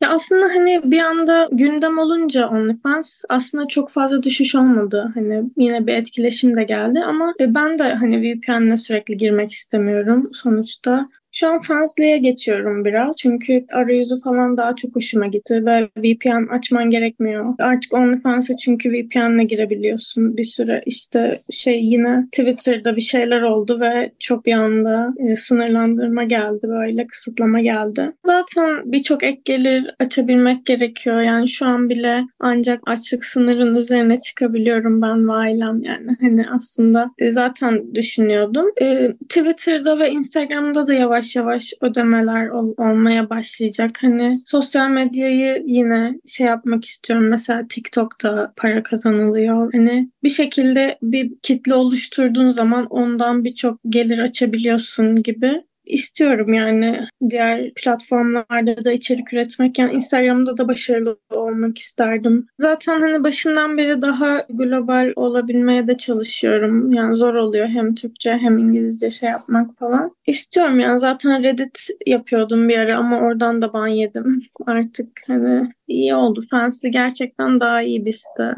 Ya 0.00 0.10
aslında 0.10 0.46
hani 0.46 0.80
bir 0.84 0.98
anda 0.98 1.48
gündem 1.52 1.98
olunca 1.98 2.48
OnlyFans 2.48 3.24
aslında 3.28 3.68
çok 3.68 3.90
fazla 3.90 4.22
düşüş 4.22 4.54
olmadı. 4.54 5.10
Hani 5.14 5.42
yine 5.56 5.86
bir 5.86 5.94
etkileşim 5.94 6.56
de 6.56 6.64
geldi 6.64 7.00
ama 7.06 7.34
e, 7.40 7.54
ben 7.54 7.78
de 7.78 7.94
hani 7.94 8.22
VPN'le 8.22 8.76
sürekli 8.76 9.16
girmek 9.16 9.52
istemiyorum 9.52 10.30
sonuçta. 10.32 11.08
Şu 11.38 11.48
an 11.48 11.60
Fransızlığa 11.60 12.16
geçiyorum 12.16 12.84
biraz. 12.84 13.16
Çünkü 13.16 13.64
arayüzü 13.72 14.14
falan 14.24 14.56
daha 14.56 14.76
çok 14.76 14.96
hoşuma 14.96 15.26
gitti 15.26 15.66
ve 15.66 15.88
VPN 15.96 16.46
açman 16.50 16.90
gerekmiyor. 16.90 17.54
Artık 17.58 17.94
OnlyFans'a 17.94 18.56
çünkü 18.56 18.92
VPN'le 18.92 19.46
girebiliyorsun 19.46 20.36
bir 20.36 20.44
süre. 20.44 20.82
İşte 20.86 21.40
şey 21.50 21.84
yine 21.84 22.26
Twitter'da 22.32 22.96
bir 22.96 23.00
şeyler 23.00 23.42
oldu 23.42 23.80
ve 23.80 24.12
çok 24.18 24.46
bir 24.46 24.52
anda 24.52 25.14
e, 25.18 25.36
sınırlandırma 25.36 26.24
geldi 26.24 26.62
böyle 26.62 27.06
kısıtlama 27.06 27.60
geldi. 27.60 28.12
Zaten 28.24 28.92
birçok 28.92 29.22
ek 29.22 29.40
gelir 29.44 29.94
açabilmek 29.98 30.66
gerekiyor. 30.66 31.22
Yani 31.22 31.48
şu 31.48 31.66
an 31.66 31.88
bile 31.88 32.20
ancak 32.40 32.80
açlık 32.86 33.24
sınırın 33.24 33.76
üzerine 33.76 34.20
çıkabiliyorum 34.20 35.02
ben 35.02 35.28
ve 35.28 35.32
ailem 35.32 35.82
yani. 35.82 36.16
Hani 36.20 36.46
aslında 36.54 37.10
e, 37.18 37.30
zaten 37.30 37.94
düşünüyordum. 37.94 38.66
E, 38.82 39.12
Twitter'da 39.28 39.98
ve 39.98 40.10
Instagram'da 40.10 40.86
da 40.86 40.94
yavaş 40.94 41.25
yavaş 41.34 41.56
yavaş 41.56 41.72
ödemeler 41.80 42.48
ol, 42.48 42.74
olmaya 42.76 43.30
başlayacak. 43.30 43.90
Hani 44.00 44.40
sosyal 44.46 44.90
medyayı 44.90 45.62
yine 45.66 46.20
şey 46.26 46.46
yapmak 46.46 46.84
istiyorum. 46.84 47.28
Mesela 47.28 47.66
TikTok'ta 47.68 48.52
para 48.56 48.82
kazanılıyor. 48.82 49.72
Hani 49.72 50.10
bir 50.22 50.30
şekilde 50.30 50.98
bir 51.02 51.32
kitle 51.42 51.74
oluşturduğun 51.74 52.50
zaman 52.50 52.86
ondan 52.86 53.44
birçok 53.44 53.80
gelir 53.88 54.18
açabiliyorsun 54.18 55.22
gibi 55.22 55.62
istiyorum 55.86 56.54
yani 56.54 57.00
diğer 57.30 57.74
platformlarda 57.74 58.84
da 58.84 58.92
içerik 58.92 59.32
üretmek 59.32 59.78
yani 59.78 59.92
Instagram'da 59.92 60.58
da 60.58 60.68
başarılı 60.68 61.18
olmak 61.30 61.78
isterdim. 61.78 62.46
Zaten 62.60 63.00
hani 63.00 63.24
başından 63.24 63.78
beri 63.78 64.02
daha 64.02 64.44
global 64.50 65.12
olabilmeye 65.16 65.86
de 65.86 65.96
çalışıyorum. 65.96 66.92
Yani 66.92 67.16
zor 67.16 67.34
oluyor 67.34 67.68
hem 67.68 67.94
Türkçe 67.94 68.32
hem 68.32 68.58
İngilizce 68.58 69.10
şey 69.10 69.28
yapmak 69.28 69.78
falan. 69.78 70.16
İstiyorum 70.26 70.80
yani 70.80 70.98
zaten 70.98 71.44
Reddit 71.44 71.88
yapıyordum 72.06 72.68
bir 72.68 72.78
ara 72.78 72.98
ama 72.98 73.18
oradan 73.18 73.62
da 73.62 73.72
ban 73.72 73.86
yedim. 73.86 74.42
Artık 74.66 75.08
hani 75.26 75.62
iyi 75.88 76.14
oldu. 76.14 76.40
Fancy 76.50 76.88
gerçekten 76.88 77.60
daha 77.60 77.82
iyi 77.82 78.06
bir 78.06 78.12
site. 78.12 78.54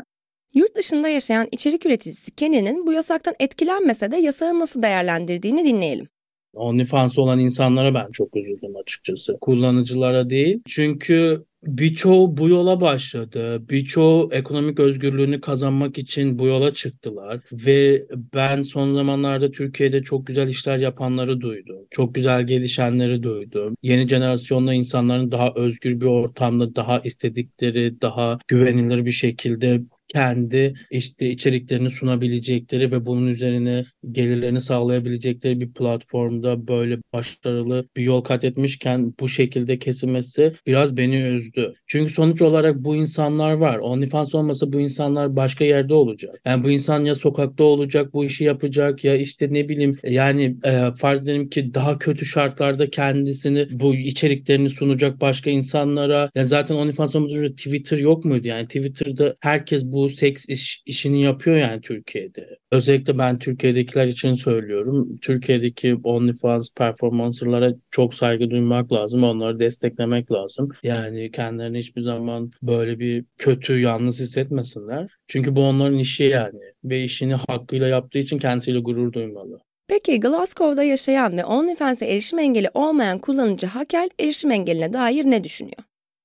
Yurt 0.55 0.77
dışında 0.77 1.09
yaşayan 1.09 1.49
içerik 1.53 1.87
üreticisi 1.87 2.31
Kenny'nin 2.31 2.87
bu 2.87 2.93
yasaktan 2.93 3.35
etkilenmese 3.41 4.13
de 4.13 4.17
yasağı 4.17 4.59
nasıl 4.59 4.83
değerlendirdiğini 4.83 5.65
dinleyelim. 5.65 6.09
OnlyFans 6.55 7.19
olan 7.19 7.39
insanlara 7.39 7.95
ben 7.95 8.11
çok 8.13 8.37
üzüldüm 8.37 8.77
açıkçası. 8.77 9.39
Kullanıcılara 9.41 10.31
değil. 10.31 10.61
Çünkü 10.67 11.45
birçoğu 11.63 12.37
bu 12.37 12.49
yola 12.49 12.81
başladı. 12.81 13.69
Birçoğu 13.69 14.29
ekonomik 14.33 14.81
özgürlüğünü 14.81 15.41
kazanmak 15.41 15.99
için 15.99 16.39
bu 16.39 16.47
yola 16.47 16.73
çıktılar. 16.73 17.41
Ve 17.53 18.03
ben 18.35 18.63
son 18.63 18.95
zamanlarda 18.95 19.51
Türkiye'de 19.51 20.03
çok 20.03 20.27
güzel 20.27 20.49
işler 20.49 20.79
yapanları 20.79 21.41
duydum. 21.41 21.77
Çok 21.91 22.15
güzel 22.15 22.47
gelişenleri 22.47 23.23
duydum. 23.23 23.77
Yeni 23.83 24.09
jenerasyonda 24.09 24.75
insanların 24.75 25.33
daha 25.33 25.53
özgür 25.57 26.01
bir 26.01 26.07
ortamda, 26.07 26.77
daha 26.77 27.01
istedikleri, 27.01 28.01
daha 28.01 28.39
güvenilir 28.49 29.05
bir 29.05 29.11
şekilde 29.11 29.81
kendi 30.09 30.75
işte 30.91 31.31
içeriklerini 31.31 31.91
sunabilecekleri 31.91 32.93
ve 32.93 33.07
bunun 33.07 33.27
üzerine 33.27 33.85
gelirlerini 34.13 34.61
sağlayabilecekleri 34.61 35.61
bir 35.61 35.73
platformda 35.73 36.69
böyle 36.69 36.99
başarılı 37.13 37.89
bir 37.97 38.03
yol 38.03 38.21
kat 38.21 38.45
etmişken 38.45 39.15
bu 39.21 39.29
şekilde 39.29 39.79
kesilmesi 39.79 40.53
biraz 40.67 40.97
beni 40.97 41.21
üzdü. 41.23 41.75
Çünkü 41.87 42.13
sonuç 42.13 42.43
olarak 42.43 42.77
bu 42.77 42.97
insanlar 42.97 43.53
var. 43.53 43.79
OnlyFans 43.79 44.35
olmasa 44.35 44.73
bu 44.73 44.81
insanlar 44.81 45.37
başka 45.37 45.65
yerde 45.65 45.95
olacak. 45.95 46.41
Yani 46.45 46.65
bu 46.65 46.71
insan 46.71 47.05
ya 47.05 47.15
sokakta 47.15 47.65
olacak, 47.65 48.15
bu 48.15 48.25
işi 48.25 48.45
yapacak 48.45 49.05
ya 49.05 49.17
işte 49.17 49.49
ne 49.51 49.69
bileyim 49.69 49.99
yani 50.05 50.57
e, 50.65 50.81
farz 50.99 51.23
edelim 51.23 51.49
ki 51.49 51.75
daha 51.75 51.99
kötü 51.99 52.27
şartlarda 52.27 52.91
kendisini 52.91 53.69
bu 53.71 53.95
içeriklerini 53.95 54.71
sunacak 54.71 55.21
başka 55.21 55.51
insanlara. 55.51 56.31
Yani 56.35 56.47
zaten 56.47 56.75
OnlyFans 56.75 57.17
olmadan 57.17 57.53
Twitter 57.53 57.99
yok 57.99 58.25
muydu? 58.25 58.49
Yani 58.49 58.67
Twitter'da 58.67 59.37
herkes 59.41 59.85
bu 59.85 59.98
bu 59.99 60.09
seks 60.09 60.49
iş, 60.49 60.83
işini 60.87 61.23
yapıyor 61.23 61.57
yani 61.57 61.81
Türkiye'de. 61.81 62.59
Özellikle 62.73 63.19
ben 63.19 63.39
Türkiye'dekiler 63.39 64.07
için 64.07 64.35
söylüyorum. 64.35 65.17
Türkiye'deki 65.23 65.95
OnlyFans 66.05 66.69
performanslarlara 66.77 67.75
çok 67.91 68.15
saygı 68.15 68.51
duymak 68.51 68.93
lazım. 68.93 69.25
Onları 69.25 69.59
desteklemek 69.59 70.33
lazım. 70.33 70.69
Yani 70.83 71.31
kendilerini 71.31 71.79
hiçbir 71.79 72.03
zaman 72.03 72.51
böyle 72.63 72.99
bir 72.99 73.25
kötü, 73.39 73.79
yalnız 73.79 74.21
hissetmesinler. 74.21 75.11
Çünkü 75.29 75.57
bu 75.57 75.61
onların 75.61 75.99
işi 75.99 76.25
yani. 76.25 76.61
Ve 76.85 77.05
işini 77.05 77.35
hakkıyla 77.35 77.89
yaptığı 77.89 78.19
için 78.19 78.39
kendisiyle 78.39 78.79
gurur 78.79 79.13
duymalı. 79.13 79.61
Peki 79.89 80.21
Glasgow'da 80.21 80.83
yaşayan 80.83 81.37
ve 81.37 81.45
OnlyFans'e 81.45 82.07
erişim 82.07 82.39
engeli 82.39 82.71
olmayan 82.75 83.19
kullanıcı 83.19 83.67
Hakel 83.67 84.11
erişim 84.21 84.51
engeline 84.51 84.93
dair 84.93 85.25
ne 85.25 85.45
düşünüyor? 85.45 85.83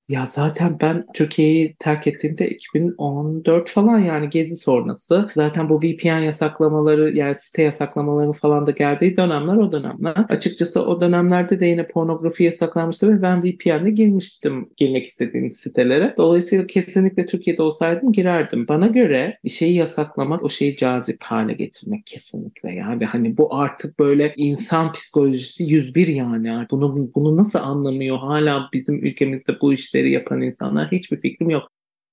Ya 0.08 0.26
zaten 0.26 0.80
ben 0.80 1.04
Türkiye'yi 1.14 1.76
terk 1.78 2.06
ettiğimde 2.06 2.48
2014 2.48 3.70
falan 3.70 3.98
yani 3.98 4.30
gezi 4.30 4.56
sonrası. 4.56 5.30
Zaten 5.34 5.68
bu 5.68 5.78
VPN 5.82 6.22
yasaklamaları 6.22 7.16
yani 7.16 7.34
site 7.34 7.62
yasaklamaları 7.62 8.32
falan 8.32 8.66
da 8.66 8.70
geldiği 8.70 9.16
dönemler 9.16 9.56
o 9.56 9.72
dönemler. 9.72 10.14
Açıkçası 10.28 10.86
o 10.86 11.00
dönemlerde 11.00 11.60
de 11.60 11.66
yine 11.66 11.86
pornografi 11.86 12.44
yasaklanmıştı 12.44 13.08
ve 13.08 13.22
ben 13.22 13.42
VPN'de 13.42 13.90
girmiştim 13.90 14.68
girmek 14.76 15.06
istediğim 15.06 15.50
sitelere. 15.50 16.14
Dolayısıyla 16.16 16.66
kesinlikle 16.66 17.26
Türkiye'de 17.26 17.62
olsaydım 17.62 18.12
girerdim. 18.12 18.68
Bana 18.68 18.86
göre 18.86 19.38
bir 19.44 19.50
şeyi 19.50 19.74
yasaklamak 19.74 20.42
o 20.42 20.48
şeyi 20.48 20.76
cazip 20.76 21.22
hale 21.22 21.52
getirmek 21.52 22.06
kesinlikle. 22.06 22.74
Yani 22.74 23.04
hani 23.04 23.36
bu 23.36 23.54
artık 23.54 23.98
böyle 23.98 24.32
insan 24.36 24.92
psikolojisi 24.92 25.64
101 25.64 26.08
yani. 26.08 26.66
Bunu, 26.70 27.10
bunu 27.14 27.36
nasıl 27.36 27.58
anlamıyor 27.58 28.18
hala 28.18 28.68
bizim 28.72 29.04
ülkemizde 29.04 29.60
bu 29.60 29.72
iş 29.72 29.93
işleri 29.94 30.10
yapan 30.10 30.40
insanlar 30.40 30.92
hiçbir 30.92 31.20
fikrim 31.20 31.50
yok. 31.50 31.68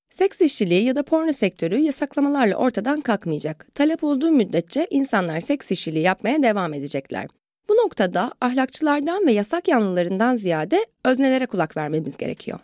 Seks 0.10 0.42
işçiliği 0.42 0.84
ya 0.84 0.96
da 0.96 1.04
porno 1.04 1.34
sektörü 1.34 1.78
yasaklamalarla 1.78 2.56
ortadan 2.56 3.02
kalkmayacak. 3.02 3.68
Talep 3.76 4.04
olduğu 4.04 4.32
müddetçe 4.32 4.88
insanlar 4.90 5.40
seks 5.40 5.72
işçiliği 5.72 6.04
yapmaya 6.04 6.44
devam 6.44 6.74
edecekler. 6.74 7.28
Bu 7.70 7.74
noktada 7.74 8.32
ahlakçılardan 8.42 9.28
ve 9.28 9.32
yasak 9.32 9.68
yanlılarından 9.68 10.36
ziyade 10.36 10.86
öznelere 11.06 11.46
kulak 11.46 11.78
vermemiz 11.78 12.18
gerekiyor 12.18 12.60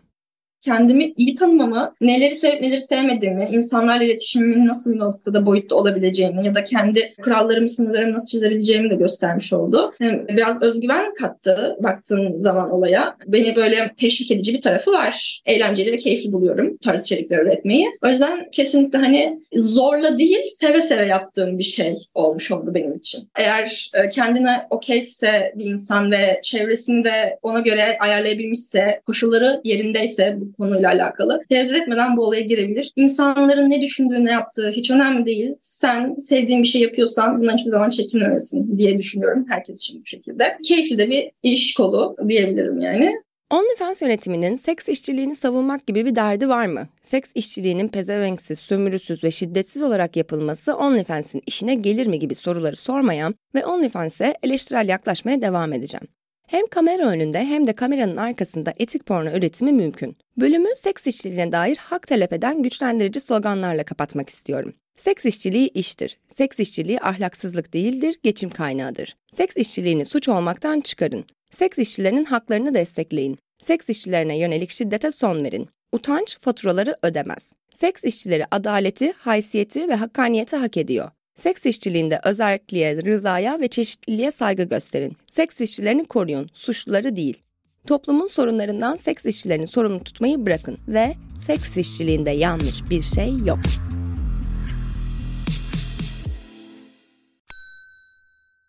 kendimi 0.61 1.13
iyi 1.17 1.35
tanımamı, 1.35 1.93
neleri 2.01 2.35
sevip 2.35 2.61
neleri 2.61 2.81
sevmediğimi, 2.81 3.49
insanlarla 3.51 4.03
iletişimimin 4.03 4.67
nasıl 4.67 4.93
bir 4.93 4.99
noktada 4.99 5.45
boyutta 5.45 5.75
olabileceğini 5.75 6.45
ya 6.45 6.55
da 6.55 6.63
kendi 6.63 7.13
kurallarımı, 7.21 7.69
sınırlarımı 7.69 8.13
nasıl 8.13 8.27
çizebileceğimi 8.27 8.89
de 8.89 8.95
göstermiş 8.95 9.53
oldu. 9.53 9.93
Biraz 10.29 10.61
özgüven 10.61 11.13
kattı 11.13 11.77
baktığın 11.79 12.39
zaman 12.39 12.71
olaya. 12.71 13.15
Beni 13.27 13.55
böyle 13.55 13.91
teşvik 13.97 14.31
edici 14.31 14.53
bir 14.53 14.61
tarafı 14.61 14.91
var. 14.91 15.41
Eğlenceli 15.45 15.91
ve 15.91 15.97
keyifli 15.97 16.33
buluyorum 16.33 16.77
tarz 16.77 17.01
içerikler 17.01 17.39
üretmeyi. 17.39 17.87
O 18.05 18.07
yüzden 18.07 18.51
kesinlikle 18.51 18.97
hani 18.97 19.39
zorla 19.53 20.17
değil, 20.17 20.45
seve 20.53 20.81
seve 20.81 21.05
yaptığım 21.05 21.57
bir 21.57 21.63
şey 21.63 21.97
olmuş 22.15 22.51
oldu 22.51 22.73
benim 22.73 22.95
için. 22.95 23.29
Eğer 23.39 23.91
e, 23.93 24.09
kendine 24.09 24.67
okeyse 24.69 25.53
bir 25.55 25.65
insan 25.65 26.11
ve 26.11 26.39
çevresini 26.43 27.03
de 27.03 27.39
ona 27.41 27.59
göre 27.59 27.97
ayarlayabilmişse, 27.99 29.01
koşulları 29.05 29.61
yerindeyse 29.63 30.35
bu 30.39 30.53
konuyla 30.57 30.89
alakalı. 30.89 31.41
Tereddüt 31.49 31.75
etmeden 31.75 32.17
bu 32.17 32.21
olaya 32.21 32.41
girebilir. 32.41 32.91
İnsanların 32.95 33.69
ne 33.69 33.81
düşündüğü, 33.81 34.25
ne 34.25 34.31
yaptığı 34.31 34.69
hiç 34.69 34.91
önemli 34.91 35.25
değil. 35.25 35.55
Sen 35.61 36.15
sevdiğin 36.19 36.63
bir 36.63 36.67
şey 36.67 36.81
yapıyorsan 36.81 37.39
bundan 37.39 37.57
hiçbir 37.57 37.69
zaman 37.69 37.89
çekinmemesin 37.89 38.77
diye 38.77 38.97
düşünüyorum 38.97 39.45
herkes 39.49 39.81
için 39.81 40.01
bu 40.01 40.05
şekilde. 40.05 40.57
Keyifli 40.63 40.97
de 40.97 41.09
bir 41.09 41.31
iş 41.43 41.73
kolu 41.73 42.15
diyebilirim 42.27 42.79
yani. 42.79 43.13
OnlyFans 43.49 44.01
yönetiminin 44.01 44.55
seks 44.55 44.89
işçiliğini 44.89 45.35
savunmak 45.35 45.87
gibi 45.87 46.05
bir 46.05 46.15
derdi 46.15 46.49
var 46.49 46.65
mı? 46.65 46.87
Seks 47.01 47.31
işçiliğinin 47.35 47.87
pezevenksiz, 47.87 48.59
sömürüsüz 48.59 49.23
ve 49.23 49.31
şiddetsiz 49.31 49.81
olarak 49.81 50.15
yapılması 50.15 50.77
OnlyFans'in 50.77 51.41
işine 51.45 51.75
gelir 51.75 52.07
mi 52.07 52.19
gibi 52.19 52.35
soruları 52.35 52.75
sormayan 52.75 53.35
ve 53.55 53.65
OnlyFans'e 53.65 54.33
eleştirel 54.43 54.89
yaklaşmaya 54.89 55.41
devam 55.41 55.73
edeceğim. 55.73 56.07
Hem 56.47 56.67
kamera 56.67 57.07
önünde 57.07 57.39
hem 57.39 57.67
de 57.67 57.73
kameranın 57.73 58.15
arkasında 58.15 58.73
etik 58.77 59.05
porno 59.05 59.29
üretimi 59.29 59.71
mümkün. 59.71 60.17
Bölümü 60.37 60.69
seks 60.75 61.07
işçiliğine 61.07 61.51
dair 61.51 61.77
hak 61.77 62.07
talep 62.07 62.33
eden 62.33 62.63
güçlendirici 62.63 63.19
sloganlarla 63.19 63.83
kapatmak 63.83 64.29
istiyorum. 64.29 64.73
Seks 64.97 65.25
işçiliği 65.25 65.69
iştir. 65.69 66.17
Seks 66.33 66.59
işçiliği 66.59 66.99
ahlaksızlık 67.01 67.73
değildir, 67.73 68.19
geçim 68.23 68.49
kaynağıdır. 68.49 69.15
Seks 69.33 69.57
işçiliğini 69.57 70.05
suç 70.05 70.29
olmaktan 70.29 70.79
çıkarın. 70.81 71.25
Seks 71.51 71.77
işçilerinin 71.77 72.25
haklarını 72.25 72.73
destekleyin. 72.73 73.37
Seks 73.57 73.89
işçilerine 73.89 74.37
yönelik 74.39 74.69
şiddete 74.71 75.11
son 75.11 75.43
verin. 75.43 75.69
Utanç 75.91 76.37
faturaları 76.39 76.95
ödemez. 77.03 77.53
Seks 77.73 78.03
işçileri 78.03 78.45
adaleti, 78.51 79.13
haysiyeti 79.17 79.89
ve 79.89 79.95
hakkaniyeti 79.95 80.55
hak 80.55 80.77
ediyor. 80.77 81.11
Seks 81.37 81.65
işçiliğinde 81.65 82.19
özelliğe, 82.23 83.03
rızaya 83.03 83.59
ve 83.59 83.67
çeşitliliğe 83.67 84.31
saygı 84.31 84.63
gösterin. 84.63 85.17
Seks 85.25 85.61
işçilerini 85.61 86.05
koruyun, 86.05 86.49
suçluları 86.53 87.15
değil. 87.15 87.41
Toplumun 87.87 88.27
sorunlarından 88.27 88.95
seks 88.95 89.25
işçilerini 89.25 89.67
sorumlu 89.67 90.03
tutmayı 90.03 90.45
bırakın 90.45 90.77
ve 90.87 91.15
seks 91.45 91.77
işçiliğinde 91.77 92.31
yanlış 92.31 92.89
bir 92.89 93.01
şey 93.01 93.37
yok. 93.37 93.59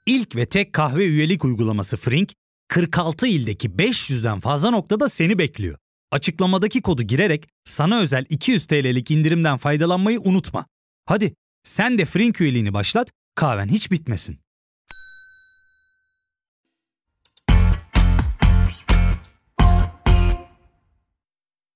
İlk 0.06 0.36
ve 0.36 0.46
tek 0.46 0.72
kahve 0.72 1.06
üyelik 1.06 1.44
uygulaması 1.44 1.96
Frink, 1.96 2.32
46 2.68 3.26
ildeki 3.26 3.68
500'den 3.70 4.40
fazla 4.40 4.70
noktada 4.70 5.08
seni 5.08 5.38
bekliyor. 5.38 5.78
Açıklamadaki 6.10 6.82
kodu 6.82 7.02
girerek 7.02 7.48
sana 7.64 8.00
özel 8.00 8.24
200 8.28 8.66
TL'lik 8.66 9.10
indirimden 9.10 9.56
faydalanmayı 9.56 10.20
unutma. 10.20 10.66
Hadi 11.06 11.34
sen 11.68 11.98
de 11.98 12.04
Frink 12.04 12.40
üyeliğini 12.40 12.74
başlat, 12.74 13.10
kahven 13.34 13.68
hiç 13.68 13.90
bitmesin. 13.90 14.38